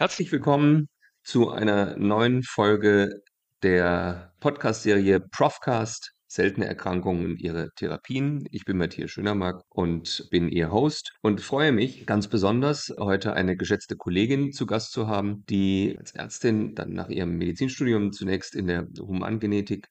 Herzlich 0.00 0.30
willkommen 0.30 0.88
zu 1.24 1.50
einer 1.50 1.96
neuen 1.96 2.44
Folge 2.44 3.20
der 3.64 4.32
Podcast-Serie 4.38 5.18
Profcast 5.18 6.12
Seltene 6.28 6.66
Erkrankungen 6.66 7.24
und 7.24 7.40
ihre 7.40 7.70
Therapien. 7.74 8.46
Ich 8.52 8.64
bin 8.64 8.76
Matthias 8.76 9.10
Schönermark 9.10 9.64
und 9.70 10.28
bin 10.30 10.50
Ihr 10.50 10.70
Host 10.70 11.10
und 11.20 11.40
freue 11.40 11.72
mich 11.72 12.06
ganz 12.06 12.28
besonders, 12.28 12.94
heute 12.96 13.32
eine 13.32 13.56
geschätzte 13.56 13.96
Kollegin 13.96 14.52
zu 14.52 14.66
Gast 14.66 14.92
zu 14.92 15.08
haben, 15.08 15.44
die 15.46 15.96
als 15.98 16.12
Ärztin 16.12 16.76
dann 16.76 16.92
nach 16.92 17.08
ihrem 17.08 17.36
Medizinstudium 17.36 18.12
zunächst 18.12 18.54
in 18.54 18.68
der 18.68 18.86
Humangenetik 19.00 19.88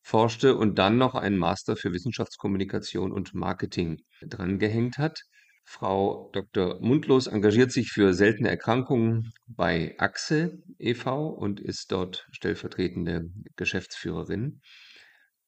forschte 0.00 0.56
und 0.56 0.78
dann 0.78 0.96
noch 0.96 1.14
einen 1.14 1.36
Master 1.36 1.76
für 1.76 1.92
Wissenschaftskommunikation 1.92 3.12
und 3.12 3.34
Marketing 3.34 3.98
drangehängt 4.22 4.96
hat. 4.96 5.20
Frau 5.64 6.30
Dr. 6.32 6.80
Mundlos 6.80 7.26
engagiert 7.26 7.72
sich 7.72 7.90
für 7.90 8.14
seltene 8.14 8.50
Erkrankungen 8.50 9.32
bei 9.46 9.94
AXE 9.98 10.58
e.V. 10.78 11.28
und 11.28 11.60
ist 11.60 11.92
dort 11.92 12.26
stellvertretende 12.32 13.30
Geschäftsführerin. 13.56 14.60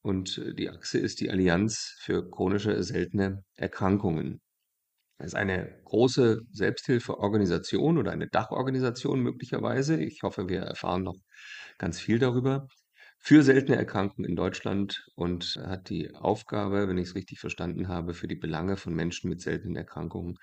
Und 0.03 0.43
die 0.59 0.69
AXE 0.69 0.99
ist 0.99 1.21
die 1.21 1.31
Allianz 1.31 1.97
für 2.01 2.29
chronische 2.29 2.83
seltene 2.83 3.45
Erkrankungen. 3.55 4.41
Das 5.19 5.29
ist 5.29 5.35
eine 5.35 5.81
große 5.85 6.43
Selbsthilfeorganisation 6.51 7.99
oder 7.99 8.13
eine 8.13 8.29
Dachorganisation 8.29 9.21
möglicherweise. 9.21 10.03
Ich 10.03 10.21
hoffe, 10.23 10.49
wir 10.49 10.61
erfahren 10.61 11.05
noch 11.05 11.17
ganz 11.79 12.01
viel 12.01 12.19
darüber 12.19 12.67
für 13.25 13.43
seltene 13.43 13.79
Erkrankungen 13.79 14.29
in 14.29 14.37
Deutschland 14.37 15.07
und 15.15 15.59
hat 15.65 15.89
die 15.89 16.15
Aufgabe, 16.15 16.89
wenn 16.89 16.99
ich 16.99 17.09
es 17.09 17.15
richtig 17.15 17.41
verstanden 17.41 17.89
habe, 17.89 18.13
für 18.13 18.29
die 18.29 18.35
Belange 18.35 18.77
von 18.77 18.93
Menschen 18.93 19.31
mit 19.31 19.41
seltenen 19.41 19.77
Erkrankungen 19.77 20.37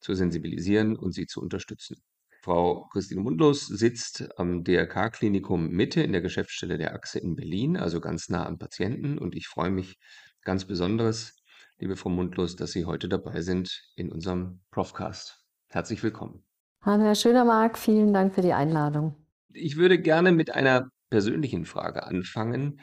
zu 0.00 0.14
sensibilisieren 0.14 0.96
und 0.96 1.12
sie 1.12 1.26
zu 1.26 1.42
unterstützen. 1.42 1.96
Frau 2.40 2.88
Christine 2.90 3.20
Mundlos 3.20 3.66
sitzt 3.66 4.30
am 4.38 4.64
DRK-Klinikum 4.64 5.68
Mitte 5.68 6.02
in 6.02 6.12
der 6.12 6.22
Geschäftsstelle 6.22 6.78
der 6.78 6.94
Achse 6.94 7.18
in 7.18 7.36
Berlin, 7.36 7.76
also 7.76 8.00
ganz 8.00 8.30
nah 8.30 8.46
am 8.46 8.56
Patienten. 8.56 9.18
Und 9.18 9.36
ich 9.36 9.46
freue 9.46 9.70
mich 9.70 9.98
ganz 10.40 10.64
besonders, 10.64 11.36
liebe 11.80 11.96
Frau 11.96 12.08
Mundlos, 12.08 12.56
dass 12.56 12.72
Sie 12.72 12.86
heute 12.86 13.10
dabei 13.10 13.42
sind 13.42 13.82
in 13.94 14.10
unserem 14.10 14.62
Profcast. 14.70 15.44
Herzlich 15.68 16.02
willkommen. 16.02 16.42
Hallo, 16.80 17.04
Herr 17.04 17.14
Schönermark, 17.14 17.76
vielen 17.76 18.14
Dank 18.14 18.34
für 18.34 18.42
die 18.42 18.54
Einladung. 18.54 19.16
Ich 19.52 19.76
würde 19.76 20.00
gerne 20.00 20.32
mit 20.32 20.54
einer 20.54 20.88
persönlichen 21.12 21.66
Frage 21.66 22.04
anfangen. 22.04 22.80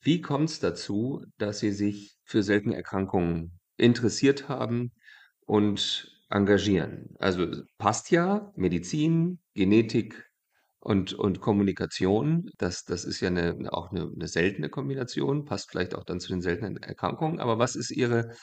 Wie 0.00 0.20
kommt 0.20 0.50
es 0.50 0.58
dazu, 0.58 1.24
dass 1.38 1.60
Sie 1.60 1.70
sich 1.70 2.16
für 2.24 2.42
seltene 2.42 2.74
Erkrankungen 2.74 3.60
interessiert 3.76 4.48
haben 4.48 4.90
und 5.46 6.10
engagieren? 6.28 7.14
Also 7.20 7.46
passt 7.78 8.10
ja 8.10 8.52
Medizin, 8.56 9.38
Genetik 9.54 10.24
und, 10.80 11.12
und 11.12 11.40
Kommunikation. 11.40 12.50
Das, 12.58 12.82
das 12.82 13.04
ist 13.04 13.20
ja 13.20 13.28
eine, 13.28 13.56
auch 13.70 13.92
eine, 13.92 14.10
eine 14.12 14.26
seltene 14.26 14.70
Kombination, 14.70 15.44
passt 15.44 15.70
vielleicht 15.70 15.94
auch 15.94 16.02
dann 16.02 16.18
zu 16.18 16.30
den 16.30 16.42
seltenen 16.42 16.78
Erkrankungen. 16.78 17.38
Aber 17.38 17.60
was 17.60 17.76
ist 17.76 17.92
Ihre, 17.92 18.34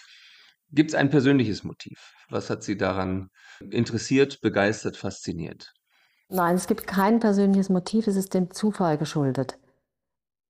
gibt 0.71 0.91
es 0.91 0.95
ein 0.95 1.09
persönliches 1.09 1.65
Motiv? 1.65 2.13
Was 2.29 2.49
hat 2.49 2.63
Sie 2.63 2.77
daran 2.77 3.27
interessiert, 3.69 4.39
begeistert, 4.39 4.95
fasziniert? 4.95 5.73
Nein, 6.29 6.55
es 6.55 6.67
gibt 6.67 6.87
kein 6.87 7.19
persönliches 7.19 7.69
Motiv, 7.69 8.07
es 8.07 8.15
ist 8.15 8.33
dem 8.33 8.51
Zufall 8.51 8.97
geschuldet. 8.97 9.57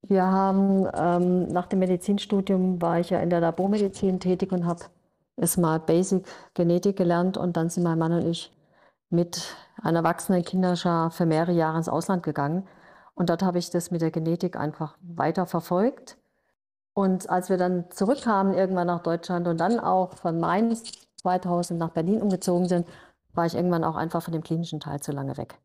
Wir 0.01 0.23
haben 0.23 0.87
ähm, 0.93 1.47
nach 1.47 1.67
dem 1.67 1.79
Medizinstudium 1.79 2.81
war 2.81 2.99
ich 2.99 3.09
ja 3.09 3.19
in 3.19 3.29
der 3.29 3.41
Labormedizin 3.41 4.19
tätig 4.19 4.51
und 4.51 4.65
habe 4.65 4.83
erstmal 5.35 5.79
Basic 5.79 6.25
Genetik 6.53 6.95
gelernt 6.95 7.37
und 7.37 7.57
dann 7.57 7.69
sind 7.69 7.83
mein 7.83 7.97
Mann 7.97 8.13
und 8.13 8.25
ich 8.25 8.53
mit 9.09 9.55
einer 9.81 10.03
wachsenden 10.03 10.43
Kinderschar 10.45 11.11
für 11.11 11.25
mehrere 11.25 11.53
Jahre 11.53 11.77
ins 11.77 11.89
Ausland 11.89 12.23
gegangen. 12.23 12.67
Und 13.13 13.29
dort 13.29 13.43
habe 13.43 13.57
ich 13.57 13.69
das 13.69 13.91
mit 13.91 14.01
der 14.01 14.11
Genetik 14.11 14.57
einfach 14.57 14.97
weiter 15.01 15.45
verfolgt. 15.45 16.17
Und 16.93 17.29
als 17.29 17.49
wir 17.49 17.57
dann 17.57 17.91
zurückkamen 17.91 18.53
irgendwann 18.53 18.87
nach 18.87 19.03
Deutschland 19.03 19.47
und 19.47 19.59
dann 19.59 19.79
auch 19.79 20.13
von 20.13 20.39
Mainz 20.39 20.83
2000 21.21 21.79
nach 21.79 21.89
Berlin 21.89 22.21
umgezogen 22.21 22.67
sind, 22.67 22.87
war 23.33 23.45
ich 23.45 23.55
irgendwann 23.55 23.83
auch 23.83 23.95
einfach 23.95 24.21
von 24.21 24.31
dem 24.31 24.43
klinischen 24.43 24.79
Teil 24.79 25.01
zu 25.01 25.11
lange 25.11 25.37
weg. 25.37 25.59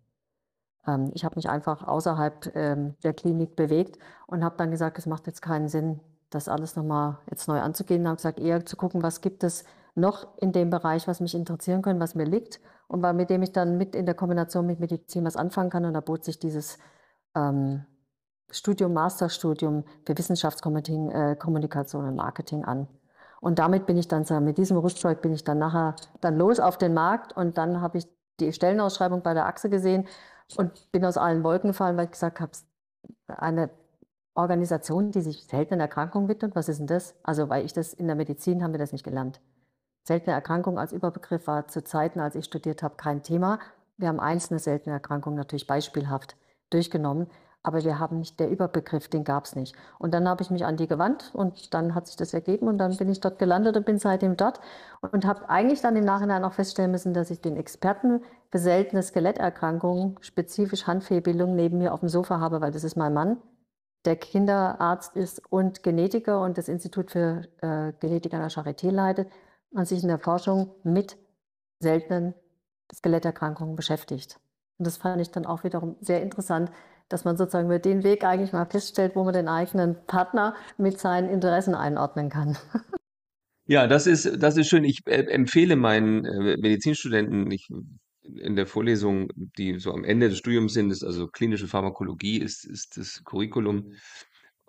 Ähm, 0.91 1.11
ich 1.15 1.25
habe 1.25 1.37
mich 1.37 1.49
einfach 1.49 1.87
außerhalb 1.87 2.55
ähm, 2.55 2.95
der 3.03 3.15
Klinik 3.15 3.57
bewegt 3.57 3.99
und 4.27 4.45
habe 4.45 4.57
dann 4.57 4.71
gesagt, 4.71 4.99
es 4.99 5.07
macht 5.07 5.27
jetzt 5.27 5.43
keinen 5.43 5.69
Sinn, 5.69 6.01
das 6.31 6.49
alles 6.49 6.77
nochmal 6.77 7.19
jetzt 7.29 7.49
neu 7.49 7.61
anzugehen. 7.61 8.03
Ich 8.03 8.07
habe 8.07 8.17
gesagt, 8.17 8.41
eher 8.41 8.65
zu 8.65 8.77
gucken, 8.77 9.03
was 9.03 9.21
gibt 9.21 9.45
es 9.45 9.65
noch 9.95 10.29
in 10.39 10.53
dem 10.53 10.71
Bereich, 10.71 11.09
was 11.09 11.21
mich 11.21 11.35
interessieren 11.35 11.83
könnte, 11.83 12.01
was 12.01 12.15
mir 12.15 12.25
liegt 12.25 12.61
und 12.89 13.01
mit 13.17 13.31
dem 13.31 13.43
ich 13.43 13.53
dann 13.53 13.77
mit 13.77 13.95
in 13.95 14.07
der 14.07 14.15
Kombination 14.15 14.67
mit 14.67 14.81
Medizin 14.81 15.25
was 15.25 15.37
anfangen 15.37 15.71
kann. 15.71 15.85
Und 15.85 15.95
da 15.95 16.01
bot 16.01 16.25
sich 16.25 16.39
dieses 16.39 16.79
ähm, 17.35 17.85
Studium, 18.51 18.93
Masterstudium 18.93 19.85
für 20.07 20.17
Wissenschaftskommunikation 20.17 22.05
äh, 22.05 22.09
und 22.09 22.17
Marketing 22.17 22.65
an. 22.65 22.89
Und 23.41 23.59
damit 23.59 23.87
bin 23.87 23.97
ich 23.97 24.07
dann, 24.07 24.25
mit 24.45 24.59
diesem 24.59 24.77
Rüstzeug 24.77 25.23
bin 25.23 25.33
ich 25.33 25.45
dann 25.45 25.59
nachher 25.59 25.97
dann 26.21 26.37
los 26.37 26.61
auf 26.61 26.77
den 26.79 26.95
Markt 26.95 27.35
und 27.37 27.57
dann 27.59 27.81
habe 27.81 27.99
ich 27.99 28.07
die 28.39 28.53
Stellenausschreibung 28.53 29.23
bei 29.23 29.35
der 29.35 29.47
Achse 29.47 29.71
gesehen 29.71 30.07
und 30.57 30.91
bin 30.93 31.05
aus 31.05 31.17
allen 31.17 31.43
Wolken 31.45 31.71
gefallen, 31.71 31.97
weil 31.97 32.07
ich 32.07 32.13
gesagt 32.13 32.41
habe, 32.41 32.53
eine 33.27 33.71
Organisation, 34.35 35.11
die 35.11 35.21
sich 35.21 35.47
seltenen 35.47 35.81
Erkrankungen 35.81 36.29
widmet, 36.29 36.55
was 36.55 36.69
ist 36.69 36.79
denn 36.79 36.87
das? 36.87 37.15
Also, 37.23 37.49
weil 37.49 37.65
ich 37.65 37.73
das 37.73 37.93
in 37.93 38.07
der 38.07 38.17
Medizin 38.17 38.63
haben 38.63 38.73
wir 38.73 38.79
das 38.79 38.93
nicht 38.93 39.05
gelernt. 39.05 39.41
Seltene 40.05 40.35
Erkrankung 40.35 40.79
als 40.79 40.93
Überbegriff 40.93 41.47
war 41.47 41.69
zu 41.69 41.85
Zeiten, 41.85 42.21
als 42.21 42.35
ich 42.35 42.45
studiert 42.45 42.83
habe, 42.83 42.97
kein 42.97 43.23
Thema. 43.23 43.59
Wir 43.97 44.09
haben 44.09 44.21
einzelne 44.21 44.59
seltene 44.59 44.95
Erkrankungen 44.95 45.37
natürlich 45.37 45.67
beispielhaft 45.67 46.37
durchgenommen, 46.71 47.27
aber 47.63 47.85
wir 47.85 47.99
haben 47.99 48.19
nicht, 48.19 48.41
der 48.41 48.49
Überbegriff, 48.49 49.09
den 49.09 49.25
gab 49.25 49.45
es 49.45 49.55
nicht. 49.55 49.75
Und 49.99 50.15
dann 50.15 50.29
habe 50.29 50.43
ich 50.43 50.51
mich 50.51 50.65
an 50.65 50.77
die 50.77 50.87
gewandt 50.87 51.31
und 51.35 51.75
dann 51.75 51.95
hat 51.95 52.07
sich 52.07 52.17
das 52.17 52.33
ergeben 52.33 52.69
und 52.69 52.79
dann 52.79 52.97
bin 52.97 53.11
ich 53.11 53.21
dort 53.21 53.39
gelandet 53.39 53.77
und 53.77 53.85
bin 53.85 53.99
seitdem 53.99 54.37
dort 54.37 54.61
und 55.01 55.27
habe 55.27 55.49
eigentlich 55.51 55.83
dann 55.83 55.97
im 55.97 56.05
Nachhinein 56.05 56.45
auch 56.45 56.55
feststellen 56.55 56.91
müssen, 56.91 57.13
dass 57.13 57.31
ich 57.31 57.41
den 57.41 57.57
Experten 57.57 58.23
für 58.51 58.59
seltene 58.59 59.03
Skeletterkrankungen, 59.03 60.17
spezifisch 60.23 60.87
Handfehlbildung, 60.87 61.55
neben 61.55 61.79
mir 61.79 61.93
auf 61.93 62.01
dem 62.01 62.09
Sofa 62.09 62.41
habe, 62.41 62.61
weil 62.63 62.73
das 62.73 62.85
ist 62.85 62.97
mein 62.97 63.13
Mann, 63.13 63.37
der 64.07 64.17
Kinderarzt 64.17 65.15
ist 65.17 65.43
und 65.53 65.83
Genetiker 65.83 66.41
und 66.41 66.57
das 66.57 66.69
Institut 66.69 67.11
für 67.11 67.43
äh, 67.61 67.93
Genetik 68.01 68.33
an 68.33 68.41
der 68.41 68.51
Charité 68.51 68.91
leitet 68.91 69.31
und 69.71 69.87
sich 69.87 70.03
in 70.03 70.09
der 70.09 70.19
Forschung 70.19 70.71
mit 70.83 71.19
seltenen 71.81 72.35
Skeletterkrankungen 72.93 73.77
beschäftigt. 73.77 74.41
Und 74.79 74.87
das 74.87 74.97
fand 74.97 75.21
ich 75.21 75.31
dann 75.31 75.45
auch 75.45 75.63
wiederum 75.63 75.97
sehr 76.01 76.23
interessant, 76.23 76.71
dass 77.11 77.25
man 77.25 77.37
sozusagen 77.37 77.67
über 77.67 77.79
den 77.79 78.03
Weg 78.03 78.25
eigentlich 78.25 78.53
mal 78.53 78.65
feststellt, 78.65 79.15
wo 79.15 79.25
man 79.25 79.35
den 79.35 79.49
eigenen 79.49 79.97
Partner 80.07 80.55
mit 80.79 80.99
seinen 80.99 81.29
Interessen 81.29 81.75
einordnen 81.75 82.31
kann. 82.31 82.57
Ja, 83.67 83.87
das 83.87 84.09
ist, 84.09 84.43
das 84.43 84.57
ist 84.57 84.69
schön. 84.69 84.83
Ich 84.83 85.07
äh, 85.07 85.27
empfehle 85.27 85.77
meinen 85.77 86.25
äh, 86.25 86.57
Medizinstudenten, 86.57 87.49
ich, 87.53 87.69
in 88.23 88.57
der 88.57 88.67
Vorlesung, 88.67 89.29
die 89.37 89.79
so 89.79 89.93
am 89.93 90.03
Ende 90.03 90.29
des 90.29 90.39
Studiums 90.39 90.73
sind, 90.73 90.91
ist 90.91 91.05
also 91.05 91.29
klinische 91.29 91.69
Pharmakologie, 91.69 92.39
ist, 92.39 92.65
ist 92.65 92.97
das 92.97 93.23
Curriculum, 93.25 93.93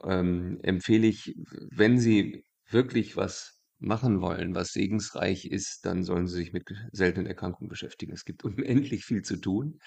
ähm, 0.04 0.60
empfehle 0.62 1.08
ich, 1.08 1.36
wenn 1.72 1.98
Sie 1.98 2.46
wirklich 2.70 3.18
was 3.18 3.60
machen 3.80 4.22
wollen, 4.22 4.54
was 4.54 4.72
segensreich 4.72 5.46
ist, 5.46 5.86
dann 5.86 6.04
sollen 6.04 6.28
Sie 6.28 6.36
sich 6.36 6.54
mit 6.54 6.70
seltenen 6.92 7.26
Erkrankungen 7.26 7.70
beschäftigen. 7.70 8.14
Es 8.14 8.26
gibt 8.26 8.44
unendlich 8.44 9.06
viel 9.06 9.24
zu 9.24 9.38
tun 9.38 9.80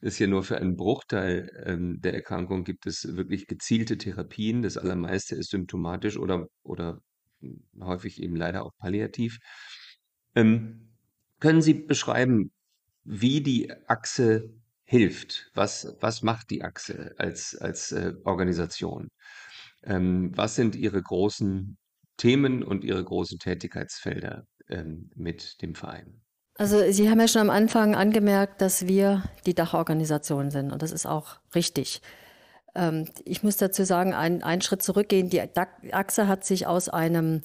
ist 0.00 0.18
ja 0.18 0.26
nur 0.26 0.42
für 0.42 0.56
einen 0.56 0.76
Bruchteil 0.76 1.50
ähm, 1.66 2.00
der 2.00 2.14
Erkrankung 2.14 2.64
gibt 2.64 2.86
es 2.86 3.16
wirklich 3.16 3.46
gezielte 3.46 3.98
Therapien. 3.98 4.62
Das 4.62 4.76
allermeiste 4.76 5.36
ist 5.36 5.50
symptomatisch 5.50 6.16
oder, 6.16 6.46
oder 6.62 7.00
häufig 7.80 8.22
eben 8.22 8.36
leider 8.36 8.64
auch 8.64 8.72
palliativ. 8.78 9.38
Ähm, 10.34 10.90
können 11.38 11.62
Sie 11.62 11.74
beschreiben, 11.74 12.50
wie 13.04 13.42
die 13.42 13.72
Achse 13.88 14.50
hilft? 14.84 15.50
Was, 15.54 15.96
was 16.00 16.22
macht 16.22 16.50
die 16.50 16.62
Achse 16.62 17.14
als, 17.18 17.56
als 17.56 17.92
äh, 17.92 18.14
Organisation? 18.24 19.08
Ähm, 19.82 20.32
was 20.36 20.56
sind 20.56 20.76
Ihre 20.76 21.02
großen 21.02 21.78
Themen 22.16 22.62
und 22.62 22.84
Ihre 22.84 23.04
großen 23.04 23.38
Tätigkeitsfelder 23.38 24.46
ähm, 24.68 25.10
mit 25.14 25.62
dem 25.62 25.74
Verein? 25.74 26.22
Also 26.60 26.92
Sie 26.92 27.08
haben 27.08 27.18
ja 27.18 27.26
schon 27.26 27.40
am 27.40 27.48
Anfang 27.48 27.94
angemerkt, 27.94 28.60
dass 28.60 28.86
wir 28.86 29.22
die 29.46 29.54
Dachorganisation 29.54 30.50
sind 30.50 30.72
und 30.72 30.82
das 30.82 30.92
ist 30.92 31.06
auch 31.06 31.36
richtig. 31.54 32.02
Ähm, 32.74 33.08
ich 33.24 33.42
muss 33.42 33.56
dazu 33.56 33.82
sagen, 33.84 34.12
ein, 34.12 34.42
einen 34.42 34.60
Schritt 34.60 34.82
zurückgehen. 34.82 35.30
Die 35.30 35.40
Achse 35.40 36.28
hat 36.28 36.44
sich 36.44 36.66
aus 36.66 36.90
einem 36.90 37.40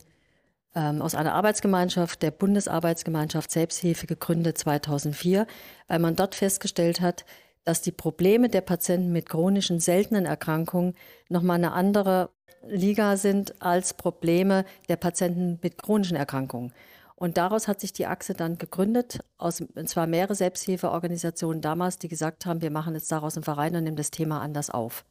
ähm, 0.76 1.02
aus 1.02 1.16
einer 1.16 1.34
Arbeitsgemeinschaft, 1.34 2.24
der 2.24 2.32
Bundesarbeitsgemeinschaft 2.32 3.52
Selbsthilfe 3.52 4.06
gegründet 4.06 4.58
2004, 4.58 5.48
weil 5.88 6.00
man 6.00 6.18
dort 6.18 6.36
festgestellt 6.36 7.00
hat, 7.00 7.24
dass 7.64 7.82
die 7.82 7.94
Probleme 7.94 8.50
der 8.50 8.60
Patienten 8.60 9.14
mit 9.14 9.30
chronischen 9.30 9.80
seltenen 9.80 10.26
Erkrankungen 10.26 10.94
nochmal 11.30 11.56
eine 11.56 11.72
andere 11.72 12.32
Liga 12.68 13.16
sind 13.16 13.62
als 13.62 13.94
Probleme 13.94 14.66
der 14.90 14.98
Patienten 14.98 15.58
mit 15.62 15.82
chronischen 15.82 16.18
Erkrankungen. 16.18 16.74
Und 17.16 17.38
daraus 17.38 17.68
hat 17.68 17.80
sich 17.80 17.94
die 17.94 18.08
Achse 18.08 18.34
dann 18.34 18.58
gegründet, 18.58 19.20
aus, 19.38 19.62
und 19.62 19.88
zwar 19.88 20.06
mehrere 20.06 20.36
Selbsthilfeorganisationen 20.36 21.62
damals, 21.62 21.98
die 21.98 22.10
gesagt 22.10 22.46
haben, 22.46 22.62
wir 22.62 22.72
machen 22.72 22.94
jetzt 22.94 23.12
daraus 23.12 23.38
einen 23.38 23.44
Verein 23.44 23.76
und 23.76 23.86
nehmen 23.86 23.96
das 23.96 24.12
Thema 24.12 24.42
anders 24.42 24.70
auf. 24.70 25.06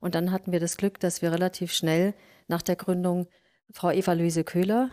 Und 0.00 0.14
dann 0.14 0.30
hatten 0.30 0.52
wir 0.52 0.60
das 0.60 0.76
Glück, 0.76 1.00
dass 1.00 1.22
wir 1.22 1.32
relativ 1.32 1.72
schnell 1.72 2.14
nach 2.46 2.62
der 2.62 2.76
Gründung 2.76 3.26
Frau 3.72 3.90
Eva-Luise 3.90 4.44
Köhler, 4.44 4.90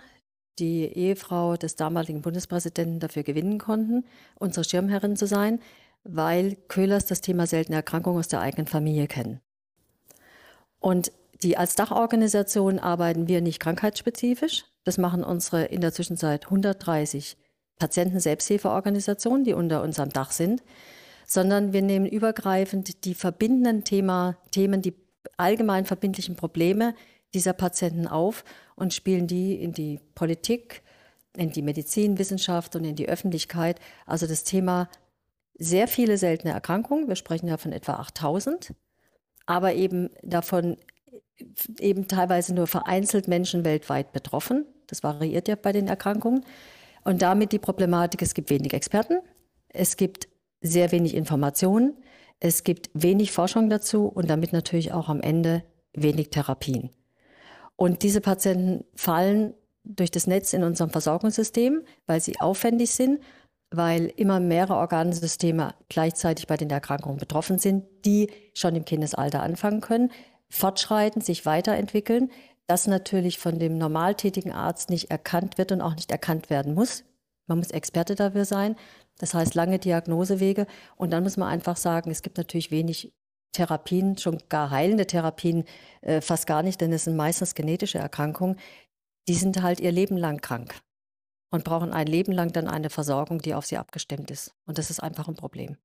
die 0.58 0.86
Ehefrau 0.86 1.58
des 1.58 1.76
damaligen 1.76 2.22
Bundespräsidenten, 2.22 3.00
dafür 3.00 3.24
gewinnen 3.24 3.60
konnten, 3.60 4.06
unsere 4.36 4.64
Schirmherrin 4.64 5.16
zu 5.16 5.28
sein, 5.28 5.60
weil 6.04 6.56
Köhlers 6.68 7.06
das 7.06 7.22
Thema 7.22 7.46
seltene 7.46 7.76
Erkrankungen 7.78 8.20
aus 8.20 8.28
der 8.28 8.42
eigenen 8.42 8.68
Familie 8.68 9.08
kennen. 9.08 9.42
Und 10.80 11.12
die 11.44 11.58
als 11.58 11.76
Dachorganisation 11.76 12.80
arbeiten 12.80 13.28
wir 13.28 13.42
nicht 13.42 13.60
krankheitsspezifisch. 13.60 14.66
Das 14.84 14.98
machen 14.98 15.24
unsere 15.24 15.66
in 15.66 15.82
der 15.82 15.94
Zwischenzeit 15.94 16.46
130 16.46 17.38
Patienten-Selbsthilfeorganisationen, 17.78 19.44
die 19.44 19.54
unter 19.54 19.82
unserem 19.82 20.10
Dach 20.10 20.32
sind, 20.32 20.64
sondern 21.26 21.74
wir 21.74 21.82
nehmen 21.82 22.06
übergreifend 22.06 23.06
die 23.06 23.16
verbindenden 23.16 23.84
Thema, 23.84 24.38
Themen, 24.52 24.82
die 24.82 24.96
allgemein 25.38 25.86
verbindlichen 25.86 26.36
Probleme 26.36 26.96
dieser 27.34 27.54
Patienten 27.54 28.08
auf 28.08 28.44
und 28.76 28.94
spielen 28.94 29.28
die 29.28 29.56
in 29.56 29.72
die 29.72 30.00
Politik, 30.16 30.82
in 31.36 31.52
die 31.52 31.62
Medizinwissenschaft 31.62 32.76
und 32.76 32.84
in 32.84 32.96
die 32.96 33.08
Öffentlichkeit. 33.08 33.80
Also 34.06 34.28
das 34.28 34.44
Thema 34.44 34.90
sehr 35.58 35.88
viele 35.88 36.18
seltene 36.18 36.54
Erkrankungen, 36.54 37.08
wir 37.08 37.16
sprechen 37.16 37.48
ja 37.48 37.58
von 37.58 37.72
etwa 37.72 37.94
8000, 37.94 38.74
aber 39.46 39.74
eben 39.74 40.10
davon 40.24 40.78
eben 41.80 42.08
teilweise 42.08 42.54
nur 42.54 42.68
vereinzelt 42.68 43.28
Menschen 43.28 43.66
weltweit 43.66 44.12
betroffen. 44.12 44.66
Das 44.88 45.04
variiert 45.04 45.48
ja 45.48 45.56
bei 45.56 45.72
den 45.72 45.88
Erkrankungen. 45.88 46.46
Und 47.04 47.22
damit 47.22 47.52
die 47.52 47.60
Problematik, 47.60 48.22
es 48.22 48.34
gibt 48.34 48.50
wenig 48.50 48.74
Experten, 48.74 49.20
es 49.70 49.98
gibt 49.98 50.28
sehr 50.62 50.92
wenig 50.92 51.16
Informationen, 51.16 51.98
es 52.40 52.64
gibt 52.64 52.90
wenig 52.94 53.32
Forschung 53.32 53.70
dazu 53.70 54.06
und 54.06 54.30
damit 54.30 54.54
natürlich 54.54 54.92
auch 54.94 55.10
am 55.10 55.22
Ende 55.22 55.64
wenig 55.94 56.30
Therapien. 56.30 56.90
Und 57.76 58.04
diese 58.04 58.22
Patienten 58.22 58.86
fallen 58.96 59.54
durch 59.84 60.12
das 60.12 60.28
Netz 60.28 60.54
in 60.54 60.64
unserem 60.64 60.92
Versorgungssystem, 60.92 61.82
weil 62.06 62.22
sie 62.22 62.40
aufwendig 62.40 62.92
sind, 62.92 63.20
weil 63.72 64.12
immer 64.18 64.40
mehrere 64.40 64.76
Organsysteme 64.76 65.74
gleichzeitig 65.90 66.46
bei 66.46 66.58
den 66.58 66.70
Erkrankungen 66.70 67.18
betroffen 67.18 67.58
sind, 67.58 67.86
die 68.06 68.30
schon 68.54 68.76
im 68.76 68.86
Kindesalter 68.86 69.42
anfangen 69.42 69.82
können, 69.82 70.12
fortschreiten, 70.52 71.22
sich 71.22 71.46
weiterentwickeln, 71.46 72.30
das 72.68 72.88
natürlich 72.88 73.40
von 73.40 73.60
dem 73.60 73.78
normal 73.78 74.16
tätigen 74.16 74.52
Arzt 74.52 74.90
nicht 74.90 75.10
erkannt 75.10 75.58
wird 75.58 75.72
und 75.72 75.82
auch 75.82 75.96
nicht 75.96 76.12
erkannt 76.12 76.50
werden 76.50 76.74
muss. 76.74 77.04
Man 77.48 77.58
muss 77.58 77.72
Experte 77.72 78.16
dafür 78.16 78.46
sein. 78.46 78.76
Das 79.18 79.34
heißt 79.34 79.56
lange 79.56 79.80
Diagnosewege. 79.80 80.68
Und 80.96 81.12
dann 81.12 81.24
muss 81.24 81.38
man 81.38 81.50
einfach 81.50 81.78
sagen, 81.78 82.12
es 82.12 82.22
gibt 82.22 82.38
natürlich 82.38 82.72
wenig 82.72 83.14
Therapien, 83.54 84.18
schon 84.18 84.42
gar 84.48 84.70
heilende 84.70 85.06
Therapien, 85.06 85.66
äh, 86.02 86.22
fast 86.22 86.48
gar 86.48 86.64
nicht, 86.64 86.80
denn 86.80 86.94
es 86.94 87.04
sind 87.04 87.18
meistens 87.18 87.54
genetische 87.56 87.98
Erkrankungen. 87.98 88.58
Die 89.28 89.34
sind 89.34 89.62
halt 89.62 89.80
ihr 89.80 89.92
Leben 89.92 90.16
lang 90.16 90.40
krank 90.40 90.80
und 91.52 91.66
brauchen 91.66 91.92
ein 91.92 92.08
Leben 92.08 92.32
lang 92.32 92.54
dann 92.54 92.68
eine 92.68 92.90
Versorgung, 92.90 93.40
die 93.40 93.54
auf 93.54 93.66
sie 93.66 93.78
abgestimmt 93.78 94.32
ist. 94.32 94.56
Und 94.66 94.78
das 94.78 94.90
ist 94.90 95.04
einfach 95.04 95.28
ein 95.28 95.36
Problem. 95.36 95.78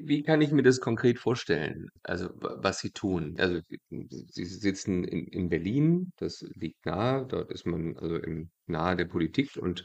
Wie 0.00 0.22
kann 0.22 0.40
ich 0.40 0.52
mir 0.52 0.62
das 0.62 0.80
konkret 0.80 1.18
vorstellen? 1.18 1.88
Also, 2.02 2.30
was 2.34 2.78
Sie 2.78 2.90
tun? 2.92 3.36
Also, 3.38 3.60
Sie 3.90 4.44
sitzen 4.44 5.04
in, 5.04 5.26
in 5.26 5.48
Berlin, 5.50 6.12
das 6.16 6.40
liegt 6.54 6.86
nahe, 6.86 7.26
dort 7.26 7.50
ist 7.52 7.66
man 7.66 7.96
also 7.98 8.16
im, 8.16 8.50
nahe 8.66 8.96
der 8.96 9.04
Politik 9.04 9.56
und 9.56 9.84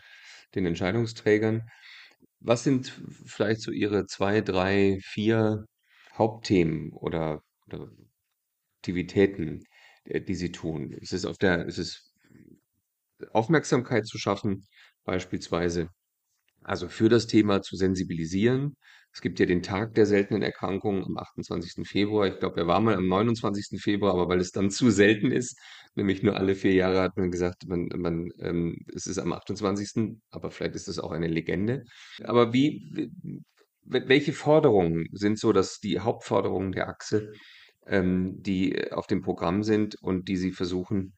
den 0.55 0.65
Entscheidungsträgern. 0.65 1.67
Was 2.39 2.63
sind 2.63 2.87
vielleicht 3.25 3.61
so 3.61 3.71
Ihre 3.71 4.05
zwei, 4.05 4.41
drei, 4.41 4.99
vier 5.03 5.65
Hauptthemen 6.13 6.91
oder, 6.93 7.41
oder 7.67 7.89
Aktivitäten, 8.79 9.63
äh, 10.05 10.21
die 10.21 10.35
Sie 10.35 10.51
tun? 10.51 10.91
Ist 10.93 11.13
es 11.13 11.25
auf 11.25 11.37
der, 11.37 11.65
ist 11.65 11.79
es 11.79 12.13
Aufmerksamkeit 13.31 14.05
zu 14.07 14.17
schaffen, 14.17 14.65
beispielsweise, 15.03 15.89
also 16.63 16.89
für 16.89 17.09
das 17.09 17.27
Thema 17.27 17.61
zu 17.61 17.75
sensibilisieren? 17.77 18.77
Es 19.17 19.21
gibt 19.21 19.39
ja 19.39 19.47
den 19.47 19.63
Tag 19.63 19.95
der 19.95 20.05
seltenen 20.05 20.43
Erkrankungen 20.43 21.03
am 21.03 21.17
28. 21.17 21.87
Februar. 21.87 22.27
Ich 22.27 22.37
glaube, 22.37 22.59
er 22.59 22.67
war 22.67 22.79
mal 22.79 22.93
am 22.93 23.07
29. 23.07 23.81
Februar, 23.81 24.13
aber 24.13 24.29
weil 24.29 24.39
es 24.39 24.51
dann 24.51 24.69
zu 24.69 24.91
selten 24.91 25.31
ist, 25.31 25.57
nämlich 25.95 26.21
nur 26.21 26.35
alle 26.35 26.53
vier 26.53 26.73
Jahre 26.73 27.01
hat 27.01 27.17
man 27.17 27.31
gesagt, 27.31 27.67
man, 27.67 27.87
man, 27.95 28.29
ähm, 28.37 28.77
es 28.93 29.07
ist 29.07 29.17
am 29.17 29.33
28. 29.33 30.19
Aber 30.29 30.51
vielleicht 30.51 30.75
ist 30.75 30.87
das 30.87 30.99
auch 30.99 31.09
eine 31.09 31.25
Legende. 31.25 31.83
Aber 32.25 32.53
wie, 32.53 33.09
welche 33.85 34.33
Forderungen 34.33 35.07
sind 35.13 35.39
so, 35.39 35.51
dass 35.51 35.79
die 35.79 35.99
Hauptforderungen 35.99 36.71
der 36.71 36.87
Achse, 36.87 37.31
ähm, 37.87 38.43
die 38.43 38.91
auf 38.91 39.07
dem 39.07 39.23
Programm 39.23 39.63
sind 39.63 39.95
und 39.99 40.27
die 40.27 40.37
Sie 40.37 40.51
versuchen 40.51 41.17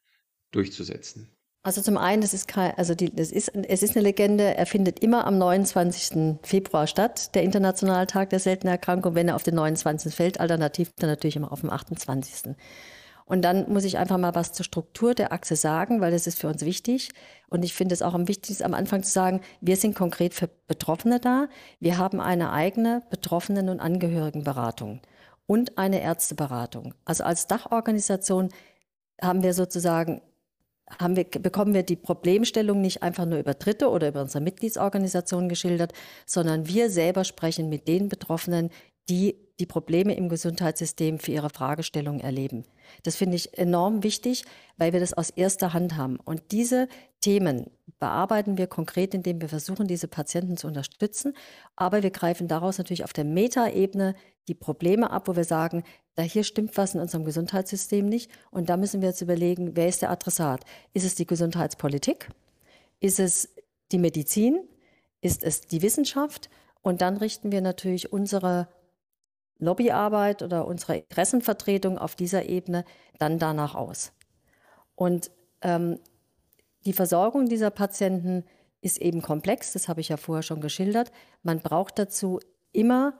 durchzusetzen? 0.52 1.36
Also 1.62 1.82
zum 1.82 1.98
einen, 1.98 2.22
das 2.22 2.32
ist 2.32 2.48
kein, 2.48 2.72
also 2.78 2.94
die, 2.94 3.14
das 3.14 3.30
ist, 3.30 3.54
es 3.54 3.82
ist 3.82 3.94
eine 3.94 4.02
Legende, 4.02 4.56
er 4.56 4.64
findet 4.64 5.00
immer 5.00 5.26
am 5.26 5.36
29. 5.36 6.38
Februar 6.42 6.86
statt, 6.86 7.34
der 7.34 7.42
Internationale 7.42 8.06
Tag 8.06 8.30
der 8.30 8.38
seltenen 8.38 8.72
Erkrankung, 8.72 9.14
wenn 9.14 9.28
er 9.28 9.36
auf 9.36 9.42
den 9.42 9.56
29. 9.56 10.14
fällt, 10.14 10.40
alternativ 10.40 10.90
dann 10.96 11.10
natürlich 11.10 11.36
immer 11.36 11.52
auf 11.52 11.60
dem 11.60 11.68
28. 11.68 12.54
Und 13.26 13.42
dann 13.42 13.70
muss 13.70 13.84
ich 13.84 13.98
einfach 13.98 14.16
mal 14.16 14.34
was 14.34 14.52
zur 14.52 14.64
Struktur 14.64 15.14
der 15.14 15.32
Achse 15.32 15.54
sagen, 15.54 16.00
weil 16.00 16.10
das 16.10 16.26
ist 16.26 16.40
für 16.40 16.48
uns 16.48 16.64
wichtig. 16.64 17.10
Und 17.48 17.62
ich 17.62 17.74
finde 17.74 17.92
es 17.92 18.02
auch 18.02 18.14
am 18.14 18.26
wichtigsten, 18.26 18.64
am 18.64 18.74
Anfang 18.74 19.02
zu 19.02 19.12
sagen, 19.12 19.40
wir 19.60 19.76
sind 19.76 19.94
konkret 19.94 20.34
für 20.34 20.48
Betroffene 20.66 21.20
da. 21.20 21.46
Wir 21.78 21.98
haben 21.98 22.20
eine 22.20 22.52
eigene 22.52 23.02
Betroffenen- 23.10 23.68
und 23.68 23.80
Angehörigenberatung 23.80 25.00
und 25.46 25.78
eine 25.78 26.00
Ärzteberatung. 26.00 26.94
Also 27.04 27.22
als 27.22 27.46
Dachorganisation 27.46 28.48
haben 29.22 29.42
wir 29.42 29.54
sozusagen 29.54 30.22
haben 30.98 31.16
wir, 31.16 31.24
bekommen 31.24 31.74
wir 31.74 31.82
die 31.82 31.96
Problemstellung 31.96 32.80
nicht 32.80 33.02
einfach 33.02 33.26
nur 33.26 33.38
über 33.38 33.54
Dritte 33.54 33.90
oder 33.90 34.08
über 34.08 34.22
unsere 34.22 34.42
Mitgliedsorganisation 34.42 35.48
geschildert, 35.48 35.92
sondern 36.26 36.66
wir 36.66 36.90
selber 36.90 37.24
sprechen 37.24 37.68
mit 37.68 37.88
den 37.88 38.08
Betroffenen, 38.08 38.70
die 39.08 39.36
die 39.60 39.66
Probleme 39.66 40.14
im 40.14 40.28
Gesundheitssystem 40.28 41.18
für 41.18 41.32
ihre 41.32 41.50
Fragestellung 41.50 42.20
erleben. 42.20 42.64
Das 43.02 43.16
finde 43.16 43.36
ich 43.36 43.58
enorm 43.58 44.02
wichtig, 44.02 44.44
weil 44.78 44.92
wir 44.92 45.00
das 45.00 45.12
aus 45.12 45.30
erster 45.30 45.74
Hand 45.74 45.96
haben. 45.96 46.18
Und 46.24 46.42
diese 46.50 46.88
Themen 47.20 47.70
bearbeiten 47.98 48.56
wir 48.58 48.66
konkret, 48.66 49.14
indem 49.14 49.40
wir 49.40 49.48
versuchen, 49.48 49.86
diese 49.86 50.08
Patienten 50.08 50.56
zu 50.56 50.66
unterstützen. 50.66 51.34
Aber 51.76 52.02
wir 52.02 52.10
greifen 52.10 52.48
daraus 52.48 52.78
natürlich 52.78 53.04
auf 53.04 53.12
der 53.12 53.24
Metaebene 53.24 54.14
die 54.48 54.54
Probleme 54.54 55.10
ab, 55.10 55.28
wo 55.28 55.36
wir 55.36 55.44
sagen, 55.44 55.84
da 56.14 56.22
hier 56.22 56.44
stimmt 56.44 56.76
was 56.76 56.94
in 56.94 57.00
unserem 57.00 57.24
Gesundheitssystem 57.24 58.06
nicht. 58.06 58.30
Und 58.50 58.68
da 58.68 58.76
müssen 58.76 59.00
wir 59.00 59.08
jetzt 59.08 59.20
überlegen, 59.20 59.76
wer 59.76 59.88
ist 59.88 60.02
der 60.02 60.10
Adressat? 60.10 60.64
Ist 60.92 61.04
es 61.04 61.14
die 61.14 61.26
Gesundheitspolitik? 61.26 62.30
Ist 63.00 63.20
es 63.20 63.48
die 63.92 63.98
Medizin? 63.98 64.60
Ist 65.20 65.44
es 65.44 65.60
die 65.62 65.82
Wissenschaft? 65.82 66.50
Und 66.82 67.02
dann 67.02 67.18
richten 67.18 67.52
wir 67.52 67.60
natürlich 67.60 68.12
unsere 68.12 68.68
Lobbyarbeit 69.58 70.42
oder 70.42 70.66
unsere 70.66 70.96
Interessenvertretung 70.96 71.98
auf 71.98 72.16
dieser 72.16 72.46
Ebene 72.48 72.84
dann 73.18 73.38
danach 73.38 73.74
aus. 73.74 74.12
Und 74.94 75.30
ähm, 75.60 75.98
die 76.84 76.92
Versorgung 76.92 77.46
dieser 77.46 77.70
Patienten 77.70 78.44
ist 78.80 78.98
eben 78.98 79.22
komplex, 79.22 79.72
das 79.72 79.88
habe 79.88 80.00
ich 80.00 80.08
ja 80.08 80.16
vorher 80.16 80.42
schon 80.42 80.60
geschildert. 80.60 81.12
Man 81.42 81.60
braucht 81.60 81.98
dazu 81.98 82.40
immer 82.72 83.14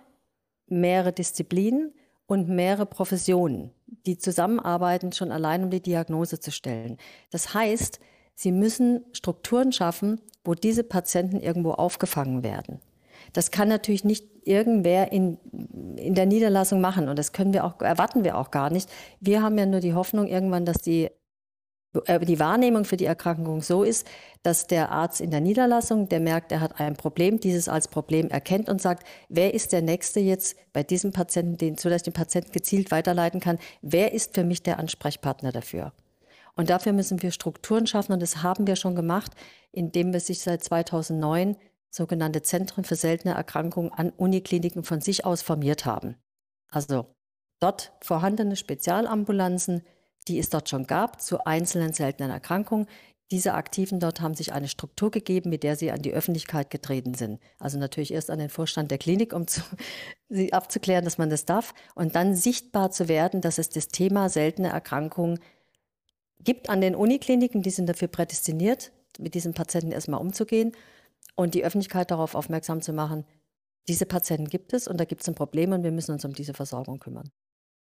mehrere 0.66 1.12
Disziplinen 1.12 1.92
und 2.26 2.48
mehrere 2.48 2.86
Professionen, 2.86 3.72
die 4.06 4.16
zusammenarbeiten, 4.16 5.12
schon 5.12 5.32
allein 5.32 5.64
um 5.64 5.70
die 5.70 5.82
Diagnose 5.82 6.40
zu 6.40 6.52
stellen. 6.52 6.96
Das 7.30 7.52
heißt, 7.54 8.00
sie 8.34 8.52
müssen 8.52 9.04
Strukturen 9.12 9.72
schaffen, 9.72 10.20
wo 10.44 10.54
diese 10.54 10.84
Patienten 10.84 11.40
irgendwo 11.40 11.72
aufgefangen 11.72 12.42
werden. 12.42 12.80
Das 13.32 13.50
kann 13.50 13.68
natürlich 13.68 14.04
nicht 14.04 14.26
irgendwer 14.46 15.12
in, 15.12 15.38
in 15.96 16.14
der 16.14 16.26
Niederlassung 16.26 16.80
machen 16.80 17.08
und 17.08 17.18
das 17.18 17.32
können 17.32 17.52
wir 17.52 17.64
auch, 17.64 17.80
erwarten 17.80 18.24
wir 18.24 18.38
auch 18.38 18.50
gar 18.50 18.70
nicht. 18.70 18.88
Wir 19.20 19.42
haben 19.42 19.58
ja 19.58 19.66
nur 19.66 19.80
die 19.80 19.94
Hoffnung 19.94 20.26
irgendwann, 20.26 20.64
dass 20.64 20.78
die 20.78 21.10
die 21.92 22.38
Wahrnehmung 22.38 22.84
für 22.84 22.96
die 22.96 23.04
Erkrankung 23.04 23.62
so 23.62 23.82
ist, 23.82 24.06
dass 24.42 24.68
der 24.68 24.92
Arzt 24.92 25.20
in 25.20 25.30
der 25.30 25.40
Niederlassung, 25.40 26.08
der 26.08 26.20
merkt, 26.20 26.52
er 26.52 26.60
hat 26.60 26.78
ein 26.78 26.94
Problem, 26.94 27.40
dieses 27.40 27.68
als 27.68 27.88
Problem 27.88 28.28
erkennt 28.28 28.68
und 28.68 28.80
sagt, 28.80 29.04
wer 29.28 29.54
ist 29.54 29.72
der 29.72 29.82
Nächste 29.82 30.20
jetzt 30.20 30.56
bei 30.72 30.84
diesem 30.84 31.12
Patienten, 31.12 31.56
den, 31.56 31.76
sodass 31.76 32.02
ich 32.02 32.04
den 32.04 32.12
Patienten 32.12 32.52
gezielt 32.52 32.92
weiterleiten 32.92 33.40
kann, 33.40 33.58
wer 33.82 34.12
ist 34.12 34.34
für 34.34 34.44
mich 34.44 34.62
der 34.62 34.78
Ansprechpartner 34.78 35.50
dafür? 35.50 35.92
Und 36.54 36.70
dafür 36.70 36.92
müssen 36.92 37.22
wir 37.22 37.32
Strukturen 37.32 37.86
schaffen 37.86 38.12
und 38.12 38.22
das 38.22 38.42
haben 38.42 38.66
wir 38.66 38.76
schon 38.76 38.94
gemacht, 38.94 39.32
indem 39.72 40.12
wir 40.12 40.20
sich 40.20 40.40
seit 40.40 40.62
2009 40.62 41.56
sogenannte 41.90 42.42
Zentren 42.42 42.84
für 42.84 42.96
seltene 42.96 43.34
Erkrankungen 43.34 43.92
an 43.92 44.10
Unikliniken 44.10 44.84
von 44.84 45.00
sich 45.00 45.24
aus 45.24 45.42
formiert 45.42 45.86
haben. 45.86 46.16
Also 46.70 47.06
dort 47.58 47.92
vorhandene 48.00 48.54
Spezialambulanzen, 48.56 49.82
die 50.28 50.38
es 50.38 50.50
dort 50.50 50.68
schon 50.68 50.86
gab, 50.86 51.20
zu 51.20 51.44
einzelnen 51.46 51.92
seltenen 51.92 52.30
Erkrankungen, 52.30 52.86
diese 53.30 53.54
Aktiven 53.54 54.00
dort 54.00 54.20
haben 54.20 54.34
sich 54.34 54.52
eine 54.52 54.66
Struktur 54.66 55.12
gegeben, 55.12 55.50
mit 55.50 55.62
der 55.62 55.76
sie 55.76 55.92
an 55.92 56.02
die 56.02 56.12
Öffentlichkeit 56.12 56.68
getreten 56.68 57.14
sind. 57.14 57.40
Also 57.60 57.78
natürlich 57.78 58.12
erst 58.12 58.28
an 58.28 58.40
den 58.40 58.48
Vorstand 58.48 58.90
der 58.90 58.98
Klinik, 58.98 59.32
um 59.32 59.46
zu, 59.46 59.60
sie 60.28 60.52
abzuklären, 60.52 61.04
dass 61.04 61.18
man 61.18 61.30
das 61.30 61.44
darf, 61.44 61.72
und 61.94 62.16
dann 62.16 62.34
sichtbar 62.34 62.90
zu 62.90 63.08
werden, 63.08 63.40
dass 63.40 63.58
es 63.58 63.68
das 63.68 63.88
Thema 63.88 64.28
seltene 64.28 64.70
Erkrankungen 64.70 65.38
gibt 66.42 66.68
an 66.68 66.80
den 66.80 66.96
Unikliniken, 66.96 67.62
die 67.62 67.70
sind 67.70 67.88
dafür 67.88 68.08
prädestiniert, 68.08 68.90
mit 69.18 69.34
diesen 69.34 69.54
Patienten 69.54 69.92
erstmal 69.92 70.20
umzugehen 70.20 70.72
und 71.36 71.54
die 71.54 71.64
Öffentlichkeit 71.64 72.10
darauf 72.10 72.34
aufmerksam 72.34 72.80
zu 72.80 72.92
machen, 72.92 73.24
diese 73.88 74.06
Patienten 74.06 74.48
gibt 74.48 74.72
es 74.72 74.88
und 74.88 74.98
da 74.98 75.04
gibt 75.04 75.22
es 75.22 75.28
ein 75.28 75.34
Problem 75.34 75.72
und 75.72 75.84
wir 75.84 75.92
müssen 75.92 76.12
uns 76.12 76.24
um 76.24 76.32
diese 76.32 76.54
Versorgung 76.54 76.98
kümmern. 76.98 77.30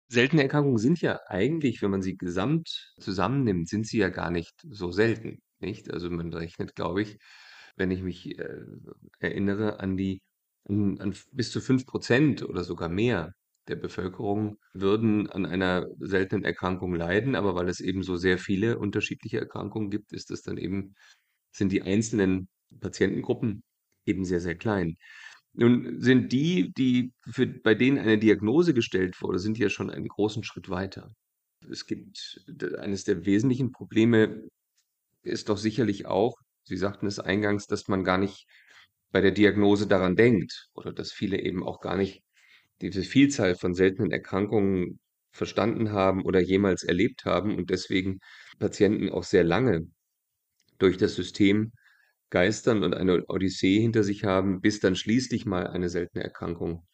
Seltene 0.08 0.42
Erkrankungen 0.42 0.78
sind 0.78 1.00
ja 1.02 1.20
eigentlich, 1.26 1.82
wenn 1.82 1.90
man 1.90 2.02
sie 2.02 2.16
gesamt 2.16 2.94
zusammennimmt, 2.98 3.68
sind 3.68 3.86
sie 3.86 3.98
ja 3.98 4.08
gar 4.08 4.30
nicht 4.30 4.54
so 4.68 4.90
selten, 4.90 5.40
nicht? 5.60 5.90
Also 5.92 6.10
man 6.10 6.32
rechnet, 6.32 6.74
glaube 6.74 7.02
ich, 7.02 7.18
wenn 7.76 7.90
ich 7.90 8.02
mich 8.02 8.38
äh, 8.38 8.62
erinnere 9.18 9.80
an 9.80 9.96
die 9.96 10.20
an, 10.68 10.98
an 11.00 11.14
bis 11.32 11.50
zu 11.52 11.60
fünf 11.60 11.86
Prozent 11.86 12.42
oder 12.42 12.64
sogar 12.64 12.88
mehr 12.88 13.32
der 13.68 13.76
Bevölkerung 13.76 14.56
würden 14.72 15.28
an 15.28 15.44
einer 15.46 15.86
seltenen 15.98 16.44
Erkrankung 16.44 16.94
leiden, 16.94 17.34
aber 17.34 17.54
weil 17.54 17.68
es 17.68 17.80
eben 17.80 18.02
so 18.02 18.16
sehr 18.16 18.38
viele 18.38 18.78
unterschiedliche 18.78 19.38
Erkrankungen 19.40 19.90
gibt, 19.90 20.12
ist 20.12 20.30
es 20.30 20.42
dann 20.42 20.56
eben, 20.56 20.94
sind 21.52 21.72
die 21.72 21.82
einzelnen 21.82 22.48
Patientengruppen 22.80 23.62
eben 24.06 24.24
sehr, 24.24 24.40
sehr 24.40 24.56
klein. 24.56 24.96
Nun 25.58 26.00
sind 26.00 26.32
die, 26.32 26.72
die 26.72 27.12
für, 27.32 27.48
bei 27.48 27.74
denen 27.74 27.98
eine 27.98 28.16
Diagnose 28.16 28.74
gestellt 28.74 29.20
wurde, 29.20 29.40
sind 29.40 29.58
ja 29.58 29.68
schon 29.68 29.90
einen 29.90 30.06
großen 30.06 30.44
Schritt 30.44 30.68
weiter. 30.68 31.10
Es 31.68 31.86
gibt 31.86 32.40
eines 32.78 33.02
der 33.02 33.26
wesentlichen 33.26 33.72
Probleme 33.72 34.46
ist 35.24 35.48
doch 35.48 35.58
sicherlich 35.58 36.06
auch, 36.06 36.36
Sie 36.62 36.76
sagten 36.76 37.06
es 37.06 37.18
eingangs, 37.18 37.66
dass 37.66 37.88
man 37.88 38.04
gar 38.04 38.18
nicht 38.18 38.46
bei 39.10 39.20
der 39.20 39.32
Diagnose 39.32 39.88
daran 39.88 40.14
denkt 40.14 40.68
oder 40.74 40.92
dass 40.92 41.10
viele 41.10 41.40
eben 41.40 41.64
auch 41.64 41.80
gar 41.80 41.96
nicht 41.96 42.22
diese 42.80 43.02
Vielzahl 43.02 43.56
von 43.56 43.74
seltenen 43.74 44.12
Erkrankungen 44.12 45.00
verstanden 45.32 45.90
haben 45.90 46.22
oder 46.24 46.40
jemals 46.40 46.84
erlebt 46.84 47.24
haben 47.24 47.56
und 47.56 47.70
deswegen 47.70 48.20
Patienten 48.60 49.10
auch 49.10 49.24
sehr 49.24 49.42
lange 49.42 49.88
durch 50.78 50.98
das 50.98 51.16
System 51.16 51.72
geistern 52.30 52.82
und 52.82 52.94
eine 52.94 53.24
Odyssee 53.28 53.80
hinter 53.80 54.02
sich 54.02 54.24
haben, 54.24 54.60
bis 54.60 54.80
dann 54.80 54.96
schließlich 54.96 55.46
mal 55.46 55.66
eine 55.66 55.88
seltene 55.88 56.24
Erkrankung 56.24 56.86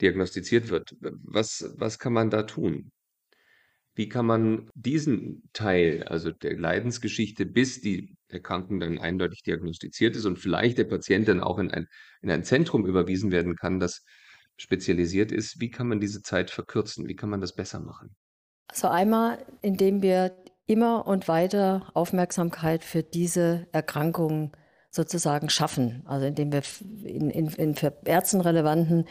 diagnostiziert 0.00 0.70
wird. 0.70 0.96
Was, 1.00 1.74
was 1.76 1.98
kann 1.98 2.12
man 2.12 2.30
da 2.30 2.42
tun? 2.44 2.90
Wie 3.96 4.08
kann 4.08 4.26
man 4.26 4.70
diesen 4.74 5.48
Teil, 5.52 6.02
also 6.04 6.32
der 6.32 6.58
Leidensgeschichte, 6.58 7.46
bis 7.46 7.80
die 7.80 8.16
Erkrankung 8.28 8.80
dann 8.80 8.98
eindeutig 8.98 9.42
diagnostiziert 9.44 10.16
ist 10.16 10.24
und 10.24 10.38
vielleicht 10.38 10.78
der 10.78 10.84
Patient 10.84 11.28
dann 11.28 11.40
auch 11.40 11.58
in 11.58 11.70
ein, 11.70 11.86
in 12.20 12.30
ein 12.30 12.42
Zentrum 12.42 12.86
überwiesen 12.86 13.30
werden 13.30 13.54
kann, 13.54 13.78
das 13.78 14.04
spezialisiert 14.56 15.30
ist, 15.30 15.60
wie 15.60 15.70
kann 15.70 15.88
man 15.88 16.00
diese 16.00 16.22
Zeit 16.22 16.50
verkürzen? 16.50 17.06
Wie 17.06 17.14
kann 17.14 17.30
man 17.30 17.40
das 17.40 17.54
besser 17.54 17.80
machen? 17.80 18.16
Also 18.68 18.88
einmal, 18.88 19.44
indem 19.62 20.02
wir 20.02 20.36
immer 20.66 21.06
und 21.06 21.28
weiter 21.28 21.90
Aufmerksamkeit 21.94 22.84
für 22.84 23.02
diese 23.02 23.66
Erkrankungen 23.72 24.52
sozusagen 24.90 25.50
schaffen. 25.50 26.02
Also 26.06 26.26
indem 26.26 26.52
wir 26.52 26.62
in, 27.04 27.30
in, 27.30 27.48
in 27.48 27.74
für 27.74 27.92
Ärzten 28.04 28.40
relevanten 28.40 29.06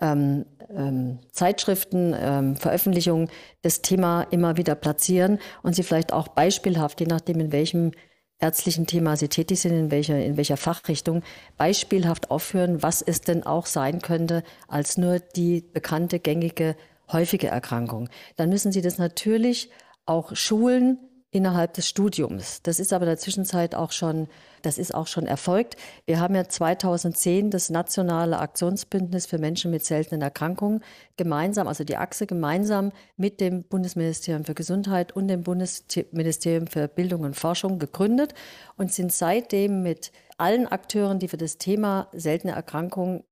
ähm, 0.00 0.46
ähm, 0.70 1.20
Zeitschriften, 1.32 2.14
ähm, 2.18 2.56
Veröffentlichungen 2.56 3.28
das 3.62 3.82
Thema 3.82 4.22
immer 4.22 4.56
wieder 4.56 4.74
platzieren 4.74 5.38
und 5.62 5.74
sie 5.74 5.82
vielleicht 5.82 6.12
auch 6.12 6.28
beispielhaft, 6.28 7.00
je 7.00 7.06
nachdem 7.06 7.40
in 7.40 7.52
welchem 7.52 7.92
ärztlichen 8.40 8.86
Thema 8.86 9.16
Sie 9.16 9.28
tätig 9.28 9.60
sind, 9.60 9.72
in 9.72 9.90
welcher, 9.90 10.24
in 10.24 10.36
welcher 10.36 10.56
Fachrichtung, 10.56 11.22
beispielhaft 11.56 12.30
aufführen, 12.30 12.82
was 12.82 13.02
es 13.02 13.20
denn 13.20 13.44
auch 13.44 13.66
sein 13.66 14.00
könnte 14.00 14.44
als 14.68 14.96
nur 14.96 15.18
die 15.18 15.60
bekannte, 15.60 16.20
gängige, 16.20 16.76
häufige 17.10 17.48
Erkrankung. 17.48 18.08
Dann 18.36 18.48
müssen 18.48 18.70
Sie 18.70 18.82
das 18.82 18.98
natürlich 18.98 19.70
auch 20.08 20.34
schulen, 20.34 20.98
innerhalb 21.30 21.74
des 21.74 21.86
Studiums. 21.86 22.62
Das 22.62 22.80
ist 22.80 22.92
aber 22.92 23.04
in 23.04 23.10
der 23.10 23.18
Zwischenzeit 23.18 23.74
auch 23.74 23.92
schon, 23.92 24.28
das 24.62 24.78
ist 24.78 24.94
auch 24.94 25.06
schon 25.06 25.26
erfolgt. 25.26 25.76
Wir 26.06 26.20
haben 26.20 26.34
ja 26.34 26.48
2010 26.48 27.50
das 27.50 27.68
nationale 27.68 28.38
Aktionsbündnis 28.38 29.26
für 29.26 29.36
Menschen 29.38 29.70
mit 29.70 29.84
seltenen 29.84 30.22
Erkrankungen 30.22 30.82
gemeinsam, 31.18 31.68
also 31.68 31.84
die 31.84 31.98
Achse 31.98 32.26
gemeinsam 32.26 32.92
mit 33.18 33.40
dem 33.40 33.62
Bundesministerium 33.64 34.44
für 34.44 34.54
Gesundheit 34.54 35.12
und 35.12 35.28
dem 35.28 35.42
Bundesministerium 35.42 36.66
für 36.66 36.88
Bildung 36.88 37.22
und 37.22 37.36
Forschung 37.36 37.78
gegründet 37.78 38.32
und 38.76 38.90
sind 38.92 39.12
seitdem 39.12 39.82
mit 39.82 40.12
allen 40.38 40.66
Akteuren, 40.66 41.18
die 41.18 41.28
für 41.28 41.36
das 41.36 41.58
Thema 41.58 42.08
seltene 42.12 42.54
Erkrankungen 42.54 43.24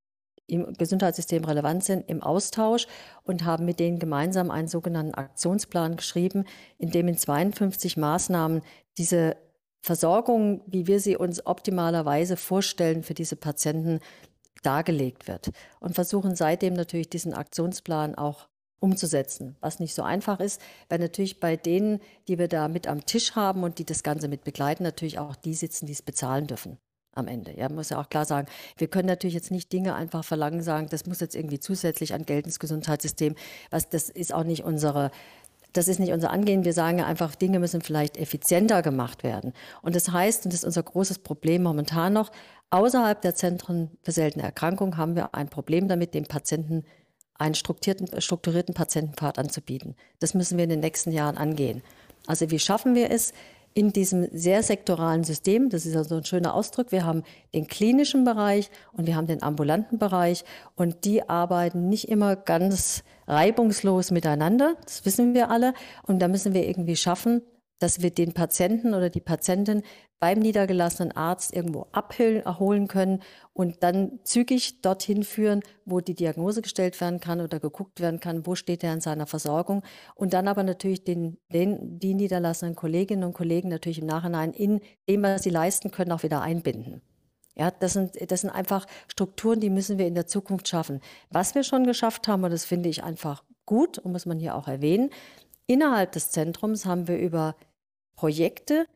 im 0.46 0.72
Gesundheitssystem 0.74 1.44
relevant 1.44 1.84
sind, 1.84 2.08
im 2.08 2.22
Austausch 2.22 2.86
und 3.24 3.44
haben 3.44 3.64
mit 3.64 3.80
denen 3.80 3.98
gemeinsam 3.98 4.50
einen 4.50 4.68
sogenannten 4.68 5.14
Aktionsplan 5.14 5.96
geschrieben, 5.96 6.44
in 6.78 6.90
dem 6.90 7.08
in 7.08 7.16
52 7.16 7.96
Maßnahmen 7.96 8.62
diese 8.98 9.36
Versorgung, 9.82 10.62
wie 10.66 10.86
wir 10.86 11.00
sie 11.00 11.16
uns 11.16 11.46
optimalerweise 11.46 12.36
vorstellen, 12.36 13.02
für 13.02 13.14
diese 13.14 13.36
Patienten 13.36 14.00
dargelegt 14.62 15.28
wird. 15.28 15.50
Und 15.80 15.94
versuchen 15.94 16.34
seitdem 16.34 16.74
natürlich 16.74 17.08
diesen 17.08 17.34
Aktionsplan 17.34 18.14
auch 18.16 18.48
umzusetzen, 18.80 19.56
was 19.60 19.80
nicht 19.80 19.94
so 19.94 20.02
einfach 20.02 20.40
ist, 20.40 20.60
weil 20.88 20.98
natürlich 20.98 21.40
bei 21.40 21.56
denen, 21.56 22.00
die 22.28 22.38
wir 22.38 22.48
da 22.48 22.68
mit 22.68 22.86
am 22.86 23.06
Tisch 23.06 23.34
haben 23.34 23.62
und 23.62 23.78
die 23.78 23.84
das 23.84 24.02
Ganze 24.02 24.28
mit 24.28 24.44
begleiten, 24.44 24.82
natürlich 24.82 25.18
auch 25.18 25.36
die 25.36 25.54
sitzen, 25.54 25.86
die 25.86 25.92
es 25.92 26.02
bezahlen 26.02 26.46
dürfen 26.46 26.78
am 27.16 27.28
Ende. 27.28 27.56
Ja, 27.56 27.68
muss 27.68 27.90
ja 27.90 28.00
auch 28.00 28.08
klar 28.08 28.24
sagen, 28.24 28.46
wir 28.76 28.88
können 28.88 29.08
natürlich 29.08 29.34
jetzt 29.34 29.50
nicht 29.50 29.72
Dinge 29.72 29.94
einfach 29.94 30.24
verlangen, 30.24 30.62
sagen, 30.62 30.88
das 30.90 31.06
muss 31.06 31.20
jetzt 31.20 31.34
irgendwie 31.34 31.60
zusätzlich 31.60 32.14
an 32.14 32.26
Geld 32.26 32.46
ins 32.46 32.58
Gesundheitssystem. 32.58 33.34
Was, 33.70 33.88
das 33.88 34.08
ist 34.08 34.32
auch 34.32 34.44
nicht 34.44 34.64
unsere, 34.64 35.10
das 35.72 35.88
ist 35.88 35.98
nicht 35.98 36.12
unser 36.12 36.30
Angehen. 36.30 36.64
Wir 36.64 36.72
sagen 36.72 36.98
ja 36.98 37.06
einfach, 37.06 37.34
Dinge 37.34 37.58
müssen 37.58 37.80
vielleicht 37.80 38.16
effizienter 38.16 38.82
gemacht 38.82 39.24
werden. 39.24 39.52
Und 39.82 39.96
das 39.96 40.10
heißt, 40.10 40.44
und 40.44 40.52
das 40.52 40.60
ist 40.60 40.66
unser 40.66 40.82
großes 40.82 41.20
Problem 41.20 41.62
momentan 41.62 42.12
noch, 42.12 42.30
außerhalb 42.70 43.20
der 43.20 43.34
Zentren 43.34 43.90
für 44.02 44.12
seltene 44.12 44.44
Erkrankungen 44.44 44.96
haben 44.96 45.16
wir 45.16 45.34
ein 45.34 45.48
Problem 45.48 45.88
damit, 45.88 46.14
dem 46.14 46.24
Patienten 46.24 46.84
einen 47.38 47.54
strukturierten, 47.54 48.20
strukturierten 48.20 48.74
Patientenpfad 48.74 49.38
anzubieten. 49.38 49.94
Das 50.20 50.34
müssen 50.34 50.56
wir 50.56 50.64
in 50.64 50.70
den 50.70 50.80
nächsten 50.80 51.12
Jahren 51.12 51.36
angehen. 51.36 51.82
Also 52.26 52.50
wie 52.50 52.58
schaffen 52.58 52.94
wir 52.94 53.10
es, 53.10 53.32
in 53.76 53.92
diesem 53.92 54.26
sehr 54.32 54.62
sektoralen 54.62 55.22
System, 55.22 55.68
das 55.68 55.84
ist 55.84 55.96
also 55.96 56.16
ein 56.16 56.24
schöner 56.24 56.54
Ausdruck, 56.54 56.92
wir 56.92 57.04
haben 57.04 57.24
den 57.54 57.66
klinischen 57.66 58.24
Bereich 58.24 58.70
und 58.94 59.06
wir 59.06 59.14
haben 59.14 59.26
den 59.26 59.42
ambulanten 59.42 59.98
Bereich. 59.98 60.44
Und 60.76 61.04
die 61.04 61.28
arbeiten 61.28 61.90
nicht 61.90 62.08
immer 62.08 62.36
ganz 62.36 63.04
reibungslos 63.26 64.12
miteinander, 64.12 64.76
das 64.82 65.04
wissen 65.04 65.34
wir 65.34 65.50
alle. 65.50 65.74
Und 66.04 66.20
da 66.20 66.28
müssen 66.28 66.54
wir 66.54 66.66
irgendwie 66.66 66.96
schaffen, 66.96 67.42
dass 67.78 68.02
wir 68.02 68.10
den 68.10 68.32
Patienten 68.32 68.94
oder 68.94 69.10
die 69.10 69.20
Patientin 69.20 69.82
beim 70.18 70.38
niedergelassenen 70.38 71.12
Arzt 71.12 71.54
irgendwo 71.54 71.86
abholen 71.92 72.88
können 72.88 73.22
und 73.52 73.82
dann 73.82 74.18
zügig 74.24 74.80
dorthin 74.80 75.24
führen, 75.24 75.60
wo 75.84 76.00
die 76.00 76.14
Diagnose 76.14 76.62
gestellt 76.62 76.98
werden 77.00 77.20
kann 77.20 77.40
oder 77.40 77.60
geguckt 77.60 78.00
werden 78.00 78.18
kann, 78.18 78.46
wo 78.46 78.54
steht 78.54 78.82
er 78.82 78.94
in 78.94 79.00
seiner 79.00 79.26
Versorgung 79.26 79.82
und 80.14 80.32
dann 80.32 80.48
aber 80.48 80.62
natürlich 80.62 81.04
den, 81.04 81.36
den, 81.52 81.98
die 81.98 82.14
niederlassenen 82.14 82.74
Kolleginnen 82.76 83.24
und 83.24 83.34
Kollegen 83.34 83.68
natürlich 83.68 83.98
im 83.98 84.06
Nachhinein 84.06 84.52
in 84.52 84.80
dem, 85.08 85.22
was 85.22 85.42
sie 85.42 85.50
leisten 85.50 85.90
können, 85.90 86.12
auch 86.12 86.22
wieder 86.22 86.40
einbinden. 86.40 87.02
Ja, 87.58 87.70
das 87.70 87.94
sind, 87.94 88.30
das 88.30 88.42
sind 88.42 88.50
einfach 88.50 88.86
Strukturen, 89.08 89.60
die 89.60 89.70
müssen 89.70 89.98
wir 89.98 90.06
in 90.06 90.14
der 90.14 90.26
Zukunft 90.26 90.68
schaffen. 90.68 91.00
Was 91.30 91.54
wir 91.54 91.62
schon 91.62 91.84
geschafft 91.84 92.28
haben, 92.28 92.44
und 92.44 92.50
das 92.50 92.66
finde 92.66 92.90
ich 92.90 93.02
einfach 93.02 93.44
gut 93.64 93.98
und 93.98 94.12
muss 94.12 94.26
man 94.26 94.38
hier 94.38 94.54
auch 94.54 94.68
erwähnen, 94.68 95.10
innerhalb 95.66 96.12
des 96.12 96.30
Zentrums 96.30 96.84
haben 96.84 97.08
wir 97.08 97.18
über 97.18 97.56
Projekte, 98.16 98.86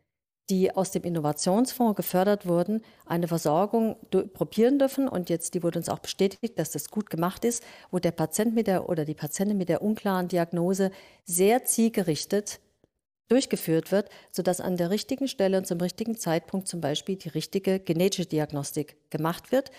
die 0.50 0.74
aus 0.74 0.90
dem 0.90 1.04
Innovationsfonds 1.04 1.96
gefördert 1.96 2.46
wurden, 2.46 2.82
eine 3.06 3.28
Versorgung 3.28 3.96
probieren 4.32 4.78
dürfen. 4.78 5.08
Und 5.08 5.30
jetzt, 5.30 5.54
die 5.54 5.62
wurde 5.62 5.78
uns 5.78 5.88
auch 5.88 6.00
bestätigt, 6.00 6.58
dass 6.58 6.72
das 6.72 6.90
gut 6.90 7.08
gemacht 7.08 7.44
ist, 7.44 7.62
wo 7.90 8.00
der 8.00 8.10
Patient 8.10 8.54
mit 8.54 8.66
der 8.66 8.88
oder 8.88 9.04
die 9.04 9.14
Patientin 9.14 9.56
mit 9.56 9.68
der 9.68 9.80
unklaren 9.80 10.26
Diagnose 10.26 10.90
sehr 11.24 11.64
zielgerichtet 11.64 12.60
durchgeführt 13.28 13.92
wird, 13.92 14.08
sodass 14.32 14.60
an 14.60 14.76
der 14.76 14.90
richtigen 14.90 15.28
Stelle 15.28 15.56
und 15.56 15.66
zum 15.66 15.80
richtigen 15.80 16.16
Zeitpunkt 16.16 16.66
zum 16.66 16.80
Beispiel 16.80 17.14
die 17.14 17.28
richtige 17.28 17.78
genetische 17.78 18.26
Diagnostik 18.26 18.96
gemacht 19.08 19.52
wird, 19.52 19.70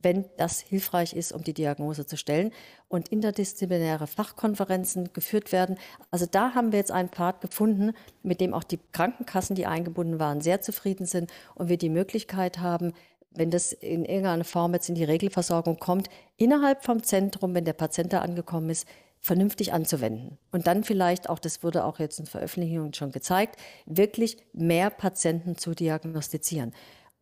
wenn 0.00 0.26
das 0.36 0.60
hilfreich 0.60 1.12
ist, 1.12 1.32
um 1.32 1.42
die 1.42 1.54
Diagnose 1.54 2.06
zu 2.06 2.16
stellen 2.16 2.52
und 2.88 3.08
interdisziplinäre 3.08 4.06
Fachkonferenzen 4.06 5.12
geführt 5.12 5.50
werden. 5.52 5.76
Also 6.10 6.26
da 6.26 6.54
haben 6.54 6.72
wir 6.72 6.78
jetzt 6.78 6.92
einen 6.92 7.08
Pfad 7.08 7.40
gefunden, 7.40 7.92
mit 8.22 8.40
dem 8.40 8.54
auch 8.54 8.64
die 8.64 8.78
Krankenkassen, 8.92 9.56
die 9.56 9.66
eingebunden 9.66 10.20
waren, 10.20 10.40
sehr 10.40 10.60
zufrieden 10.60 11.06
sind 11.06 11.32
und 11.54 11.68
wir 11.68 11.78
die 11.78 11.90
Möglichkeit 11.90 12.58
haben, 12.58 12.92
wenn 13.30 13.50
das 13.50 13.72
in 13.72 14.04
irgendeiner 14.04 14.44
Form 14.44 14.72
jetzt 14.74 14.88
in 14.88 14.94
die 14.94 15.04
Regelversorgung 15.04 15.78
kommt, 15.78 16.08
innerhalb 16.36 16.84
vom 16.84 17.02
Zentrum, 17.02 17.54
wenn 17.54 17.64
der 17.64 17.72
Patient 17.72 18.12
da 18.12 18.20
angekommen 18.20 18.70
ist, 18.70 18.86
vernünftig 19.20 19.72
anzuwenden. 19.72 20.38
Und 20.52 20.66
dann 20.66 20.84
vielleicht 20.84 21.28
auch, 21.28 21.38
das 21.38 21.62
wurde 21.62 21.84
auch 21.84 21.98
jetzt 21.98 22.20
in 22.20 22.26
Veröffentlichungen 22.26 22.94
schon 22.94 23.10
gezeigt, 23.10 23.56
wirklich 23.84 24.36
mehr 24.52 24.90
Patienten 24.90 25.56
zu 25.56 25.74
diagnostizieren. 25.74 26.72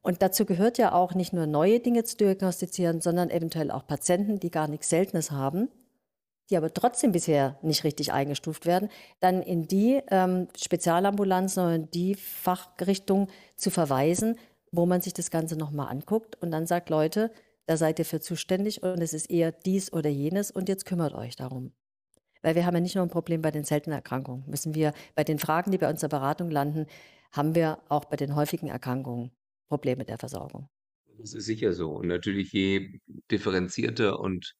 Und 0.06 0.22
dazu 0.22 0.44
gehört 0.46 0.78
ja 0.78 0.92
auch 0.92 1.14
nicht 1.14 1.32
nur 1.32 1.48
neue 1.48 1.80
Dinge 1.80 2.04
zu 2.04 2.16
diagnostizieren, 2.16 3.00
sondern 3.00 3.28
eventuell 3.28 3.72
auch 3.72 3.88
Patienten, 3.88 4.38
die 4.38 4.52
gar 4.52 4.68
nichts 4.68 4.88
Seltenes 4.88 5.32
haben, 5.32 5.68
die 6.48 6.56
aber 6.56 6.72
trotzdem 6.72 7.10
bisher 7.10 7.58
nicht 7.60 7.82
richtig 7.82 8.12
eingestuft 8.12 8.66
werden, 8.66 8.88
dann 9.18 9.42
in 9.42 9.66
die 9.66 10.00
ähm, 10.12 10.46
Spezialambulanzen 10.56 11.64
oder 11.64 11.74
in 11.74 11.90
die 11.90 12.14
Fachrichtung 12.14 13.26
zu 13.56 13.70
verweisen, 13.70 14.38
wo 14.70 14.86
man 14.86 15.00
sich 15.00 15.12
das 15.12 15.32
Ganze 15.32 15.56
nochmal 15.56 15.88
anguckt 15.88 16.40
und 16.40 16.52
dann 16.52 16.68
sagt, 16.68 16.88
Leute, 16.88 17.32
da 17.66 17.76
seid 17.76 17.98
ihr 17.98 18.04
für 18.04 18.20
zuständig 18.20 18.84
und 18.84 19.02
es 19.02 19.12
ist 19.12 19.28
eher 19.28 19.50
dies 19.50 19.92
oder 19.92 20.08
jenes 20.08 20.52
und 20.52 20.68
jetzt 20.68 20.86
kümmert 20.86 21.14
euch 21.14 21.34
darum. 21.34 21.72
Weil 22.42 22.54
wir 22.54 22.64
haben 22.64 22.74
ja 22.74 22.80
nicht 22.80 22.94
nur 22.94 23.02
ein 23.02 23.10
Problem 23.10 23.42
bei 23.42 23.50
den 23.50 23.64
seltenen 23.64 23.96
Erkrankungen, 23.96 24.44
müssen 24.46 24.76
wir 24.76 24.92
bei 25.16 25.24
den 25.24 25.40
Fragen, 25.40 25.72
die 25.72 25.78
bei 25.78 25.90
unserer 25.90 26.10
Beratung 26.10 26.48
landen, 26.48 26.86
haben 27.32 27.56
wir 27.56 27.80
auch 27.88 28.04
bei 28.04 28.14
den 28.14 28.36
häufigen 28.36 28.68
Erkrankungen 28.68 29.32
Probleme 29.68 30.04
der 30.04 30.18
Versorgung. 30.18 30.68
Das 31.18 31.34
ist 31.34 31.46
sicher 31.46 31.72
so. 31.72 31.92
Und 31.92 32.08
natürlich, 32.08 32.52
je 32.52 32.98
differenzierter 33.30 34.20
und 34.20 34.54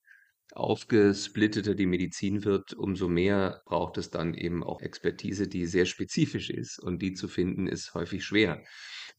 aufgesplitteter 0.52 1.74
die 1.74 1.86
Medizin 1.86 2.44
wird, 2.44 2.72
umso 2.74 3.08
mehr 3.08 3.62
braucht 3.66 3.98
es 3.98 4.10
dann 4.10 4.34
eben 4.34 4.62
auch 4.64 4.80
Expertise, 4.80 5.48
die 5.48 5.66
sehr 5.66 5.86
spezifisch 5.86 6.50
ist. 6.50 6.78
Und 6.78 7.02
die 7.02 7.12
zu 7.12 7.28
finden, 7.28 7.66
ist 7.66 7.94
häufig 7.94 8.24
schwer. 8.24 8.62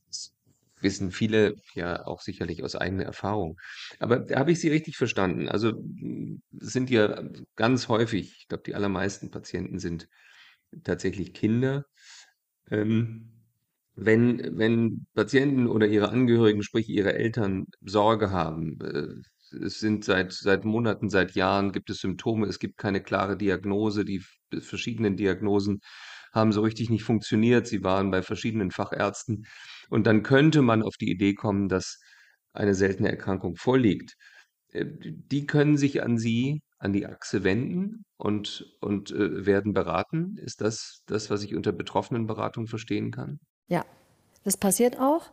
Das 0.08 0.34
wissen 0.82 1.12
viele 1.12 1.56
ja 1.74 2.06
auch 2.06 2.22
sicherlich 2.22 2.63
aus 2.63 2.75
eigener 2.75 3.03
Erfahrung. 3.03 3.58
Aber 4.00 4.25
habe 4.34 4.51
ich 4.51 4.60
Sie 4.60 4.70
richtig 4.70 4.98
verstanden? 4.98 5.48
Also 5.50 5.74
sind 6.51 6.89
ja 6.89 7.24
ganz 7.56 7.88
häufig, 7.88 8.36
ich 8.39 8.48
glaube, 8.48 8.63
die 8.65 8.75
allermeisten 8.75 9.32
Patienten 9.32 9.79
sind 9.79 10.08
tatsächlich 10.84 11.34
Kinder. 11.34 11.86
Ähm, 12.70 13.37
wenn, 13.98 14.58
wenn 14.58 15.08
Patienten 15.16 15.68
oder 15.68 15.88
ihre 15.88 16.10
Angehörigen, 16.10 16.63
sprich 16.63 16.88
ihre 16.88 17.13
Eltern, 17.16 17.66
Sorge 17.82 18.32
haben, 18.32 18.80
äh, 18.82 19.56
es 19.66 19.80
sind 19.80 20.06
seit, 20.06 20.34
seit 20.34 20.66
Monaten, 20.66 21.10
seit 21.10 21.36
Jahren 21.36 21.72
gibt 21.72 21.89
es 21.89 22.00
Symptome, 22.00 22.48
es 22.48 22.60
gibt 22.60 22.77
keine 22.77 23.01
klare 23.01 23.38
Diagnose, 23.38 24.06
die 24.06 24.22
verschiedenen 24.60 25.18
Diagnosen 25.18 25.80
haben 26.34 26.51
so 26.51 26.62
richtig 26.62 26.89
nicht 26.89 27.04
funktioniert, 27.04 27.68
sie 27.68 27.84
waren 27.84 28.12
bei 28.12 28.22
verschiedenen 28.22 28.72
Fachärzten 28.72 29.46
und 29.89 30.06
dann 30.06 30.24
könnte 30.24 30.62
man 30.62 30.84
auf 30.84 30.96
die 30.98 31.10
Idee 31.10 31.34
kommen, 31.34 31.70
dass 31.70 32.00
eine 32.54 32.75
seltene 32.75 33.10
Erkrankung 33.10 33.56
vorliegt. 33.56 34.16
Äh, 34.74 34.86
die 35.01 35.46
können 35.48 35.77
sich 35.77 36.04
an 36.04 36.18
Sie, 36.18 36.62
an 36.80 36.94
die 36.94 37.08
Achse 37.08 37.44
wenden 37.44 38.06
und, 38.18 38.66
und 38.82 39.12
äh, 39.12 39.46
werden 39.46 39.74
beraten. 39.74 40.38
Ist 40.38 40.62
das 40.62 41.04
das, 41.08 41.30
was 41.30 41.44
ich 41.44 41.56
unter 41.56 41.72
Betroffenenberatung 41.72 42.68
verstehen 42.68 43.12
kann? 43.12 43.39
Ja, 43.67 43.86
das 44.43 44.57
passiert 44.57 45.00
auch. 45.00 45.24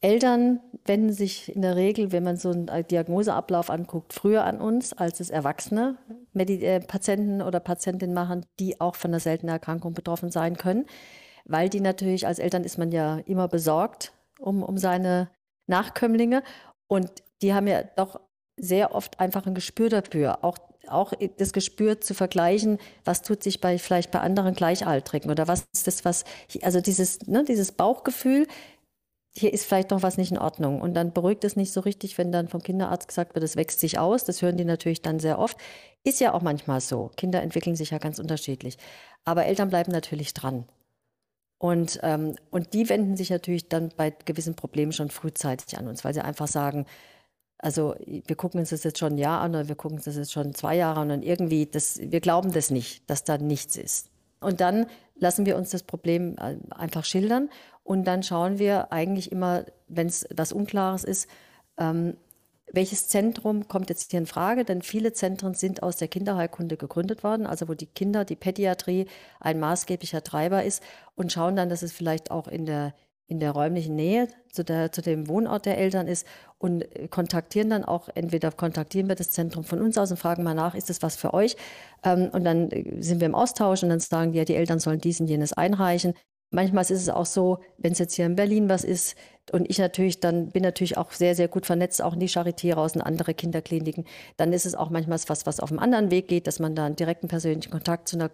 Eltern 0.00 0.60
wenden 0.84 1.12
sich 1.12 1.54
in 1.54 1.62
der 1.62 1.74
Regel, 1.74 2.12
wenn 2.12 2.22
man 2.22 2.36
so 2.36 2.50
einen 2.50 2.86
Diagnoseablauf 2.86 3.70
anguckt, 3.70 4.12
früher 4.12 4.44
an 4.44 4.60
uns, 4.60 4.92
als 4.92 5.20
es 5.20 5.30
Erwachsene 5.30 5.96
Medi 6.32 6.64
äh, 6.64 6.80
Patienten 6.80 7.40
oder 7.42 7.60
Patientinnen 7.60 8.14
machen, 8.14 8.44
die 8.60 8.80
auch 8.80 8.94
von 8.94 9.10
einer 9.10 9.20
seltenen 9.20 9.52
Erkrankung 9.54 9.94
betroffen 9.94 10.30
sein 10.30 10.56
können. 10.56 10.86
Weil 11.44 11.68
die 11.68 11.80
natürlich, 11.80 12.26
als 12.26 12.38
Eltern 12.38 12.64
ist 12.64 12.78
man 12.78 12.92
ja 12.92 13.18
immer 13.26 13.48
besorgt 13.48 14.12
um, 14.38 14.62
um 14.62 14.78
seine 14.78 15.30
Nachkömmlinge. 15.66 16.42
Und 16.88 17.10
die 17.42 17.54
haben 17.54 17.66
ja 17.66 17.82
doch 17.82 18.20
sehr 18.56 18.94
oft 18.94 19.20
einfach 19.20 19.46
ein 19.46 19.54
Gespür 19.54 19.88
dafür, 19.88 20.44
auch, 20.44 20.58
auch 20.90 21.12
das 21.38 21.52
Gespür 21.52 22.00
zu 22.00 22.14
vergleichen, 22.14 22.78
was 23.04 23.22
tut 23.22 23.42
sich 23.42 23.60
bei, 23.60 23.78
vielleicht 23.78 24.10
bei 24.10 24.20
anderen 24.20 24.54
Gleichaltrigen 24.54 25.30
oder 25.30 25.48
was 25.48 25.64
ist 25.72 25.86
das, 25.86 26.04
was, 26.04 26.24
also 26.62 26.80
dieses, 26.80 27.26
ne, 27.26 27.44
dieses 27.44 27.72
Bauchgefühl, 27.72 28.46
hier 29.38 29.52
ist 29.52 29.66
vielleicht 29.66 29.90
noch 29.90 30.02
was 30.02 30.16
nicht 30.16 30.32
in 30.32 30.38
Ordnung. 30.38 30.80
Und 30.80 30.94
dann 30.94 31.12
beruhigt 31.12 31.44
es 31.44 31.56
nicht 31.56 31.72
so 31.72 31.80
richtig, 31.80 32.16
wenn 32.16 32.32
dann 32.32 32.48
vom 32.48 32.62
Kinderarzt 32.62 33.08
gesagt 33.08 33.34
wird, 33.34 33.44
es 33.44 33.56
wächst 33.56 33.80
sich 33.80 33.98
aus. 33.98 34.24
Das 34.24 34.40
hören 34.40 34.56
die 34.56 34.64
natürlich 34.64 35.02
dann 35.02 35.20
sehr 35.20 35.38
oft. 35.38 35.58
Ist 36.04 36.20
ja 36.20 36.32
auch 36.32 36.40
manchmal 36.40 36.80
so. 36.80 37.10
Kinder 37.16 37.42
entwickeln 37.42 37.76
sich 37.76 37.90
ja 37.90 37.98
ganz 37.98 38.18
unterschiedlich. 38.18 38.78
Aber 39.24 39.44
Eltern 39.44 39.68
bleiben 39.68 39.92
natürlich 39.92 40.32
dran. 40.32 40.64
Und, 41.58 42.00
ähm, 42.02 42.36
und 42.50 42.72
die 42.72 42.88
wenden 42.88 43.16
sich 43.16 43.30
natürlich 43.30 43.68
dann 43.68 43.90
bei 43.96 44.10
gewissen 44.24 44.56
Problemen 44.56 44.92
schon 44.92 45.10
frühzeitig 45.10 45.78
an 45.78 45.88
uns, 45.88 46.04
weil 46.04 46.14
sie 46.14 46.24
einfach 46.24 46.48
sagen, 46.48 46.86
also 47.58 47.94
wir 48.06 48.36
gucken 48.36 48.60
uns 48.60 48.70
das 48.70 48.84
jetzt 48.84 48.98
schon 48.98 49.14
ein 49.14 49.18
Jahr 49.18 49.40
an 49.40 49.50
oder 49.52 49.68
wir 49.68 49.74
gucken 49.76 49.98
uns 49.98 50.04
das 50.04 50.16
jetzt 50.16 50.32
schon 50.32 50.54
zwei 50.54 50.76
Jahre 50.76 51.00
an 51.00 51.10
und 51.10 51.22
irgendwie, 51.22 51.66
das, 51.66 51.98
wir 51.98 52.20
glauben 52.20 52.52
das 52.52 52.70
nicht, 52.70 53.08
dass 53.08 53.24
da 53.24 53.38
nichts 53.38 53.76
ist. 53.76 54.10
Und 54.40 54.60
dann 54.60 54.86
lassen 55.18 55.46
wir 55.46 55.56
uns 55.56 55.70
das 55.70 55.82
Problem 55.82 56.36
äh, 56.38 56.56
einfach 56.70 57.04
schildern 57.04 57.48
und 57.82 58.04
dann 58.04 58.22
schauen 58.22 58.58
wir 58.58 58.92
eigentlich 58.92 59.32
immer, 59.32 59.64
wenn 59.88 60.06
es 60.08 60.26
was 60.34 60.52
Unklares 60.52 61.04
ist, 61.04 61.28
ähm, 61.78 62.16
welches 62.72 63.06
Zentrum 63.08 63.68
kommt 63.68 63.90
jetzt 63.90 64.10
hier 64.10 64.18
in 64.18 64.26
Frage? 64.26 64.64
Denn 64.64 64.82
viele 64.82 65.12
Zentren 65.12 65.54
sind 65.54 65.82
aus 65.82 65.96
der 65.96 66.08
Kinderheilkunde 66.08 66.76
gegründet 66.76 67.22
worden, 67.22 67.46
also 67.46 67.68
wo 67.68 67.74
die 67.74 67.86
Kinder, 67.86 68.24
die 68.24 68.36
Pädiatrie 68.36 69.06
ein 69.40 69.60
maßgeblicher 69.60 70.22
Treiber 70.22 70.64
ist 70.64 70.82
und 71.14 71.32
schauen 71.32 71.56
dann, 71.56 71.68
dass 71.68 71.82
es 71.82 71.92
vielleicht 71.92 72.30
auch 72.30 72.48
in 72.48 72.66
der 72.66 72.92
in 73.28 73.40
der 73.40 73.50
räumlichen 73.52 73.96
Nähe 73.96 74.28
zu, 74.52 74.64
der, 74.64 74.92
zu 74.92 75.02
dem 75.02 75.28
Wohnort 75.28 75.66
der 75.66 75.78
Eltern 75.78 76.06
ist 76.06 76.26
und 76.58 76.84
kontaktieren 77.10 77.70
dann 77.70 77.84
auch, 77.84 78.08
entweder 78.14 78.52
kontaktieren 78.52 79.08
wir 79.08 79.16
das 79.16 79.30
Zentrum 79.30 79.64
von 79.64 79.80
uns 79.80 79.98
aus 79.98 80.10
und 80.10 80.16
fragen 80.16 80.42
mal 80.42 80.54
nach, 80.54 80.74
ist 80.74 80.90
das 80.90 81.02
was 81.02 81.16
für 81.16 81.34
euch? 81.34 81.56
Ähm, 82.04 82.30
und 82.32 82.44
dann 82.44 82.70
sind 83.00 83.20
wir 83.20 83.26
im 83.26 83.34
Austausch 83.34 83.82
und 83.82 83.88
dann 83.88 84.00
sagen 84.00 84.32
die, 84.32 84.38
ja, 84.38 84.44
die 84.44 84.54
Eltern 84.54 84.78
sollen 84.78 85.00
dies 85.00 85.20
und 85.20 85.26
jenes 85.26 85.52
einreichen. 85.52 86.14
Manchmal 86.50 86.82
ist 86.82 86.90
es 86.92 87.08
auch 87.08 87.26
so, 87.26 87.58
wenn 87.78 87.92
es 87.92 87.98
jetzt 87.98 88.14
hier 88.14 88.26
in 88.26 88.36
Berlin 88.36 88.68
was 88.68 88.84
ist 88.84 89.16
und 89.52 89.70
ich 89.70 89.78
natürlich 89.78 90.18
dann 90.20 90.50
bin 90.50 90.62
natürlich 90.62 90.96
auch 90.96 91.12
sehr, 91.12 91.34
sehr 91.34 91.46
gut 91.46 91.66
vernetzt, 91.66 92.02
auch 92.02 92.14
in 92.14 92.20
die 92.20 92.28
Charité 92.28 92.74
raus 92.74 92.96
und 92.96 93.02
andere 93.02 93.32
Kinderkliniken, 93.32 94.04
dann 94.36 94.52
ist 94.52 94.66
es 94.66 94.74
auch 94.74 94.90
manchmal 94.90 95.18
was, 95.26 95.46
was 95.46 95.60
auf 95.60 95.70
einem 95.70 95.78
anderen 95.78 96.10
Weg 96.10 96.28
geht, 96.28 96.46
dass 96.46 96.58
man 96.58 96.74
da 96.74 96.86
einen 96.86 96.96
direkten 96.96 97.28
persönlichen 97.28 97.70
Kontakt 97.70 98.08
zu 98.08 98.16
einer 98.16 98.30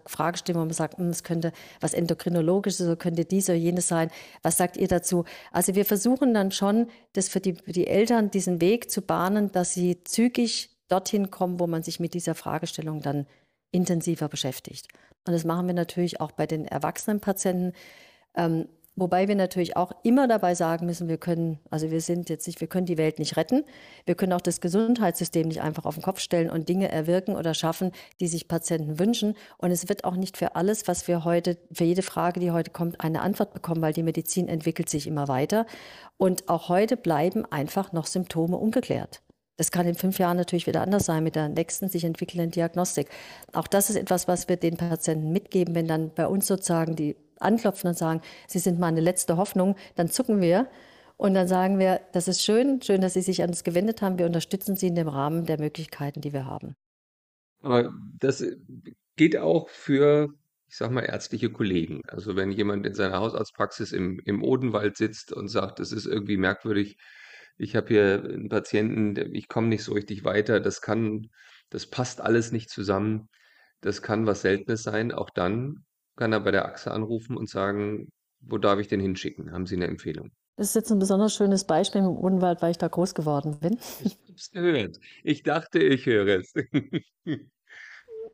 man 0.55 0.71
sagt, 0.71 0.99
hm, 0.99 1.11
es 1.11 1.23
könnte 1.23 1.53
was 1.81 1.93
Endokrinologisches 1.93 2.87
oder 2.87 2.97
könnte 2.97 3.25
dies 3.25 3.49
oder 3.49 3.59
jenes 3.59 3.89
sein. 3.89 4.11
Was 4.43 4.57
sagt 4.57 4.77
ihr 4.77 4.89
dazu? 4.89 5.25
Also 5.51 5.75
wir 5.75 5.85
versuchen 5.85 6.33
dann 6.33 6.51
schon, 6.51 6.89
das 7.13 7.29
für 7.29 7.41
die, 7.41 7.55
für 7.55 7.73
die 7.73 7.87
Eltern 7.87 8.31
diesen 8.31 8.61
Weg 8.61 8.91
zu 8.91 9.03
bahnen, 9.03 9.53
dass 9.53 9.75
sie 9.75 10.03
zügig 10.05 10.71
dorthin 10.89 11.31
kommen, 11.31 11.61
wo 11.61 11.67
man 11.67 11.83
sich 11.83 12.01
mit 12.01 12.15
dieser 12.15 12.35
Fragestellung 12.35 13.03
dann 13.03 13.27
intensiver 13.71 14.29
beschäftigt. 14.29 14.89
Und 15.27 15.35
das 15.35 15.45
machen 15.45 15.67
wir 15.67 15.75
natürlich 15.75 16.21
auch 16.21 16.33
bei 16.33 16.47
den 16.47 16.67
erwachsenen 16.67 17.21
Patienten. 17.21 17.73
Ähm, 18.35 18.69
wobei 18.97 19.29
wir 19.29 19.35
natürlich 19.35 19.77
auch 19.77 19.93
immer 20.03 20.29
dabei 20.29 20.55
sagen 20.55 20.87
müssen, 20.87 21.09
wir 21.09 21.19
können, 21.19 21.59
also 21.71 21.91
wir 21.91 22.01
sind 22.01 22.29
jetzt 22.29 22.47
nicht, 22.47 22.61
wir 22.61 22.69
können 22.69 22.87
die 22.87 22.99
Welt 22.99 23.19
nicht 23.19 23.37
retten. 23.37 23.65
Wir 24.05 24.15
können 24.15 24.33
auch 24.33 24.41
das 24.41 24.61
Gesundheitssystem 24.61 25.49
nicht 25.49 25.63
einfach 25.63 25.85
auf 25.85 25.95
den 25.95 26.03
Kopf 26.03 26.21
stellen 26.21 26.51
und 26.51 26.69
Dinge 26.69 26.91
erwirken 26.91 27.37
oder 27.37 27.55
schaffen, 27.55 27.93
die 28.21 28.29
sich 28.29 28.49
Patienten 28.49 28.99
wünschen. 28.99 29.35
Und 29.59 29.71
es 29.71 29.89
wird 29.89 30.05
auch 30.05 30.17
nicht 30.17 30.37
für 30.37 30.57
alles, 30.57 30.89
was 30.89 31.09
wir 31.09 31.25
heute, 31.25 31.59
für 31.73 31.85
jede 31.85 32.03
Frage, 32.03 32.41
die 32.41 32.51
heute 32.51 32.71
kommt, 32.71 33.01
eine 33.01 33.23
Antwort 33.23 33.55
bekommen, 33.55 33.83
weil 33.83 33.93
die 33.93 34.03
Medizin 34.03 34.49
entwickelt 34.49 34.89
sich 34.89 35.07
immer 35.07 35.29
weiter. 35.29 35.67
Und 36.19 36.49
auch 36.49 36.69
heute 36.69 36.97
bleiben 36.97 37.45
einfach 37.47 37.93
noch 37.93 38.07
Symptome 38.07 38.57
ungeklärt. 38.57 39.23
Das 39.57 39.71
kann 39.71 39.87
in 39.87 39.95
fünf 39.95 40.19
Jahren 40.19 40.37
natürlich 40.37 40.67
wieder 40.67 40.81
anders 40.81 41.05
sein 41.05 41.23
mit 41.23 41.37
der 41.37 41.49
nächsten 41.49 41.89
sich 41.89 42.05
entwickelnden 42.05 42.51
Diagnostik. 42.51 43.09
Auch 43.53 43.67
das 43.67 43.91
ist 43.91 43.97
etwas, 43.97 44.27
was 44.27 44.49
wir 44.49 44.57
den 44.57 44.77
Patienten 44.77 45.31
mitgeben, 45.31 45.75
wenn 45.75 45.87
dann 45.87 46.11
bei 46.15 46.27
uns 46.27 46.47
sozusagen 46.47 46.97
die 46.97 47.17
anklopfen 47.43 47.89
und 47.89 47.99
sagen, 47.99 48.21
Sie 48.47 48.59
sind 48.59 48.79
meine 48.79 49.01
letzte 49.01 49.37
Hoffnung, 49.37 49.77
dann 49.95 50.09
zucken 50.09 50.41
wir 50.41 50.69
und 51.17 51.35
dann 51.35 51.49
sagen 51.49 51.79
wir, 51.79 52.01
das 52.13 52.29
ist 52.29 52.43
schön, 52.43 52.83
schön, 52.83 53.01
dass 53.01 53.15
Sie 53.15 53.21
sich 53.23 53.43
an 53.43 53.51
uns 53.51 53.65
gewendet 53.65 54.03
haben. 54.03 54.19
Wir 54.19 54.27
unterstützen 54.27 54.77
Sie 54.77 54.89
in 54.89 54.95
dem 54.95 55.09
Rahmen 55.09 55.45
der 55.45 55.59
Möglichkeiten, 55.59 56.21
die 56.21 56.33
wir 56.33 56.47
haben. 56.47 56.75
Aber 57.61 57.93
das 58.19 58.45
geht 59.17 59.37
auch 59.37 59.69
für, 59.69 60.35
ich 60.69 60.77
sag 60.77 60.91
mal, 60.91 61.03
ärztliche 61.03 61.51
Kollegen. 61.51 62.03
Also 62.09 62.35
wenn 62.35 62.51
jemand 62.51 62.87
in 62.87 62.95
seiner 62.95 63.21
Hausarztpraxis 63.21 63.93
im, 63.93 64.21
im 64.25 64.43
Odenwald 64.43 64.97
sitzt 64.97 65.33
und 65.33 65.49
sagt, 65.49 65.79
das 65.79 65.93
ist 65.93 66.07
irgendwie 66.07 66.37
merkwürdig, 66.37 66.97
ich 67.57 67.77
habe 67.77 67.89
hier 67.89 68.23
einen 68.25 68.49
Patienten, 68.49 69.35
ich 69.35 69.47
komme 69.47 69.69
nicht 69.69 69.85
so 69.85 69.93
richtig 69.93 70.25
weiter, 70.25 70.59
das 70.59 70.81
kann, 70.81 71.29
das 71.71 71.87
passt 71.87 72.21
alles 72.21 72.51
nicht 72.51 72.71
zusammen, 72.71 73.29
das 73.81 74.03
kann 74.03 74.27
was 74.27 74.43
Seltenes 74.43 74.83
sein. 74.83 75.13
Auch 75.13 75.31
dann 75.31 75.85
kann 76.17 76.33
er 76.33 76.41
bei 76.41 76.51
der 76.51 76.67
Achse 76.67 76.91
anrufen 76.91 77.37
und 77.37 77.49
sagen, 77.49 78.09
wo 78.41 78.59
darf 78.59 78.79
ich 78.79 78.89
denn 78.89 79.01
hinschicken? 79.01 79.53
Haben 79.53 79.67
Sie 79.67 79.77
eine 79.77 79.87
Empfehlung? 79.87 80.31
Das 80.57 80.69
ist 80.69 80.75
jetzt 80.75 80.91
ein 80.91 80.99
besonders 80.99 81.35
schönes 81.35 81.65
Beispiel 81.65 82.03
im 82.03 82.09
Odenwald, 82.09 82.61
weil 82.61 82.73
ich 82.73 82.79
da 82.79 82.89
groß 82.89 83.15
geworden 83.15 83.59
bin. 83.59 83.79
Ich 84.05 84.19
habe 84.19 84.35
es 84.37 84.51
gehört. 84.51 84.99
Ich 85.25 85.43
dachte, 85.43 85.79
ich 85.79 86.07
höre 86.07 86.41
es. 86.41 86.53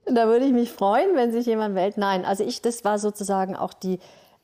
da 0.07 0.27
würde 0.27 0.47
ich 0.47 0.53
mich 0.53 0.71
freuen, 0.71 1.15
wenn 1.15 1.31
sich 1.31 1.47
jemand 1.47 1.75
meldet. 1.75 1.99
Nein, 1.99 2.25
also 2.25 2.45
ich, 2.45 2.61
das 2.61 2.85
war 2.85 2.99
sozusagen 2.99 3.55
auch 3.55 3.73
die 3.73 3.99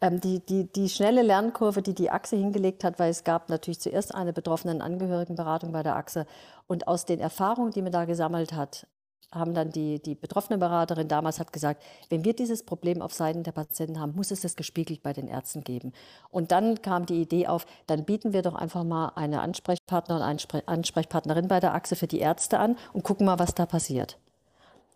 ähm, 0.05 0.21
die, 0.21 0.41
die, 0.41 0.71
die 0.71 0.89
schnelle 0.89 1.23
Lernkurve, 1.23 1.81
die 1.81 1.95
die 1.95 2.11
Achse 2.11 2.37
hingelegt 2.37 2.85
hat, 2.85 2.99
weil 2.99 3.11
es 3.11 3.25
gab 3.25 3.49
natürlich 3.49 3.81
zuerst 3.81 4.15
eine 4.15 4.33
betroffenen 4.33 4.83
Angehörigenberatung 4.83 5.73
bei 5.73 5.83
der 5.83 5.97
Achse. 5.97 6.27
Und 6.67 6.89
aus 6.89 7.07
den 7.07 7.21
Erfahrungen, 7.21 7.71
die 7.71 7.83
man 7.83 7.93
da 7.93 8.05
gesammelt 8.05 8.53
hat, 8.53 8.87
haben 9.35 9.55
dann 9.55 9.71
die, 9.71 10.01
die 10.01 10.15
betroffene 10.15 10.59
Beraterin 10.59 11.09
damals 11.09 11.41
hat 11.41 11.53
gesagt, 11.53 11.83
wenn 12.09 12.25
wir 12.25 12.35
dieses 12.35 12.63
Problem 12.63 13.03
auf 13.03 13.13
Seiten 13.13 13.43
der 13.43 13.53
Patienten 13.53 14.01
haben, 14.01 14.15
muss 14.15 14.31
es 14.31 14.41
das 14.41 14.57
gespiegelt 14.57 15.03
bei 15.03 15.13
den 15.13 15.29
Ärzten 15.29 15.63
geben. 15.63 15.93
Und 16.31 16.53
dann 16.53 16.83
kam 16.83 17.07
die 17.07 17.21
Idee 17.21 17.47
auf, 17.47 17.67
dann 17.87 18.05
bieten 18.05 18.33
wir 18.33 18.43
doch 18.43 18.55
einfach 18.55 18.85
mal 18.85 19.13
eine 19.15 19.41
Ansprechpartner 19.41 20.17
und 20.17 20.23
eine 20.23 20.39
Ansprechpartnerin 20.67 21.49
bei 21.49 21.61
der 21.61 21.75
Achse 21.75 21.97
für 21.97 22.07
die 22.07 22.21
Ärzte 22.21 22.59
an 22.59 22.77
und 22.93 23.05
gucken 23.05 23.27
mal, 23.27 23.39
was 23.39 23.55
da 23.55 23.67
passiert. 23.67 24.19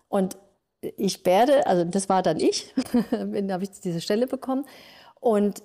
Und 0.08 0.36
ich 0.80 1.24
werde, 1.26 1.66
also 1.66 1.84
das 1.84 2.08
war 2.08 2.22
dann 2.22 2.38
ich, 2.38 2.72
da 3.10 3.54
habe 3.54 3.64
ich 3.64 3.70
diese 3.80 4.00
Stelle 4.00 4.26
bekommen. 4.26 4.64
Und 5.20 5.62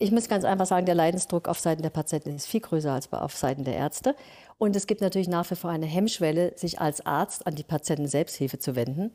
ich 0.00 0.10
muss 0.10 0.28
ganz 0.28 0.44
einfach 0.44 0.64
sagen, 0.64 0.86
der 0.86 0.94
Leidensdruck 0.94 1.46
auf 1.46 1.60
Seiten 1.60 1.82
der 1.82 1.90
Patienten 1.90 2.34
ist 2.34 2.46
viel 2.46 2.60
größer 2.60 2.90
als 2.90 3.12
auf 3.12 3.36
Seiten 3.36 3.64
der 3.64 3.74
Ärzte. 3.74 4.16
Und 4.56 4.74
es 4.74 4.86
gibt 4.86 5.02
natürlich 5.02 5.28
nach 5.28 5.48
wie 5.50 5.56
vor 5.56 5.68
eine 5.68 5.84
Hemmschwelle, 5.84 6.54
sich 6.56 6.80
als 6.80 7.04
Arzt 7.04 7.46
an 7.46 7.54
die 7.54 7.62
Patienten-Selbsthilfe 7.62 8.58
zu 8.58 8.74
wenden. 8.76 9.10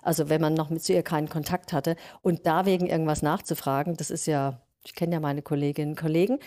Also 0.00 0.30
wenn 0.30 0.40
man 0.40 0.54
noch 0.54 0.70
mit 0.70 0.82
zu 0.82 0.94
ihr 0.94 1.02
keinen 1.02 1.28
Kontakt 1.28 1.74
hatte 1.74 1.96
und 2.22 2.46
da 2.46 2.64
wegen 2.64 2.86
irgendwas 2.86 3.20
nachzufragen, 3.20 3.94
das 3.96 4.10
ist 4.10 4.26
ja, 4.26 4.58
ich 4.84 4.94
kenne 4.94 5.12
ja 5.12 5.20
meine 5.20 5.42
Kolleginnen 5.42 5.90
und 5.90 6.00
Kollegen, 6.00 6.38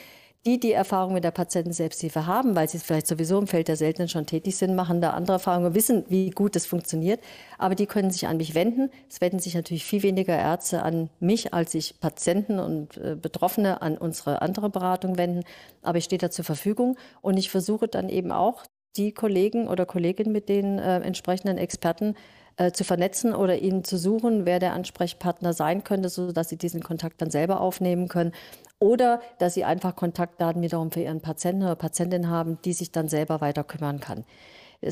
die, 0.45 0.59
die 0.59 0.73
Erfahrung 0.73 1.13
mit 1.13 1.23
der 1.23 1.31
Patienten-Selbsthilfe 1.31 2.27
haben, 2.27 2.55
weil 2.55 2.69
sie 2.69 2.77
vielleicht 2.77 3.07
sowieso 3.07 3.39
im 3.39 3.47
Feld 3.47 3.67
der 3.67 3.77
Seltenen 3.77 4.07
schon 4.07 4.27
tätig 4.27 4.55
sind, 4.57 4.75
machen 4.75 5.01
da 5.01 5.11
andere 5.11 5.33
Erfahrungen, 5.33 5.73
wissen, 5.73 6.05
wie 6.07 6.29
gut 6.29 6.55
das 6.55 6.67
funktioniert. 6.67 7.19
Aber 7.57 7.73
die 7.73 7.87
können 7.87 8.11
sich 8.11 8.27
an 8.27 8.37
mich 8.37 8.53
wenden. 8.53 8.91
Es 9.09 9.21
wenden 9.21 9.39
sich 9.39 9.55
natürlich 9.55 9.83
viel 9.83 10.03
weniger 10.03 10.37
Ärzte 10.37 10.83
an 10.83 11.09
mich, 11.19 11.53
als 11.53 11.71
sich 11.71 11.99
Patienten 11.99 12.59
und 12.59 12.97
äh, 12.97 13.15
Betroffene 13.19 13.81
an 13.81 13.97
unsere 13.97 14.43
andere 14.43 14.69
Beratung 14.69 15.17
wenden. 15.17 15.43
Aber 15.81 15.97
ich 15.97 16.03
stehe 16.03 16.19
da 16.19 16.29
zur 16.29 16.45
Verfügung 16.45 16.97
und 17.21 17.37
ich 17.37 17.49
versuche 17.49 17.87
dann 17.87 18.09
eben 18.09 18.31
auch, 18.31 18.63
die 18.97 19.11
Kollegen 19.11 19.67
oder 19.67 19.85
Kolleginnen 19.85 20.31
mit 20.31 20.47
den 20.47 20.79
äh, 20.79 20.99
entsprechenden 21.01 21.57
Experten 21.57 22.15
äh, 22.57 22.71
zu 22.71 22.83
vernetzen 22.83 23.35
oder 23.35 23.57
ihnen 23.57 23.83
zu 23.83 23.97
suchen, 23.97 24.45
wer 24.45 24.59
der 24.59 24.73
Ansprechpartner 24.73 25.53
sein 25.53 25.83
könnte, 25.83 26.09
sodass 26.09 26.49
sie 26.49 26.57
diesen 26.57 26.81
Kontakt 26.81 27.21
dann 27.21 27.29
selber 27.29 27.59
aufnehmen 27.59 28.07
können 28.07 28.31
oder 28.79 29.21
dass 29.39 29.53
sie 29.53 29.63
einfach 29.63 29.95
Kontaktdaten 29.95 30.61
wiederum 30.61 30.91
für 30.91 31.01
ihren 31.01 31.21
Patienten 31.21 31.63
oder 31.63 31.75
Patientin 31.75 32.29
haben, 32.29 32.57
die 32.63 32.73
sich 32.73 32.91
dann 32.91 33.07
selber 33.07 33.41
weiter 33.41 33.63
kümmern 33.63 33.99
kann. 33.99 34.25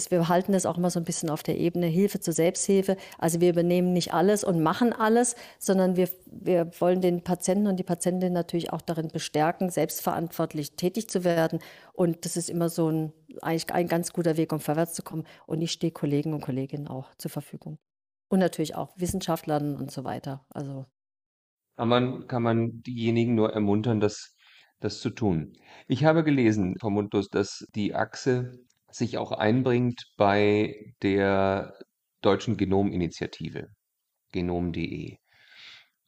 Wir 0.09 0.27
halten 0.27 0.53
das 0.53 0.65
auch 0.65 0.77
immer 0.77 0.89
so 0.89 0.99
ein 0.99 1.03
bisschen 1.03 1.29
auf 1.29 1.43
der 1.43 1.57
Ebene 1.57 1.85
Hilfe 1.85 2.19
zur 2.19 2.33
Selbsthilfe. 2.33 2.97
Also 3.19 3.41
wir 3.41 3.49
übernehmen 3.49 3.93
nicht 3.93 4.13
alles 4.13 4.43
und 4.43 4.61
machen 4.61 4.93
alles, 4.93 5.35
sondern 5.59 5.95
wir, 5.95 6.09
wir 6.25 6.71
wollen 6.79 7.01
den 7.01 7.21
Patienten 7.21 7.67
und 7.67 7.77
die 7.77 7.83
Patientin 7.83 8.33
natürlich 8.33 8.73
auch 8.73 8.81
darin 8.81 9.09
bestärken, 9.09 9.69
selbstverantwortlich 9.69 10.71
tätig 10.71 11.09
zu 11.09 11.23
werden. 11.23 11.59
Und 11.93 12.25
das 12.25 12.37
ist 12.37 12.49
immer 12.49 12.69
so 12.69 12.89
ein, 12.89 13.13
eigentlich 13.41 13.71
ein 13.71 13.87
ganz 13.87 14.13
guter 14.13 14.37
Weg, 14.37 14.51
um 14.53 14.59
vorwärts 14.59 14.93
zu 14.93 15.03
kommen. 15.03 15.25
Und 15.45 15.61
ich 15.61 15.71
stehe 15.71 15.91
Kollegen 15.91 16.33
und 16.33 16.41
Kolleginnen 16.41 16.87
auch 16.87 17.13
zur 17.17 17.31
Verfügung. 17.31 17.79
Und 18.29 18.39
natürlich 18.39 18.75
auch 18.75 18.93
Wissenschaftlern 18.97 19.75
und 19.75 19.91
so 19.91 20.03
weiter. 20.03 20.45
Also 20.49 20.85
kann 21.75 21.89
man, 21.89 22.27
kann 22.27 22.43
man 22.43 22.81
diejenigen 22.83 23.35
nur 23.35 23.53
ermuntern, 23.53 23.99
das, 23.99 24.35
das 24.79 24.99
zu 24.99 25.09
tun. 25.09 25.53
Ich 25.87 26.05
habe 26.05 26.23
gelesen, 26.23 26.75
Frau 26.79 26.89
Mundlos, 26.89 27.29
dass 27.29 27.65
die 27.75 27.95
Achse 27.95 28.59
sich 28.91 29.17
auch 29.17 29.31
einbringt 29.31 30.03
bei 30.17 30.93
der 31.01 31.73
Deutschen 32.21 32.57
Genominitiative, 32.57 33.67
genom.de, 34.31 35.17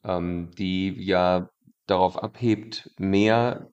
ähm, 0.04 0.50
die 0.56 0.94
ja 1.04 1.48
darauf 1.86 2.16
abhebt, 2.22 2.90
mehr 2.98 3.70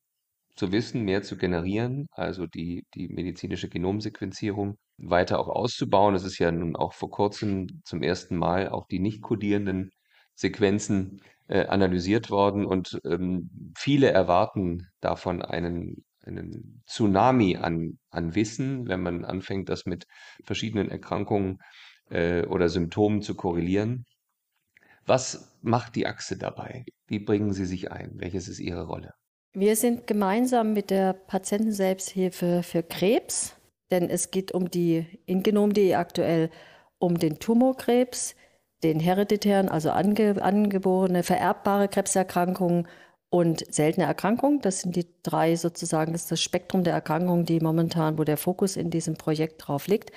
zu 0.56 0.72
wissen, 0.72 1.04
mehr 1.04 1.24
zu 1.24 1.38
generieren, 1.38 2.08
also 2.12 2.46
die, 2.46 2.86
die 2.94 3.08
medizinische 3.08 3.70
Genomsequenzierung 3.70 4.78
weiter 4.98 5.40
auch 5.40 5.50
auszubauen. 5.50 6.16
Es 6.16 6.24
ist 6.24 6.38
ja 6.38 6.52
nun 6.52 6.76
auch 6.76 6.94
vor 6.94 7.10
kurzem 7.10 7.82
zum 7.84 8.04
ersten 8.04 8.38
Mal 8.38 8.70
auch 8.70 8.88
die 8.88 9.00
nicht 9.00 9.22
kodierenden 9.22 9.92
Sequenzen 10.36 11.22
äh, 11.48 11.66
analysiert 11.66 12.30
worden 12.30 12.66
und 12.66 13.00
ähm, 13.06 13.74
viele 13.78 14.12
erwarten 14.12 14.88
davon 15.02 15.42
einen, 15.42 16.06
einen 16.24 16.84
Tsunami 16.88 17.58
an, 17.58 18.00
an 18.10 18.36
Wissen, 18.36 18.88
wenn 18.88 19.02
man 19.02 19.26
anfängt, 19.26 19.70
das 19.70 19.86
mit 19.86 20.06
verschiedenen 20.44 20.90
Erkrankungen 20.90 21.60
äh, 22.10 22.46
oder 22.46 22.70
Symptomen 22.70 23.22
zu 23.22 23.36
korrelieren. 23.36 24.06
Was 25.06 25.58
macht 25.62 25.96
die 25.96 26.08
Achse 26.08 26.38
dabei? 26.38 26.86
Wie 27.08 27.20
bringen 27.20 27.54
Sie 27.54 27.66
sich 27.66 27.92
ein? 27.92 28.12
Welches 28.16 28.48
ist 28.48 28.60
Ihre 28.60 28.84
Rolle? 28.86 29.14
Wir 29.56 29.76
sind 29.76 30.08
gemeinsam 30.08 30.74
mit 30.74 30.90
der 30.90 31.14
Patientenselbsthilfe 31.14 32.64
für 32.64 32.82
Krebs, 32.82 33.56
denn 33.92 34.10
es 34.10 34.32
geht 34.32 34.52
um 34.52 34.72
die 34.72 35.06
in 35.28 35.44
Genom.de 35.44 35.94
aktuell 35.94 36.50
um 36.98 37.20
den 37.20 37.38
Tumorkrebs, 37.38 38.34
den 38.82 39.00
hereditären, 39.00 39.70
also 39.70 39.92
ange, 39.92 40.42
angeborene, 40.42 41.22
vererbbare 41.22 41.88
Krebserkrankungen 41.88 42.88
und 43.30 43.72
seltene 43.72 44.08
Erkrankungen. 44.08 44.60
Das 44.62 44.82
sind 44.82 44.96
die 44.96 45.06
drei 45.22 45.56
sozusagen, 45.56 46.14
das 46.14 46.24
ist 46.24 46.32
das 46.32 46.42
Spektrum 46.42 46.84
der 46.84 46.94
Erkrankungen, 46.94 47.46
die 47.46 47.60
momentan, 47.60 48.18
wo 48.18 48.24
der 48.24 48.38
Fokus 48.38 48.76
in 48.76 48.90
diesem 48.90 49.18
Projekt 49.18 49.68
drauf 49.68 49.86
liegt. 49.86 50.12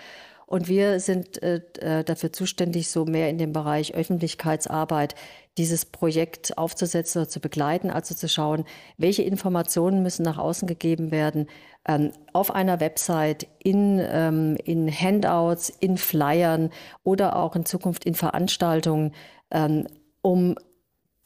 Und 0.46 0.68
wir 0.68 1.00
sind 1.00 1.42
äh, 1.42 1.60
äh, 1.80 2.04
dafür 2.04 2.32
zuständig, 2.32 2.88
so 2.88 3.04
mehr 3.04 3.28
in 3.28 3.36
dem 3.36 3.52
Bereich 3.52 3.94
Öffentlichkeitsarbeit 3.94 5.16
dieses 5.58 5.84
Projekt 5.84 6.56
aufzusetzen 6.56 7.22
oder 7.22 7.28
zu 7.28 7.40
begleiten, 7.40 7.90
also 7.90 8.14
zu 8.14 8.28
schauen, 8.28 8.64
welche 8.96 9.22
Informationen 9.22 10.02
müssen 10.04 10.22
nach 10.22 10.38
außen 10.38 10.68
gegeben 10.68 11.10
werden, 11.10 11.48
ähm, 11.88 12.12
auf 12.32 12.54
einer 12.54 12.78
Website, 12.78 13.48
in, 13.58 14.00
ähm, 14.00 14.56
in 14.64 14.88
Handouts, 14.88 15.68
in 15.68 15.98
Flyern 15.98 16.70
oder 17.02 17.36
auch 17.36 17.56
in 17.56 17.64
Zukunft 17.64 18.04
in 18.04 18.14
Veranstaltungen, 18.14 19.12
ähm, 19.50 19.88
um 20.22 20.54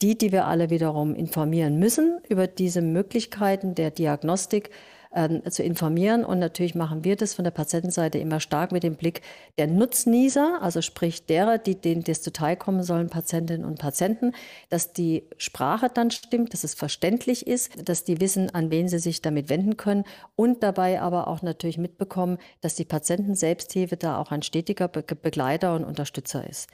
die, 0.00 0.16
die 0.16 0.32
wir 0.32 0.46
alle 0.46 0.70
wiederum 0.70 1.14
informieren 1.14 1.78
müssen 1.78 2.20
über 2.28 2.46
diese 2.46 2.80
Möglichkeiten 2.80 3.74
der 3.74 3.90
Diagnostik, 3.90 4.70
ähm, 5.14 5.42
zu 5.50 5.62
informieren. 5.62 6.24
Und 6.24 6.38
natürlich 6.38 6.74
machen 6.74 7.04
wir 7.04 7.16
das 7.16 7.34
von 7.34 7.44
der 7.44 7.50
Patientenseite 7.50 8.18
immer 8.18 8.40
stark 8.40 8.72
mit 8.72 8.82
dem 8.82 8.96
Blick 8.96 9.22
der 9.58 9.66
Nutznießer, 9.66 10.62
also 10.62 10.82
sprich 10.82 11.26
derer, 11.26 11.58
die 11.58 11.74
denen 11.74 12.04
das 12.04 12.22
zuteilkommen 12.22 12.82
sollen, 12.82 13.08
Patientinnen 13.08 13.64
und 13.64 13.78
Patienten, 13.78 14.32
dass 14.68 14.92
die 14.92 15.24
Sprache 15.36 15.88
dann 15.92 16.10
stimmt, 16.10 16.52
dass 16.52 16.64
es 16.64 16.74
verständlich 16.74 17.46
ist, 17.46 17.88
dass 17.88 18.04
die 18.04 18.20
wissen, 18.20 18.50
an 18.50 18.70
wen 18.70 18.88
sie 18.88 18.98
sich 18.98 19.22
damit 19.22 19.48
wenden 19.48 19.76
können 19.76 20.04
und 20.36 20.62
dabei 20.62 21.00
aber 21.00 21.28
auch 21.28 21.42
natürlich 21.42 21.78
mitbekommen, 21.78 22.38
dass 22.60 22.74
die 22.74 22.84
Patienten-Selbsthilfe 22.84 23.96
da 23.96 24.18
auch 24.18 24.30
ein 24.30 24.42
stetiger 24.42 24.88
Begleiter 24.88 25.74
und 25.74 25.84
Unterstützer 25.84 26.48
ist. 26.48 26.68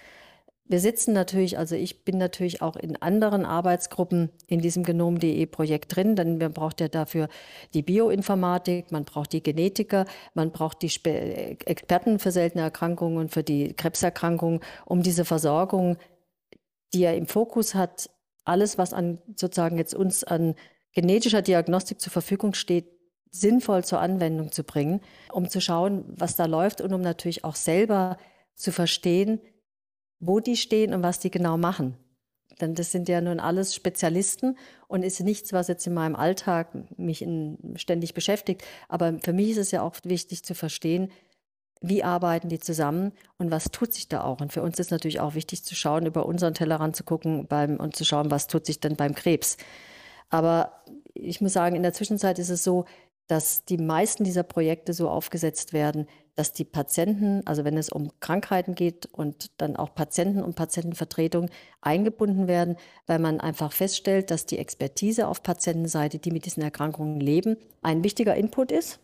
Wir 0.68 0.80
sitzen 0.80 1.12
natürlich, 1.12 1.58
also 1.58 1.76
ich 1.76 2.04
bin 2.04 2.18
natürlich 2.18 2.60
auch 2.60 2.74
in 2.74 3.00
anderen 3.00 3.44
Arbeitsgruppen 3.44 4.30
in 4.48 4.60
diesem 4.60 4.82
Genom.de 4.82 5.46
Projekt 5.46 5.94
drin, 5.94 6.16
denn 6.16 6.38
man 6.38 6.52
braucht 6.52 6.80
ja 6.80 6.88
dafür 6.88 7.28
die 7.72 7.82
Bioinformatik, 7.82 8.90
man 8.90 9.04
braucht 9.04 9.32
die 9.32 9.44
Genetiker, 9.44 10.06
man 10.34 10.50
braucht 10.50 10.82
die 10.82 10.90
Spe 10.90 11.56
Experten 11.66 12.18
für 12.18 12.32
seltene 12.32 12.64
Erkrankungen 12.64 13.18
und 13.18 13.30
für 13.30 13.44
die 13.44 13.74
Krebserkrankungen, 13.74 14.60
um 14.84 15.02
diese 15.02 15.24
Versorgung, 15.24 15.98
die 16.92 17.00
ja 17.00 17.12
im 17.12 17.26
Fokus 17.26 17.76
hat, 17.76 18.10
alles, 18.44 18.76
was 18.76 18.92
an 18.92 19.18
sozusagen 19.36 19.78
jetzt 19.78 19.94
uns 19.94 20.24
an 20.24 20.56
genetischer 20.92 21.42
Diagnostik 21.42 22.00
zur 22.00 22.12
Verfügung 22.12 22.54
steht, 22.54 22.86
sinnvoll 23.30 23.84
zur 23.84 24.00
Anwendung 24.00 24.50
zu 24.50 24.64
bringen, 24.64 25.00
um 25.32 25.48
zu 25.48 25.60
schauen, 25.60 26.04
was 26.08 26.34
da 26.34 26.46
läuft 26.46 26.80
und 26.80 26.92
um 26.92 27.02
natürlich 27.02 27.44
auch 27.44 27.54
selber 27.54 28.16
zu 28.54 28.72
verstehen, 28.72 29.40
wo 30.20 30.40
die 30.40 30.56
stehen 30.56 30.94
und 30.94 31.02
was 31.02 31.18
die 31.18 31.30
genau 31.30 31.56
machen. 31.56 31.96
Denn 32.60 32.74
das 32.74 32.90
sind 32.90 33.08
ja 33.08 33.20
nun 33.20 33.38
alles 33.38 33.74
Spezialisten 33.74 34.56
und 34.88 35.02
ist 35.02 35.20
nichts, 35.20 35.52
was 35.52 35.68
jetzt 35.68 35.86
in 35.86 35.94
meinem 35.94 36.16
Alltag 36.16 36.68
mich 36.98 37.20
in, 37.20 37.74
ständig 37.76 38.14
beschäftigt. 38.14 38.64
Aber 38.88 39.18
für 39.22 39.32
mich 39.32 39.50
ist 39.50 39.58
es 39.58 39.70
ja 39.72 39.82
auch 39.82 39.96
wichtig 40.04 40.42
zu 40.42 40.54
verstehen, 40.54 41.10
wie 41.82 42.02
arbeiten 42.02 42.48
die 42.48 42.58
zusammen 42.58 43.12
und 43.36 43.50
was 43.50 43.70
tut 43.70 43.92
sich 43.92 44.08
da 44.08 44.24
auch. 44.24 44.40
Und 44.40 44.52
für 44.52 44.62
uns 44.62 44.78
ist 44.78 44.90
natürlich 44.90 45.20
auch 45.20 45.34
wichtig 45.34 45.64
zu 45.64 45.74
schauen, 45.74 46.06
über 46.06 46.24
unseren 46.24 46.54
Tellerrand 46.54 46.96
zu 46.96 47.04
gucken 47.04 47.46
beim, 47.46 47.76
und 47.76 47.94
zu 47.94 48.04
schauen, 48.04 48.30
was 48.30 48.46
tut 48.46 48.64
sich 48.64 48.80
denn 48.80 48.96
beim 48.96 49.14
Krebs. 49.14 49.58
Aber 50.30 50.82
ich 51.12 51.40
muss 51.42 51.52
sagen, 51.52 51.76
in 51.76 51.82
der 51.82 51.92
Zwischenzeit 51.92 52.38
ist 52.38 52.48
es 52.48 52.64
so, 52.64 52.86
dass 53.26 53.64
die 53.64 53.78
meisten 53.78 54.24
dieser 54.24 54.44
Projekte 54.44 54.92
so 54.92 55.10
aufgesetzt 55.10 55.72
werden, 55.72 56.06
dass 56.36 56.52
die 56.52 56.64
Patienten, 56.64 57.40
also 57.46 57.64
wenn 57.64 57.78
es 57.78 57.88
um 57.88 58.10
Krankheiten 58.20 58.74
geht 58.74 59.06
und 59.06 59.50
dann 59.56 59.74
auch 59.74 59.94
Patienten 59.94 60.42
und 60.42 60.54
Patientenvertretung 60.54 61.48
eingebunden 61.80 62.46
werden, 62.46 62.76
weil 63.06 63.18
man 63.18 63.40
einfach 63.40 63.72
feststellt, 63.72 64.30
dass 64.30 64.44
die 64.44 64.58
Expertise 64.58 65.28
auf 65.28 65.42
Patientenseite, 65.42 66.18
die 66.18 66.30
mit 66.30 66.44
diesen 66.44 66.62
Erkrankungen 66.62 67.20
leben, 67.20 67.56
ein 67.82 68.04
wichtiger 68.04 68.36
Input 68.36 68.70
ist. 68.70 69.00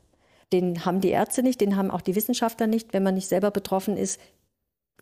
Den 0.53 0.85
haben 0.85 1.01
die 1.01 1.09
Ärzte 1.09 1.43
nicht, 1.43 1.63
den 1.63 1.77
haben 1.77 1.91
auch 1.91 2.03
die 2.03 2.15
Wissenschaftler 2.15 2.67
nicht. 2.67 2.93
Wenn 2.93 3.03
man 3.03 3.15
nicht 3.15 3.29
selber 3.29 3.51
betroffen 3.51 3.97
ist, 3.97 4.21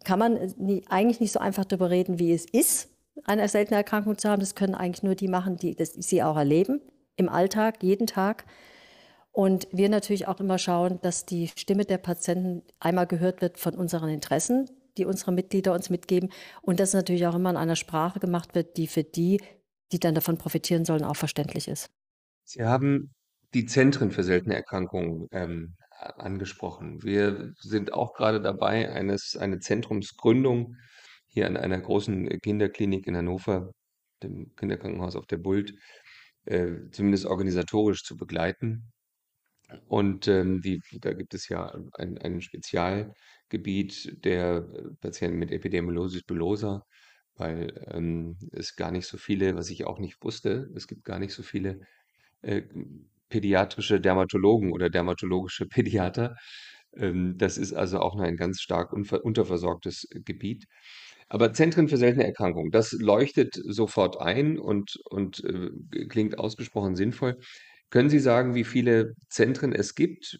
kann 0.04 0.20
man 0.20 0.54
nie, 0.56 0.84
eigentlich 0.88 1.18
nicht 1.18 1.32
so 1.32 1.40
einfach 1.40 1.64
darüber 1.64 1.90
reden, 1.90 2.20
wie 2.20 2.32
es 2.32 2.44
ist, 2.44 2.88
eine 3.24 3.48
seltene 3.48 3.76
Erkrankung 3.76 4.16
zu 4.16 4.28
haben. 4.28 4.40
Das 4.40 4.54
können 4.54 4.76
eigentlich 4.76 5.02
nur 5.02 5.16
die 5.16 5.28
machen, 5.28 5.56
die 5.56 5.74
das, 5.74 5.94
sie 5.94 6.22
auch 6.22 6.36
erleben, 6.36 6.80
im 7.16 7.28
Alltag, 7.28 7.82
jeden 7.82 8.06
Tag. 8.06 8.44
Und 9.32 9.68
wir 9.70 9.88
natürlich 9.88 10.26
auch 10.26 10.40
immer 10.40 10.58
schauen, 10.58 10.98
dass 11.02 11.24
die 11.24 11.48
Stimme 11.48 11.84
der 11.84 11.98
Patienten 11.98 12.62
einmal 12.80 13.06
gehört 13.06 13.40
wird 13.42 13.58
von 13.58 13.74
unseren 13.74 14.08
Interessen, 14.10 14.68
die 14.98 15.04
unsere 15.04 15.32
Mitglieder 15.32 15.72
uns 15.72 15.88
mitgeben 15.88 16.30
und 16.62 16.80
das 16.80 16.92
natürlich 16.94 17.26
auch 17.26 17.36
immer 17.36 17.50
in 17.50 17.56
einer 17.56 17.76
Sprache 17.76 18.18
gemacht 18.18 18.54
wird, 18.54 18.76
die 18.76 18.88
für 18.88 19.04
die, 19.04 19.40
die 19.92 20.00
dann 20.00 20.14
davon 20.14 20.36
profitieren 20.36 20.84
sollen, 20.84 21.04
auch 21.04 21.16
verständlich 21.16 21.68
ist. 21.68 21.90
Sie 22.44 22.64
haben 22.64 23.14
die 23.54 23.66
Zentren 23.66 24.10
für 24.10 24.24
seltene 24.24 24.54
Erkrankungen 24.54 25.28
ähm, 25.32 25.76
angesprochen. 26.00 27.02
Wir 27.02 27.52
sind 27.60 27.92
auch 27.92 28.14
gerade 28.14 28.40
dabei, 28.40 28.90
eines, 28.92 29.36
eine 29.36 29.58
Zentrumsgründung 29.58 30.76
hier 31.28 31.46
an 31.46 31.56
einer 31.56 31.80
großen 31.80 32.28
Kinderklinik 32.40 33.06
in 33.06 33.16
Hannover, 33.16 33.70
dem 34.22 34.54
Kinderkrankenhaus 34.56 35.14
auf 35.16 35.26
der 35.26 35.38
Bult, 35.38 35.74
äh, 36.46 36.72
zumindest 36.90 37.26
organisatorisch 37.26 38.02
zu 38.02 38.16
begleiten. 38.16 38.90
Und 39.88 40.28
ähm, 40.28 40.60
die, 40.62 40.80
da 41.00 41.12
gibt 41.12 41.34
es 41.34 41.48
ja 41.48 41.72
ein, 41.94 42.18
ein 42.18 42.40
Spezialgebiet 42.40 44.24
der 44.24 44.66
Patienten 45.00 45.38
mit 45.38 45.50
Epidemiolosis 45.52 46.22
bullosa, 46.24 46.84
weil 47.36 47.72
ähm, 47.92 48.36
es 48.52 48.76
gar 48.76 48.90
nicht 48.90 49.06
so 49.06 49.18
viele, 49.18 49.56
was 49.56 49.70
ich 49.70 49.86
auch 49.86 49.98
nicht 49.98 50.22
wusste, 50.22 50.70
es 50.76 50.86
gibt 50.86 51.04
gar 51.04 51.18
nicht 51.18 51.32
so 51.34 51.42
viele 51.42 51.80
äh, 52.42 52.62
pädiatrische 53.28 54.00
Dermatologen 54.00 54.72
oder 54.72 54.90
dermatologische 54.90 55.66
Pädiater. 55.68 56.36
Ähm, 56.96 57.36
das 57.38 57.58
ist 57.58 57.72
also 57.72 58.00
auch 58.00 58.16
noch 58.16 58.24
ein 58.24 58.36
ganz 58.36 58.60
stark 58.60 58.92
unterversorgtes 58.92 60.08
Gebiet. 60.24 60.66
Aber 61.28 61.52
Zentren 61.52 61.88
für 61.88 61.96
seltene 61.96 62.24
Erkrankungen, 62.26 62.72
das 62.72 62.90
leuchtet 62.92 63.54
sofort 63.54 64.20
ein 64.20 64.58
und, 64.58 64.96
und 65.10 65.44
äh, 65.44 65.70
klingt 66.08 66.38
ausgesprochen 66.38 66.96
sinnvoll. 66.96 67.38
Können 67.90 68.08
Sie 68.08 68.20
sagen, 68.20 68.54
wie 68.54 68.64
viele 68.64 69.14
Zentren 69.28 69.72
es 69.72 69.94
gibt? 69.94 70.38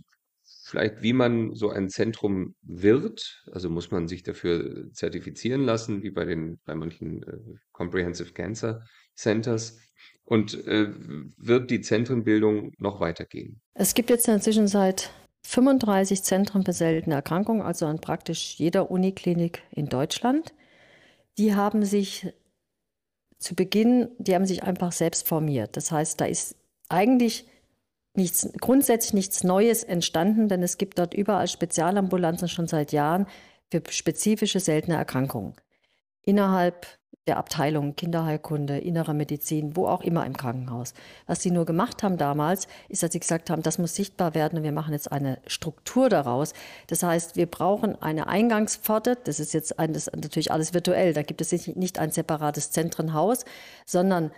Vielleicht, 0.65 1.03
wie 1.03 1.13
man 1.13 1.55
so 1.55 1.71
ein 1.71 1.89
Zentrum 1.89 2.55
wird? 2.63 3.43
Also 3.51 3.69
muss 3.69 3.91
man 3.91 4.07
sich 4.07 4.23
dafür 4.23 4.93
zertifizieren 4.93 5.65
lassen, 5.65 6.05
wie 6.05 6.11
bei 6.11 6.25
den, 6.25 6.61
bei 6.65 6.77
manchen 6.77 7.25
äh, 7.25 7.39
Comprehensive 7.73 8.33
Cancer 8.33 8.85
Centers? 9.17 9.81
Und 10.23 10.65
äh, 10.67 10.93
wird 11.37 11.73
die 11.73 11.81
Zentrenbildung 11.81 12.73
noch 12.79 13.01
weitergehen? 13.01 13.61
Es 13.75 13.95
gibt 13.95 14.11
jetzt 14.11 14.29
in 14.29 14.35
der 14.35 14.43
Zwischenzeit 14.43 15.11
35 15.43 16.23
Zentren 16.23 16.65
für 16.65 16.73
seltene 16.73 17.17
Erkrankungen, 17.17 17.63
also 17.63 17.87
an 17.87 18.01
praktisch 18.01 18.55
jeder 18.57 18.93
Uniklinik 18.93 19.63
in 19.73 19.87
Deutschland. 19.87 20.55
Die 21.37 21.57
haben 21.57 21.85
sich 21.85 22.33
zu 23.39 23.57
Beginn, 23.57 24.09
die 24.19 24.37
haben 24.37 24.47
sich 24.47 24.63
einfach 24.63 24.93
selbst 24.93 25.27
formiert. 25.27 25.77
Das 25.77 25.91
heißt, 25.91 26.21
da 26.21 26.27
ist 26.27 26.55
eigentlich 26.91 27.47
nichts, 28.15 28.49
grundsätzlich 28.61 29.15
nichts 29.15 29.45
Neues 29.45 29.85
entstanden, 29.85 30.49
denn 30.49 30.63
es 30.63 30.79
gibt 30.79 30.99
dort 30.99 31.15
überall 31.15 31.49
Spezialambulanzen 31.49 32.49
schon 32.49 32.69
seit 32.69 32.93
Jahren 32.93 33.27
für 33.71 33.83
spezifische 33.91 34.61
seltene 34.61 34.97
Erkrankungen. 34.97 35.55
Innerhalb 36.23 36.87
der 37.27 37.37
Abteilung 37.37 37.95
Kinderheilkunde, 37.97 38.79
innerer 38.79 39.15
Medizin, 39.15 39.77
wo 39.77 39.87
auch 39.87 40.03
immer 40.03 40.27
im 40.27 40.37
Krankenhaus. 40.37 40.95
Was 41.27 41.43
sie 41.43 41.51
nur 41.51 41.67
gemacht 41.67 42.03
haben 42.03 42.17
damals, 42.17 42.67
ist, 42.89 43.03
dass 43.03 43.13
sie 43.13 43.21
gesagt 43.21 43.51
haben, 43.51 43.63
das 43.63 43.79
muss 43.79 43.95
sichtbar 43.95 44.35
werden 44.35 44.59
und 44.59 44.65
wir 44.65 44.73
machen 44.73 44.93
jetzt 44.93 45.13
eine 45.13 45.39
Struktur 45.47 46.09
daraus. 46.09 46.55
Das 46.89 47.03
heißt, 47.03 47.37
wir 47.37 47.47
brauchen 47.47 48.01
eine 48.03 48.27
Eingangspforte. 48.27 49.17
Das 49.23 49.39
ist 49.39 49.53
jetzt 49.53 49.79
ein, 49.79 49.93
das 49.93 50.09
ist 50.09 50.17
natürlich 50.17 50.51
alles 50.51 50.75
virtuell. 50.75 51.13
Da 51.13 51.23
gibt 51.23 51.41
es 51.41 51.53
nicht 51.53 51.99
ein 51.99 52.11
separates 52.11 52.71
Zentrenhaus, 52.71 53.45
sondern 53.87 54.33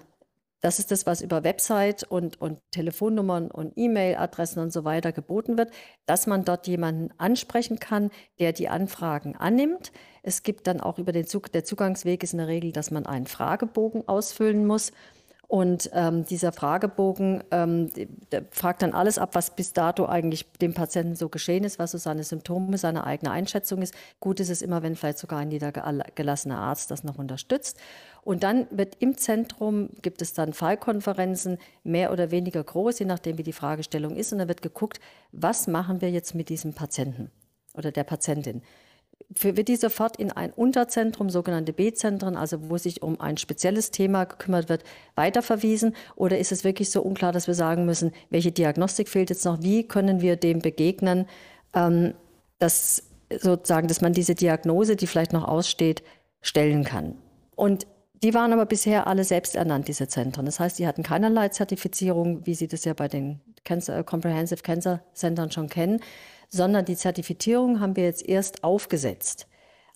das 0.63 0.79
ist 0.79 0.93
das, 0.93 1.07
was 1.07 1.21
über 1.21 1.45
Website 1.45 2.05
und, 2.05 2.41
und 2.41 2.61
Telefonnummern 2.71 3.51
und 3.51 3.73
E-Mail-Adressen 3.77 4.63
und 4.63 4.73
so 4.73 4.85
weiter 4.85 5.13
geboten 5.13 5.59
wird, 5.59 5.73
dass 6.07 6.29
man 6.29 6.45
dort 6.45 6.69
jemanden 6.69 7.11
ansprechen 7.19 7.81
kann, 7.81 8.11
der 8.39 8.53
die 8.53 8.69
Anfragen 8.69 9.37
annimmt. 9.37 9.93
Es 10.23 10.45
gibt 10.45 10.69
dann 10.69 10.81
auch 10.81 10.99
über 10.99 11.11
den 11.11 11.27
Zug, 11.27 11.51
der 11.51 11.65
Zugangsweg 11.65 12.23
ist 12.23 12.33
in 12.33 12.39
der 12.39 12.47
Regel, 12.47 12.71
dass 12.71 12.93
man 12.93 13.07
einen 13.07 13.27
Fragebogen 13.27 14.07
ausfüllen 14.07 14.65
muss. 14.65 14.93
Und 15.53 15.91
ähm, 15.93 16.25
dieser 16.25 16.51
Fragebogen 16.51 17.45
ähm, 17.51 17.91
fragt 18.53 18.81
dann 18.81 18.95
alles 18.95 19.19
ab, 19.19 19.35
was 19.35 19.55
bis 19.55 19.75
dato 19.75 20.07
eigentlich 20.07 20.51
dem 20.53 20.73
Patienten 20.73 21.15
so 21.15 21.29
geschehen 21.29 21.65
ist, 21.65 21.79
was 21.79 21.91
so 21.91 21.99
seine 21.99 22.25
Symptome, 22.25 22.79
seine 22.79 23.05
eigene 23.05 23.33
Einschätzung 23.33 23.83
ist. 23.83 23.93
Gut 24.19 24.41
ist 24.41 24.49
es 24.49 24.63
immer, 24.63 24.83
wenn 24.83 24.97
vielleicht 24.97 25.19
sogar 25.19 25.41
ein 25.41 25.49
niedergelassener 25.49 26.57
Arzt 26.57 26.91
das 26.91 27.05
noch 27.05 27.19
unterstützt. 27.19 27.79
Und 28.25 28.45
dann 28.45 28.69
wird 28.71 28.97
im 29.01 29.19
Zentrum, 29.19 29.91
gibt 30.01 30.23
es 30.23 30.33
dann 30.33 30.53
Fallkonferenzen, 30.53 31.59
mehr 31.83 32.13
oder 32.13 32.31
weniger 32.31 32.63
groß, 32.63 33.01
je 33.01 33.07
nachdem 33.07 33.37
wie 33.37 33.43
die 33.43 33.53
Fragestellung 33.53 34.15
ist. 34.17 34.33
Und 34.33 34.39
dann 34.39 34.49
wird 34.49 34.63
geguckt, 34.63 35.01
was 35.33 35.67
machen 35.67 36.01
wir 36.01 36.11
jetzt 36.11 36.35
mit 36.35 36.49
diesem 36.49 36.73
Patienten 36.73 37.31
oder 37.75 37.91
der 37.91 38.05
Patientin. 38.05 38.63
Wird 39.29 39.69
die 39.69 39.77
sofort 39.77 40.19
in 40.19 40.31
ein 40.31 40.53
Unterzentrum, 40.53 41.31
sogenannte 41.31 41.73
B-Zentren, 41.73 42.37
also 42.37 42.69
wo 42.71 42.77
sich 42.77 43.03
um 43.03 43.21
ein 43.21 43.39
spezielles 43.39 43.91
Thema 43.91 44.25
gekümmert 44.25 44.69
wird, 44.69 44.85
weiterverwiesen? 45.17 45.97
Oder 46.15 46.39
ist 46.39 46.53
es 46.53 46.65
wirklich 46.65 46.91
so 46.91 47.03
unklar, 47.03 47.33
dass 47.33 47.47
wir 47.47 47.55
sagen 47.55 47.87
müssen, 47.87 48.13
welche 48.31 48.53
Diagnostik 48.53 49.09
fehlt 49.09 49.31
jetzt 49.31 49.45
noch? 49.45 49.63
Wie 49.63 49.87
können 49.89 50.21
wir 50.21 50.37
dem 50.37 50.61
begegnen, 50.61 51.27
ähm, 51.75 52.15
dass 52.59 53.05
sozusagen, 53.41 53.89
dass 53.89 54.01
man 54.01 54.13
diese 54.13 54.35
Diagnose, 54.35 54.95
die 54.95 55.07
vielleicht 55.07 55.33
noch 55.33 55.49
aussteht, 55.49 56.03
stellen 56.41 56.85
kann? 56.85 57.17
Und 57.57 57.87
die 58.23 58.35
waren 58.35 58.53
aber 58.53 58.67
bisher 58.67 59.07
alle 59.07 59.25
selbst 59.25 59.57
ernannt, 59.57 59.89
diese 59.89 60.07
Zentren. 60.07 60.45
Das 60.47 60.61
heißt, 60.61 60.79
die 60.79 60.87
hatten 60.87 61.03
keinerlei 61.03 61.49
Zertifizierung, 61.49 62.47
wie 62.47 62.55
Sie 62.55 62.69
das 62.69 62.85
ja 62.85 62.95
bei 62.95 63.09
den 63.09 63.41
Cancer, 63.65 63.99
äh, 63.99 64.05
Comprehensive 64.05 64.63
Cancer 64.63 65.03
Centern 65.15 65.51
schon 65.51 65.69
kennen, 65.69 65.99
sondern 66.49 66.85
die 66.85 66.97
Zertifizierung 66.97 67.81
haben 67.81 67.97
wir 67.97 68.05
jetzt 68.05 68.29
erst 68.29 68.63
aufgesetzt. 68.63 69.49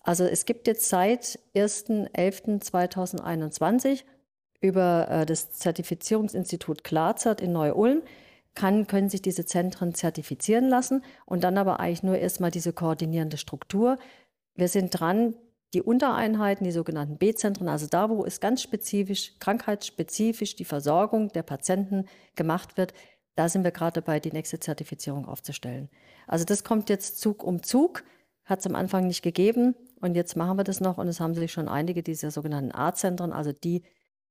Also 0.03 0.25
es 0.25 0.43
gibt 0.45 0.67
jetzt 0.67 0.89
seit 0.89 1.39
1.11.2021 1.55 4.03
über 4.59 5.07
äh, 5.09 5.25
das 5.25 5.51
Zertifizierungsinstitut 5.51 6.83
Klarzert 6.83 7.39
in 7.41 7.53
Neu-Ulm 7.53 8.01
kann, 8.55 8.87
können 8.87 9.09
sich 9.09 9.21
diese 9.21 9.45
Zentren 9.45 9.93
zertifizieren 9.93 10.67
lassen 10.67 11.03
und 11.25 11.43
dann 11.43 11.57
aber 11.57 11.79
eigentlich 11.79 12.03
nur 12.03 12.17
erstmal 12.17 12.51
diese 12.51 12.73
koordinierende 12.73 13.37
Struktur. 13.37 13.97
Wir 14.55 14.67
sind 14.67 14.99
dran, 14.99 15.35
die 15.73 15.81
Untereinheiten, 15.81 16.63
die 16.63 16.71
sogenannten 16.71 17.17
B-Zentren, 17.17 17.67
also 17.67 17.87
da, 17.87 18.09
wo 18.09 18.25
es 18.25 18.39
ganz 18.39 18.61
spezifisch, 18.61 19.37
krankheitsspezifisch 19.39 20.55
die 20.55 20.65
Versorgung 20.65 21.29
der 21.29 21.43
Patienten 21.43 22.05
gemacht 22.35 22.77
wird, 22.77 22.93
da 23.35 23.49
sind 23.49 23.63
wir 23.63 23.71
gerade 23.71 24.01
dabei, 24.01 24.19
die 24.19 24.31
nächste 24.31 24.59
Zertifizierung 24.59 25.25
aufzustellen. 25.25 25.89
Also 26.25 26.45
das 26.45 26.63
kommt 26.63 26.89
jetzt 26.89 27.19
Zug 27.19 27.43
um 27.43 27.63
Zug, 27.63 28.03
hat 28.45 28.59
es 28.59 28.65
am 28.65 28.75
Anfang 28.75 29.07
nicht 29.07 29.21
gegeben 29.21 29.75
und 29.99 30.15
jetzt 30.15 30.37
machen 30.37 30.57
wir 30.57 30.63
das 30.63 30.79
noch 30.79 30.97
und 30.97 31.07
es 31.07 31.19
haben 31.19 31.35
sich 31.35 31.51
schon 31.51 31.67
einige 31.67 32.01
dieser 32.01 32.31
sogenannten 32.31 32.71
A-Zentren, 32.71 33.33
also 33.33 33.51
die, 33.51 33.83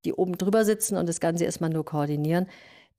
die 0.05 0.15
oben 0.15 0.39
drüber 0.39 0.65
sitzen 0.65 0.97
und 0.97 1.07
das 1.07 1.21
Ganze 1.21 1.45
erstmal 1.45 1.71
nur 1.71 1.85
koordinieren, 1.85 2.47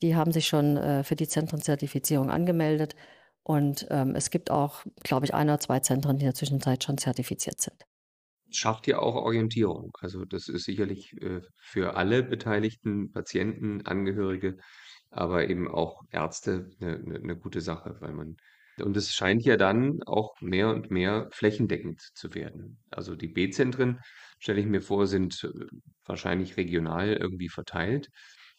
die 0.03 0.15
haben 0.15 0.31
sich 0.31 0.47
schon 0.47 0.77
äh, 0.77 1.03
für 1.03 1.15
die 1.15 1.27
Zentrenzertifizierung 1.27 2.29
angemeldet 2.29 2.95
und 3.43 3.87
ähm, 3.89 4.15
es 4.15 4.29
gibt 4.29 4.51
auch, 4.51 4.85
glaube 5.03 5.25
ich, 5.25 5.33
ein 5.33 5.49
oder 5.49 5.59
zwei 5.59 5.79
Zentren, 5.79 6.17
die 6.17 6.25
in 6.25 6.29
der 6.29 6.35
Zwischenzeit 6.35 6.83
schon 6.83 6.99
zertifiziert 6.99 7.59
sind 7.59 7.87
schafft 8.51 8.87
ja 8.87 8.99
auch 8.99 9.15
Orientierung. 9.15 9.91
Also 9.99 10.25
das 10.25 10.47
ist 10.47 10.65
sicherlich 10.65 11.13
äh, 11.21 11.41
für 11.57 11.95
alle 11.95 12.23
beteiligten 12.23 13.11
Patienten, 13.11 13.85
Angehörige, 13.85 14.57
aber 15.09 15.49
eben 15.49 15.67
auch 15.67 16.01
Ärzte 16.11 16.69
eine, 16.79 16.95
eine, 16.97 17.15
eine 17.15 17.37
gute 17.37 17.61
Sache, 17.61 17.97
weil 17.99 18.13
man 18.13 18.37
und 18.79 18.95
es 18.95 19.13
scheint 19.15 19.43
ja 19.43 19.57
dann 19.57 20.03
auch 20.05 20.39
mehr 20.39 20.69
und 20.69 20.91
mehr 20.91 21.29
flächendeckend 21.31 21.99
zu 22.13 22.35
werden. 22.35 22.77
Also 22.91 23.15
die 23.15 23.27
B-Zentren, 23.27 23.99
stelle 24.39 24.59
ich 24.59 24.67
mir 24.67 24.81
vor, 24.81 25.07
sind 25.07 25.43
äh, 25.43 25.65
wahrscheinlich 26.05 26.57
regional 26.57 27.13
irgendwie 27.13 27.49
verteilt. 27.49 28.09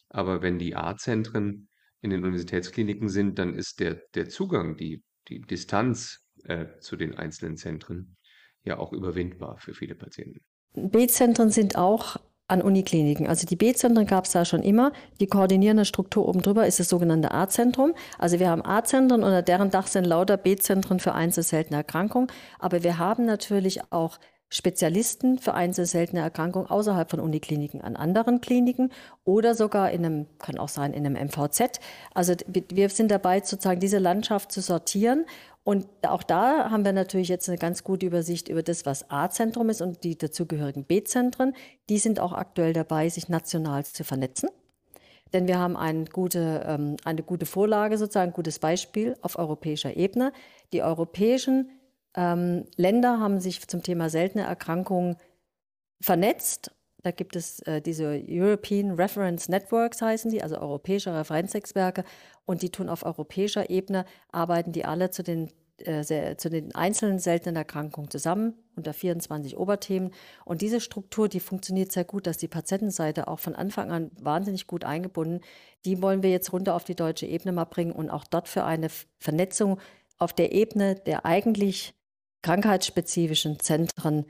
Aber 0.09 0.43
wenn 0.43 0.59
die 0.59 0.75
A-Zentren 0.75 1.69
in 2.01 2.11
den 2.11 2.25
Universitätskliniken 2.25 3.09
sind, 3.09 3.39
dann 3.39 3.55
ist 3.55 3.81
der, 3.81 4.03
der 4.15 4.29
Zugang, 4.29 4.77
die, 4.77 5.03
die 5.29 5.41
Distanz 5.41 6.27
äh, 6.45 6.67
zu 6.81 6.97
den 6.97 7.15
einzelnen 7.15 7.57
Zentren 7.57 8.17
ja 8.65 8.79
auch 8.79 8.93
überwindbar 8.93 9.59
für 9.59 9.75
viele 9.75 9.95
Patienten. 9.95 10.41
B-Zentren 10.75 11.51
sind 11.51 11.77
auch 11.77 12.17
an 12.49 12.63
Unikliniken. 12.63 13.27
Also 13.27 13.47
die 13.47 13.57
B-Zentren 13.57 14.07
gab 14.07 14.25
es 14.25 14.33
da 14.33 14.45
schon 14.45 14.63
immer. 14.63 14.93
Die 15.21 15.27
koordinierende 15.27 15.85
Struktur 15.85 16.27
oben 16.27 16.41
drüber 16.41 16.67
ist 16.67 16.81
das 16.81 16.89
sogenannte 16.89 17.31
A-Zentrum. 17.31 17.95
Also 18.19 18.41
wir 18.41 18.49
haben 18.49 18.65
A-Zentren, 18.65 19.23
unter 19.23 19.43
deren 19.43 19.71
Dach 19.71 19.87
sind 19.87 20.07
lauter 20.07 20.39
B-Zentren 20.39 20.99
für 20.99 21.15
einzelseltene 21.15 21.77
Erkrankungen. 21.77 22.29
Aber 22.59 22.83
wir 22.83 22.99
haben 22.99 23.27
natürlich 23.27 23.93
auch 23.93 24.19
Spezialisten 24.51 25.39
für 25.39 25.53
einzelseltene 25.53 26.23
Erkrankungen 26.23 26.71
außerhalb 26.71 27.11
von 27.11 27.21
Unikliniken 27.21 27.83
an 27.83 27.97
anderen 27.97 28.41
Kliniken 28.41 28.91
oder 29.25 29.55
sogar 29.55 29.91
in 29.91 30.07
einem, 30.07 30.27
kann 30.39 30.57
auch 30.57 30.71
sein, 30.71 30.95
in 30.95 31.05
einem 31.05 31.23
MVZ. 31.27 31.81
Also 32.15 32.35
wir 32.47 32.89
sind 32.89 33.11
dabei, 33.11 33.41
sozusagen 33.41 33.81
diese 33.81 33.99
Landschaft 33.99 34.51
zu 34.51 34.63
sortieren 34.63 35.27
und 35.69 35.87
auch 36.01 36.23
da 36.23 36.71
haben 36.71 36.87
wir 36.87 36.95
natürlich 36.95 37.29
jetzt 37.29 37.47
eine 37.47 37.59
ganz 37.59 37.85
gute 37.85 38.07
Übersicht 38.07 38.49
über 38.49 38.63
das, 38.63 38.87
was 38.87 39.11
A-Zentrum 39.11 39.69
ist 39.69 39.83
und 39.83 40.03
die 40.03 40.17
dazugehörigen 40.17 40.85
B-Zentren. 40.85 41.55
Die 41.91 41.99
sind 41.99 42.21
auch 42.21 42.33
aktuell 42.33 42.73
dabei, 42.73 43.11
sich 43.11 43.29
national 43.29 43.85
zu 43.85 44.03
vernetzen. 44.03 44.49
Denn 45.35 45.47
wir 45.47 45.59
haben 45.59 45.77
eine 45.77 46.07
gute, 46.07 46.65
ähm, 46.67 46.97
eine 47.05 47.23
gute 47.23 47.45
Vorlage, 47.45 47.99
sozusagen 47.99 48.31
ein 48.31 48.35
gutes 48.35 48.61
Beispiel 48.61 49.15
auf 49.21 49.39
europäischer 49.39 49.95
Ebene. 49.95 50.33
Die 50.73 50.83
europäischen 50.83 51.69
Ähm, 52.17 52.65
Länder 52.77 53.21
haben 53.21 53.39
sich 53.39 53.69
zum 53.69 53.83
Thema 53.83 54.09
seltene 54.09 54.45
Erkrankungen 54.45 55.19
vernetzt. 56.01 56.73
Da 57.03 57.11
gibt 57.13 57.37
es 57.37 57.61
äh, 57.61 57.81
diese 57.81 58.23
European 58.29 58.93
Reference 58.93 59.49
Networks, 59.49 60.03
heißen 60.03 60.31
die, 60.31 60.43
also 60.43 60.59
europäische 60.59 61.15
Referenznetzwerke. 61.15 62.05
Und 62.45 62.63
die 62.63 62.71
tun 62.71 62.89
auf 62.89 63.05
europäischer 63.05 63.71
Ebene, 63.71 64.05
arbeiten 64.33 64.73
die 64.73 64.85
alle 64.85 65.11
zu 65.11 65.23
den 65.23 65.51
äh, 65.85 66.37
zu 66.37 66.51
den 66.51 66.75
einzelnen 66.75 67.21
seltenen 67.21 67.55
Erkrankungen 67.55 68.11
zusammen 68.11 68.55
unter 68.75 68.93
24 68.93 69.57
Oberthemen. 69.57 70.11
Und 70.45 70.61
diese 70.61 70.81
Struktur, 70.81 71.29
die 71.29 71.39
funktioniert 71.39 71.93
sehr 71.93 72.05
gut, 72.05 72.27
dass 72.27 72.37
die 72.37 72.49
Patientenseite 72.49 73.29
auch 73.29 73.39
von 73.39 73.55
Anfang 73.55 73.93
an 73.93 74.11
wahnsinnig 74.21 74.67
gut 74.67 74.83
eingebunden. 74.83 75.41
Die 75.85 76.03
wollen 76.03 76.25
wir 76.25 76.31
jetzt 76.31 76.53
runter 76.53 76.75
auf 76.75 76.83
die 76.83 76.97
deutsche 76.97 77.27
Ebene 77.27 77.53
mal 77.53 77.65
bringen 77.65 77.93
und 77.93 78.11
auch 78.11 78.25
dort 78.25 78.49
für 78.49 78.65
eine 78.65 78.89
Vernetzung 79.21 79.79
auf 80.19 80.33
der 80.33 80.51
Ebene 80.51 80.97
der 80.97 81.25
eigentlich 81.25 81.95
krankheitsspezifischen 82.43 83.61
Zentren 83.61 84.27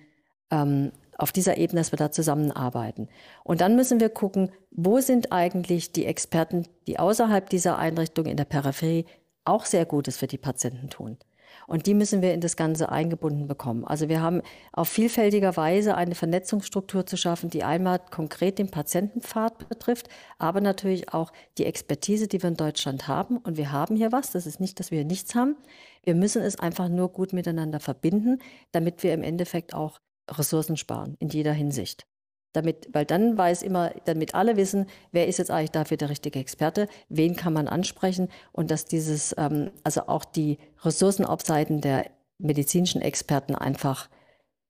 ähm, 0.50 0.92
auf 1.18 1.32
dieser 1.32 1.58
Ebene, 1.58 1.80
dass 1.80 1.92
wir 1.92 1.98
da 1.98 2.10
zusammenarbeiten. 2.10 3.08
Und 3.44 3.60
dann 3.60 3.76
müssen 3.76 4.00
wir 4.00 4.08
gucken, 4.08 4.50
wo 4.70 5.00
sind 5.00 5.32
eigentlich 5.32 5.92
die 5.92 6.06
Experten, 6.06 6.66
die 6.86 6.98
außerhalb 6.98 7.50
dieser 7.50 7.76
Einrichtung 7.76 8.24
in 8.26 8.36
der 8.36 8.44
Peripherie 8.44 9.04
auch 9.44 9.66
sehr 9.66 9.84
Gutes 9.84 10.16
für 10.16 10.28
die 10.28 10.38
Patienten 10.38 10.88
tun. 10.88 11.18
Und 11.66 11.86
die 11.86 11.94
müssen 11.94 12.22
wir 12.22 12.32
in 12.32 12.40
das 12.40 12.56
Ganze 12.56 12.90
eingebunden 12.90 13.46
bekommen. 13.46 13.84
Also 13.84 14.08
wir 14.08 14.22
haben 14.22 14.42
auf 14.72 14.88
vielfältiger 14.88 15.56
Weise 15.56 15.96
eine 15.96 16.14
Vernetzungsstruktur 16.14 17.04
zu 17.04 17.16
schaffen, 17.16 17.50
die 17.50 17.64
einmal 17.64 17.98
konkret 17.98 18.58
den 18.58 18.70
Patientenpfad 18.70 19.68
betrifft, 19.68 20.08
aber 20.38 20.60
natürlich 20.60 21.12
auch 21.12 21.32
die 21.58 21.66
Expertise, 21.66 22.28
die 22.28 22.42
wir 22.42 22.48
in 22.48 22.56
Deutschland 22.56 23.08
haben. 23.08 23.38
Und 23.38 23.56
wir 23.56 23.72
haben 23.72 23.96
hier 23.96 24.12
was. 24.12 24.30
Das 24.30 24.46
ist 24.46 24.60
nicht, 24.60 24.80
dass 24.80 24.90
wir 24.90 25.04
nichts 25.04 25.34
haben. 25.34 25.56
Wir 26.04 26.14
müssen 26.14 26.42
es 26.42 26.58
einfach 26.58 26.88
nur 26.88 27.10
gut 27.10 27.32
miteinander 27.32 27.80
verbinden, 27.80 28.38
damit 28.72 29.02
wir 29.02 29.12
im 29.12 29.22
Endeffekt 29.22 29.74
auch 29.74 29.98
Ressourcen 30.28 30.76
sparen 30.76 31.16
in 31.18 31.28
jeder 31.28 31.52
Hinsicht. 31.52 32.06
Damit, 32.54 32.88
weil 32.92 33.04
dann 33.04 33.36
weiß 33.36 33.62
immer, 33.62 33.92
damit 34.06 34.34
alle 34.34 34.56
wissen, 34.56 34.86
wer 35.12 35.28
ist 35.28 35.38
jetzt 35.38 35.50
eigentlich 35.50 35.70
dafür 35.70 35.96
der 35.96 36.08
richtige 36.08 36.38
Experte, 36.38 36.88
wen 37.08 37.36
kann 37.36 37.52
man 37.52 37.68
ansprechen 37.68 38.28
und 38.52 38.70
dass 38.70 38.86
dieses, 38.86 39.34
ähm, 39.36 39.70
also 39.84 40.06
auch 40.06 40.24
die 40.24 40.58
Ressourcen 40.82 41.24
auf 41.26 41.42
Seiten 41.42 41.80
der 41.80 42.10
medizinischen 42.38 43.02
Experten 43.02 43.54
einfach 43.54 44.08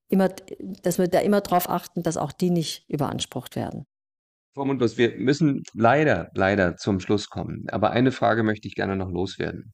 immer, 0.09 0.29
dass 0.83 0.99
wir 0.99 1.07
da 1.09 1.21
immer 1.21 1.41
darauf 1.41 1.69
achten, 1.69 2.03
dass 2.03 2.17
auch 2.17 2.33
die 2.33 2.51
nicht 2.51 2.85
überansprucht 2.89 3.55
werden. 3.57 3.85
Frau 4.55 4.65
Mundlos, 4.65 4.99
wir 4.99 5.17
müssen 5.19 5.63
leider, 5.73 6.31
leider 6.35 6.77
zum 6.77 6.99
Schluss 6.99 7.29
kommen. 7.29 7.69
Aber 7.69 7.91
eine 7.93 8.11
Frage 8.11 8.43
möchte 8.43 8.67
ich 8.67 8.75
gerne 8.75 8.97
noch 8.97 9.11
loswerden. 9.11 9.73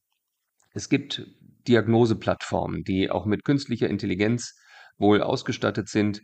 Es 0.73 0.89
gibt 0.89 1.25
Diagnoseplattformen, 1.67 2.83
die 2.83 3.09
auch 3.09 3.25
mit 3.25 3.43
künstlicher 3.45 3.89
Intelligenz 3.89 4.53
wohl 4.97 5.21
ausgestattet 5.21 5.89
sind 5.89 6.21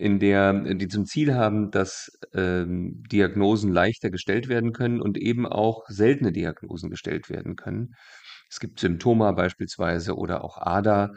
in 0.00 0.18
der 0.18 0.54
die 0.74 0.88
zum 0.88 1.04
Ziel 1.04 1.34
haben, 1.34 1.70
dass 1.70 2.10
ähm, 2.32 3.02
Diagnosen 3.12 3.70
leichter 3.70 4.08
gestellt 4.08 4.48
werden 4.48 4.72
können 4.72 5.02
und 5.02 5.18
eben 5.18 5.46
auch 5.46 5.84
seltene 5.88 6.32
Diagnosen 6.32 6.88
gestellt 6.88 7.28
werden 7.28 7.54
können. 7.54 7.90
Es 8.48 8.60
gibt 8.60 8.80
Symptoma 8.80 9.32
beispielsweise 9.32 10.16
oder 10.16 10.42
auch 10.42 10.56
ADA. 10.56 11.10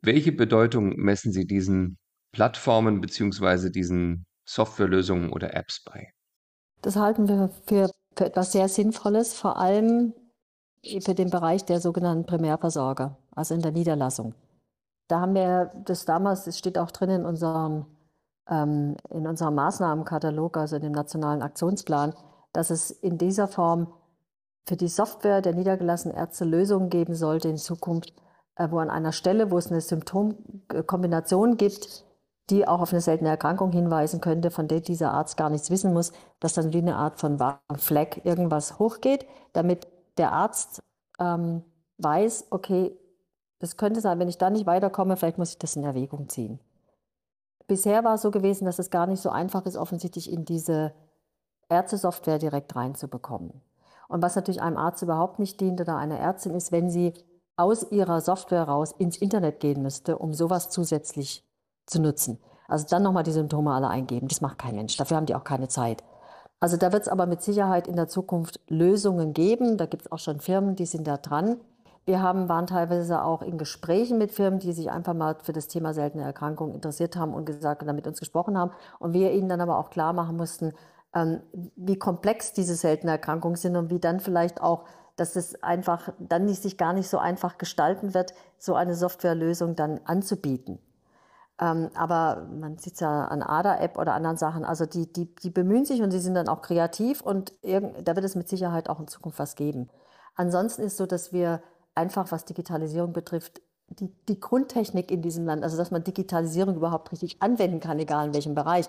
Welche 0.00 0.30
Bedeutung 0.30 0.94
messen 0.94 1.32
Sie 1.32 1.44
diesen 1.44 1.98
Plattformen 2.30 3.00
beziehungsweise 3.00 3.72
diesen 3.72 4.26
Softwarelösungen 4.44 5.30
oder 5.30 5.54
Apps 5.54 5.82
bei? 5.82 6.12
Das 6.82 6.94
halten 6.94 7.26
wir 7.26 7.50
für, 7.66 7.90
für 8.16 8.26
etwas 8.26 8.52
sehr 8.52 8.68
Sinnvolles, 8.68 9.34
vor 9.34 9.58
allem 9.58 10.14
für 10.84 11.14
den 11.14 11.30
Bereich 11.30 11.64
der 11.64 11.80
sogenannten 11.80 12.26
Primärversorger, 12.26 13.18
also 13.32 13.56
in 13.56 13.60
der 13.60 13.72
Niederlassung. 13.72 14.34
Da 15.08 15.20
haben 15.20 15.34
wir 15.34 15.72
das 15.84 16.04
damals, 16.04 16.46
es 16.46 16.58
steht 16.58 16.78
auch 16.78 16.90
drin 16.90 17.10
in 17.10 17.24
unserem, 17.24 17.86
ähm, 18.48 18.96
in 19.10 19.26
unserem 19.26 19.54
Maßnahmenkatalog, 19.54 20.56
also 20.56 20.76
in 20.76 20.82
dem 20.82 20.92
nationalen 20.92 21.42
Aktionsplan, 21.42 22.14
dass 22.52 22.70
es 22.70 22.90
in 22.90 23.18
dieser 23.18 23.48
Form 23.48 23.92
für 24.66 24.76
die 24.76 24.88
Software 24.88 25.40
der 25.40 25.54
niedergelassenen 25.54 26.16
Ärzte 26.16 26.44
Lösungen 26.44 26.90
geben 26.90 27.14
sollte 27.14 27.48
in 27.48 27.56
Zukunft, 27.56 28.12
äh, 28.56 28.70
wo 28.70 28.78
an 28.78 28.90
einer 28.90 29.12
Stelle, 29.12 29.50
wo 29.50 29.56
es 29.56 29.70
eine 29.70 29.80
Symptomkombination 29.80 31.56
gibt, 31.56 32.04
die 32.50 32.68
auch 32.68 32.80
auf 32.80 32.92
eine 32.92 33.00
seltene 33.00 33.30
Erkrankung 33.30 33.72
hinweisen 33.72 34.20
könnte, 34.20 34.50
von 34.50 34.68
der 34.68 34.80
dieser 34.80 35.12
Arzt 35.12 35.36
gar 35.36 35.50
nichts 35.50 35.70
wissen 35.70 35.92
muss, 35.92 36.12
dass 36.40 36.54
dann 36.54 36.72
wie 36.72 36.78
eine 36.78 36.96
Art 36.96 37.18
von 37.18 37.38
Fleck 37.76 38.22
irgendwas 38.24 38.78
hochgeht, 38.78 39.26
damit 39.52 39.86
der 40.18 40.32
Arzt 40.32 40.82
ähm, 41.18 41.62
weiß, 41.98 42.48
okay, 42.50 42.98
das 43.58 43.76
könnte 43.76 44.00
sein, 44.00 44.18
wenn 44.18 44.28
ich 44.28 44.38
da 44.38 44.50
nicht 44.50 44.66
weiterkomme, 44.66 45.16
vielleicht 45.16 45.38
muss 45.38 45.50
ich 45.50 45.58
das 45.58 45.76
in 45.76 45.84
Erwägung 45.84 46.28
ziehen. 46.28 46.60
Bisher 47.66 48.04
war 48.04 48.14
es 48.14 48.22
so 48.22 48.30
gewesen, 48.30 48.64
dass 48.64 48.78
es 48.78 48.90
gar 48.90 49.06
nicht 49.06 49.20
so 49.20 49.30
einfach 49.30 49.66
ist, 49.66 49.76
offensichtlich 49.76 50.32
in 50.32 50.44
diese 50.44 50.94
Ärztesoftware 51.68 52.38
direkt 52.38 52.74
reinzubekommen. 52.74 53.60
Und 54.08 54.22
was 54.22 54.36
natürlich 54.36 54.62
einem 54.62 54.78
Arzt 54.78 55.02
überhaupt 55.02 55.38
nicht 55.38 55.60
dient 55.60 55.80
oder 55.80 55.96
einer 55.96 56.18
Ärztin 56.18 56.54
ist, 56.54 56.72
wenn 56.72 56.88
sie 56.88 57.12
aus 57.56 57.90
ihrer 57.90 58.20
Software 58.20 58.64
raus 58.64 58.94
ins 58.96 59.18
Internet 59.18 59.60
gehen 59.60 59.82
müsste, 59.82 60.16
um 60.16 60.32
sowas 60.32 60.70
zusätzlich 60.70 61.44
zu 61.86 62.00
nutzen. 62.00 62.38
Also 62.68 62.86
dann 62.88 63.02
nochmal 63.02 63.24
die 63.24 63.32
Symptome 63.32 63.72
alle 63.72 63.88
eingeben. 63.88 64.28
Das 64.28 64.40
macht 64.40 64.58
kein 64.58 64.76
Mensch. 64.76 64.96
Dafür 64.96 65.16
haben 65.16 65.26
die 65.26 65.34
auch 65.34 65.44
keine 65.44 65.68
Zeit. 65.68 66.04
Also 66.60 66.76
da 66.76 66.92
wird 66.92 67.02
es 67.02 67.08
aber 67.08 67.26
mit 67.26 67.42
Sicherheit 67.42 67.86
in 67.86 67.96
der 67.96 68.08
Zukunft 68.08 68.60
Lösungen 68.68 69.32
geben. 69.32 69.76
Da 69.76 69.86
gibt 69.86 70.06
es 70.06 70.12
auch 70.12 70.18
schon 70.18 70.40
Firmen, 70.40 70.76
die 70.76 70.86
sind 70.86 71.06
da 71.06 71.16
dran. 71.16 71.60
Wir 72.08 72.22
haben, 72.22 72.48
waren 72.48 72.66
teilweise 72.66 73.22
auch 73.22 73.42
in 73.42 73.58
Gesprächen 73.58 74.16
mit 74.16 74.32
Firmen, 74.32 74.60
die 74.60 74.72
sich 74.72 74.90
einfach 74.90 75.12
mal 75.12 75.36
für 75.42 75.52
das 75.52 75.68
Thema 75.68 75.92
seltene 75.92 76.24
Erkrankungen 76.24 76.74
interessiert 76.74 77.16
haben 77.16 77.34
und 77.34 77.44
gesagt 77.44 77.82
und 77.82 77.94
mit 77.94 78.06
uns 78.06 78.18
gesprochen 78.18 78.56
haben. 78.56 78.70
Und 78.98 79.12
wir 79.12 79.30
ihnen 79.32 79.50
dann 79.50 79.60
aber 79.60 79.76
auch 79.76 79.90
klar 79.90 80.14
machen 80.14 80.38
mussten, 80.38 80.72
ähm, 81.14 81.42
wie 81.76 81.98
komplex 81.98 82.54
diese 82.54 82.76
seltenen 82.76 83.12
Erkrankungen 83.12 83.56
sind 83.56 83.76
und 83.76 83.90
wie 83.90 83.98
dann 83.98 84.20
vielleicht 84.20 84.62
auch, 84.62 84.86
dass 85.16 85.36
es 85.36 85.62
einfach 85.62 86.08
dann 86.18 86.46
nicht, 86.46 86.62
sich 86.62 86.78
gar 86.78 86.94
nicht 86.94 87.10
so 87.10 87.18
einfach 87.18 87.58
gestalten 87.58 88.14
wird, 88.14 88.32
so 88.56 88.74
eine 88.74 88.94
Softwarelösung 88.94 89.76
dann 89.76 90.00
anzubieten. 90.06 90.78
Ähm, 91.60 91.90
aber 91.94 92.48
man 92.58 92.78
sieht 92.78 92.94
es 92.94 93.00
ja 93.00 93.26
an 93.26 93.42
ADA-App 93.42 93.98
oder 93.98 94.14
anderen 94.14 94.38
Sachen, 94.38 94.64
also 94.64 94.86
die, 94.86 95.12
die, 95.12 95.34
die 95.34 95.50
bemühen 95.50 95.84
sich 95.84 96.00
und 96.00 96.10
sie 96.10 96.20
sind 96.20 96.36
dann 96.36 96.48
auch 96.48 96.62
kreativ 96.62 97.20
und 97.20 97.52
da 97.62 98.16
wird 98.16 98.24
es 98.24 98.34
mit 98.34 98.48
Sicherheit 98.48 98.88
auch 98.88 98.98
in 98.98 99.08
Zukunft 99.08 99.38
was 99.38 99.56
geben. 99.56 99.90
Ansonsten 100.36 100.80
ist 100.84 100.96
so, 100.96 101.04
dass 101.04 101.34
wir 101.34 101.60
einfach, 101.98 102.32
was 102.32 102.44
Digitalisierung 102.44 103.12
betrifft, 103.12 103.60
die, 103.88 104.08
die 104.28 104.40
Grundtechnik 104.40 105.10
in 105.10 105.22
diesem 105.22 105.46
Land, 105.46 105.64
also 105.64 105.76
dass 105.76 105.90
man 105.90 106.04
Digitalisierung 106.04 106.76
überhaupt 106.76 107.10
richtig 107.12 107.42
anwenden 107.42 107.80
kann, 107.80 107.98
egal 107.98 108.28
in 108.28 108.34
welchem 108.34 108.54
Bereich, 108.54 108.86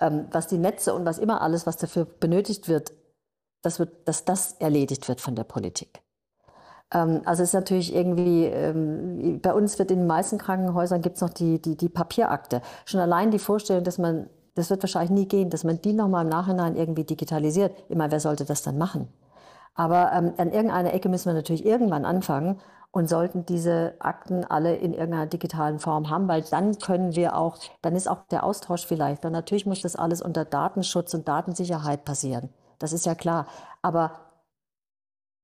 ähm, 0.00 0.26
was 0.30 0.46
die 0.46 0.58
Netze 0.58 0.94
und 0.94 1.04
was 1.04 1.18
immer 1.18 1.40
alles, 1.42 1.66
was 1.66 1.76
dafür 1.76 2.04
benötigt 2.04 2.68
wird, 2.68 2.92
das 3.62 3.78
wird, 3.78 4.08
dass 4.08 4.24
das 4.24 4.52
erledigt 4.52 5.08
wird 5.08 5.20
von 5.20 5.34
der 5.34 5.44
Politik. 5.44 6.02
Ähm, 6.92 7.22
also 7.24 7.42
ist 7.42 7.52
natürlich 7.52 7.94
irgendwie, 7.94 8.46
ähm, 8.46 9.40
bei 9.42 9.52
uns 9.52 9.78
wird 9.78 9.90
in 9.90 9.98
den 9.98 10.06
meisten 10.06 10.38
Krankenhäusern 10.38 11.02
gibt 11.02 11.16
es 11.16 11.22
noch 11.22 11.30
die, 11.30 11.60
die, 11.60 11.76
die 11.76 11.88
Papierakte. 11.88 12.62
Schon 12.84 13.00
allein 13.00 13.30
die 13.30 13.38
Vorstellung, 13.38 13.84
dass 13.84 13.98
man, 13.98 14.30
das 14.54 14.70
wird 14.70 14.82
wahrscheinlich 14.82 15.10
nie 15.10 15.28
gehen, 15.28 15.50
dass 15.50 15.64
man 15.64 15.80
die 15.82 15.92
nochmal 15.92 16.24
im 16.24 16.30
Nachhinein 16.30 16.76
irgendwie 16.76 17.04
digitalisiert. 17.04 17.72
Immer, 17.88 18.10
wer 18.10 18.20
sollte 18.20 18.44
das 18.44 18.62
dann 18.62 18.78
machen? 18.78 19.08
Aber 19.78 20.10
ähm, 20.12 20.34
an 20.38 20.50
irgendeiner 20.50 20.92
Ecke 20.92 21.08
müssen 21.08 21.26
wir 21.26 21.34
natürlich 21.34 21.64
irgendwann 21.64 22.04
anfangen 22.04 22.58
und 22.90 23.08
sollten 23.08 23.46
diese 23.46 23.94
Akten 24.00 24.44
alle 24.44 24.74
in 24.74 24.92
irgendeiner 24.92 25.26
digitalen 25.26 25.78
Form 25.78 26.10
haben, 26.10 26.26
weil 26.26 26.42
dann 26.42 26.78
können 26.78 27.14
wir 27.14 27.36
auch, 27.36 27.58
dann 27.80 27.94
ist 27.94 28.08
auch 28.08 28.26
der 28.26 28.42
Austausch 28.42 28.84
vielleicht. 28.84 29.24
Und 29.24 29.30
natürlich 29.30 29.66
muss 29.66 29.80
das 29.80 29.94
alles 29.94 30.20
unter 30.20 30.44
Datenschutz 30.44 31.14
und 31.14 31.28
Datensicherheit 31.28 32.04
passieren. 32.04 32.48
Das 32.80 32.92
ist 32.92 33.06
ja 33.06 33.14
klar. 33.14 33.46
Aber 33.80 34.14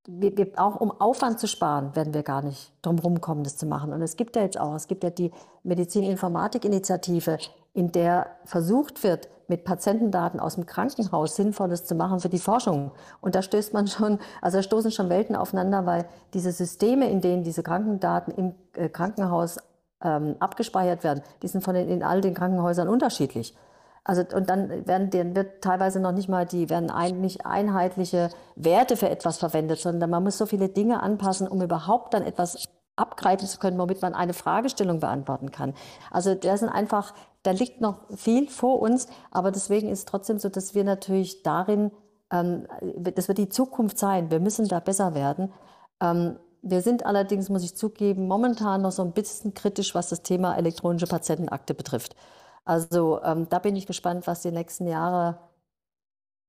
wir, 0.09 0.37
wir, 0.37 0.51
auch 0.57 0.80
um 0.80 0.91
Aufwand 0.91 1.39
zu 1.39 1.47
sparen, 1.47 1.95
werden 1.95 2.12
wir 2.12 2.24
gar 2.24 2.43
nicht 2.43 2.72
drum 2.82 2.99
rumkommen, 2.99 3.45
das 3.45 3.57
zu 3.57 3.66
machen. 3.66 3.93
Und 3.93 4.03
es 4.03 4.16
gibt 4.16 4.35
ja 4.35 4.43
jetzt 4.43 4.59
auch, 4.59 4.74
es 4.74 4.89
gibt 4.89 5.05
ja 5.05 5.11
die 5.11 5.30
Medizininformatik-Initiative, 5.62 7.39
in 7.72 7.93
der 7.93 8.26
versucht 8.47 9.05
wird, 9.05 9.28
mit 9.49 9.64
Patientendaten 9.64 10.40
aus 10.40 10.55
dem 10.55 10.66
Krankenhaus 10.66 11.36
Sinnvolles 11.36 11.84
zu 11.84 11.95
machen 11.95 12.20
für 12.20 12.28
die 12.28 12.38
Forschung. 12.38 12.92
Und 13.20 13.34
da 13.34 13.42
stößt 13.42 13.74
man 13.74 13.86
schon, 13.86 14.18
also 14.40 14.59
da 14.59 14.62
stoßen 14.62 14.90
schon 14.90 15.09
Welten 15.09 15.36
aufeinander, 15.36 15.86
weil 15.86 16.07
diese 16.32 16.53
Systeme, 16.53 17.11
in 17.11 17.20
denen 17.20 17.42
diese 17.42 17.62
Krankendaten 17.62 18.34
im 18.34 18.55
äh, 18.74 18.88
Krankenhaus 18.88 19.59
ähm, 20.03 20.36
abgespeichert 20.38 21.05
werden, 21.05 21.22
die 21.42 21.49
sind 21.49 21.62
von 21.62 21.74
den, 21.74 21.88
in 21.88 22.03
all 22.03 22.20
den 22.20 22.34
Krankenhäusern 22.34 22.88
unterschiedlich. 22.88 23.57
Also, 24.05 24.22
und 24.34 24.51
dann 24.51 24.86
werden, 24.86 25.09
dann 25.11 25.34
wird 25.34 25.62
teilweise 25.62 25.99
noch 25.99 26.12
nicht 26.12 26.28
mal 26.28 26.45
die, 26.45 26.68
werden 26.68 26.90
ein, 26.90 27.26
einheitliche 27.42 28.28
Werte 28.55 28.99
für 28.99 29.09
etwas 29.09 29.38
verwendet, 29.38 29.78
sondern 29.78 30.11
man 30.11 30.22
muss 30.22 30.36
so 30.36 30.45
viele 30.45 30.68
Dinge 30.68 31.03
anpassen, 31.03 31.49
um 31.49 31.62
überhaupt 31.62 32.12
dann 32.12 32.22
etwas 32.22 32.68
abgreifen 32.97 33.49
zu 33.49 33.59
können, 33.59 33.78
womit 33.78 34.03
man 34.03 34.14
eine 34.14 34.34
Fragestellung 34.34 35.01
beantworten 35.01 35.51
kann. 35.51 35.72
Also, 36.11 36.34
da 36.34 36.57
sind 36.59 36.68
einfach, 36.68 37.14
da 37.45 37.53
liegt 37.53 37.80
noch 37.80 37.99
viel 38.16 38.49
vor 38.51 38.80
uns, 38.82 39.09
aber 39.30 39.53
deswegen 39.53 39.88
ist 39.90 40.01
es 40.01 40.07
trotzdem 40.07 40.38
so, 40.40 40.49
dass 40.51 40.74
wir 40.74 40.84
natürlich 40.84 41.42
darin, 41.45 41.92
ähm, 42.32 42.66
das 42.99 43.28
wird 43.28 43.38
die 43.38 43.49
Zukunft 43.51 43.99
sein. 43.99 44.30
Wir 44.32 44.40
müssen 44.40 44.68
da 44.68 44.80
besser 44.80 45.14
werden. 45.14 45.53
Ähm, 46.01 46.38
Wir 46.66 46.80
sind 46.82 47.05
allerdings, 47.07 47.51
muss 47.51 47.64
ich 47.64 47.76
zugeben, 47.76 48.26
momentan 48.28 48.82
noch 48.82 48.92
so 48.92 49.03
ein 49.03 49.12
bisschen 49.12 49.53
kritisch, 49.55 49.95
was 49.95 50.09
das 50.09 50.22
Thema 50.22 50.57
elektronische 50.57 51.07
Patientenakte 51.07 51.74
betrifft. 51.74 52.16
Also 52.64 53.22
ähm, 53.22 53.49
da 53.51 53.59
bin 53.61 53.76
ich 53.76 53.86
gespannt, 53.86 54.26
was 54.26 54.42
die 54.42 54.51
nächsten 54.53 54.86
Jahre, 54.88 55.38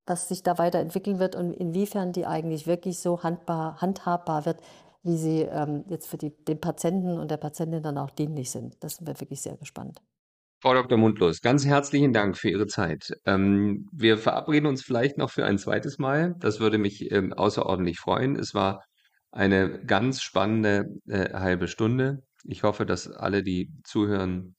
was 0.08 0.28
sich 0.30 0.44
da 0.44 0.58
weiterentwickeln 0.58 1.20
wird 1.20 1.36
und 1.36 1.54
inwiefern 1.54 2.12
die 2.14 2.26
eigentlich 2.26 2.68
wirklich 2.68 3.00
so 3.00 3.24
handbar, 3.24 3.82
handhabbar 3.82 4.46
wird, 4.46 4.62
wie 5.04 5.18
sie 5.18 5.42
ähm, 5.44 5.84
jetzt 5.90 6.08
für 6.08 6.18
die, 6.18 6.32
den 6.46 6.60
Patienten 6.62 7.20
und 7.20 7.30
der 7.32 7.38
Patientin 7.38 7.84
dann 7.84 7.98
auch 7.98 8.12
dienlich 8.12 8.52
sind. 8.52 8.84
Das 8.84 8.96
sind 8.98 9.08
wir 9.08 9.20
wirklich 9.20 9.42
sehr 9.42 9.58
gespannt. 9.58 10.02
Frau 10.66 10.74
Dr. 10.74 10.98
Mundlos, 10.98 11.42
ganz 11.42 11.64
herzlichen 11.64 12.12
Dank 12.12 12.36
für 12.40 12.50
Ihre 12.50 12.66
Zeit. 12.66 13.14
Ähm, 13.26 13.88
wir 13.92 14.18
verabreden 14.18 14.66
uns 14.66 14.82
vielleicht 14.82 15.16
noch 15.16 15.30
für 15.30 15.46
ein 15.46 15.60
zweites 15.60 16.00
Mal. 16.00 16.34
Das 16.40 16.60
würde 16.60 16.80
mich 16.80 17.12
ähm, 17.12 17.34
außerordentlich 17.34 18.00
freuen. 18.00 18.36
Es 18.36 18.56
war 18.56 18.84
eine 19.30 19.86
ganz 19.86 20.24
spannende 20.24 20.88
äh, 21.08 21.32
halbe 21.36 21.68
Stunde. 21.68 22.24
Ich 22.46 22.64
hoffe, 22.64 22.88
dass 22.88 23.08
alle, 23.08 23.44
die 23.44 23.70
zuhören, 23.84 24.56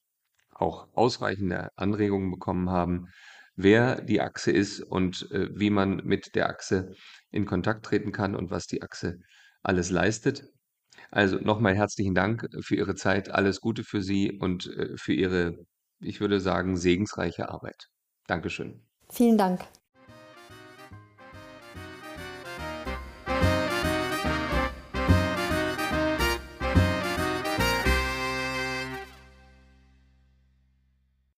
auch 0.52 0.86
ausreichende 0.94 1.70
Anregungen 1.74 2.30
bekommen 2.30 2.70
haben, 2.70 3.08
wer 3.56 4.00
die 4.00 4.20
Achse 4.20 4.52
ist 4.52 4.80
und 4.82 5.28
äh, 5.32 5.48
wie 5.58 5.70
man 5.70 6.02
mit 6.04 6.36
der 6.36 6.50
Achse 6.50 6.92
in 7.32 7.46
Kontakt 7.46 7.84
treten 7.84 8.12
kann 8.12 8.36
und 8.36 8.52
was 8.52 8.68
die 8.68 8.80
Achse 8.80 9.16
alles 9.64 9.90
leistet. 9.90 10.44
Also 11.10 11.38
nochmal 11.38 11.74
herzlichen 11.74 12.14
Dank 12.14 12.46
für 12.60 12.76
Ihre 12.76 12.94
Zeit, 12.94 13.28
alles 13.28 13.60
Gute 13.60 13.82
für 13.82 14.02
Sie 14.02 14.38
und 14.38 14.68
äh, 14.68 14.96
für 14.96 15.12
Ihre, 15.12 15.66
ich 16.00 16.20
würde 16.20 16.40
sagen, 16.40 16.76
segensreiche 16.76 17.48
Arbeit. 17.48 17.88
Dankeschön. 18.26 18.86
Vielen 19.10 19.38
Dank. 19.38 19.66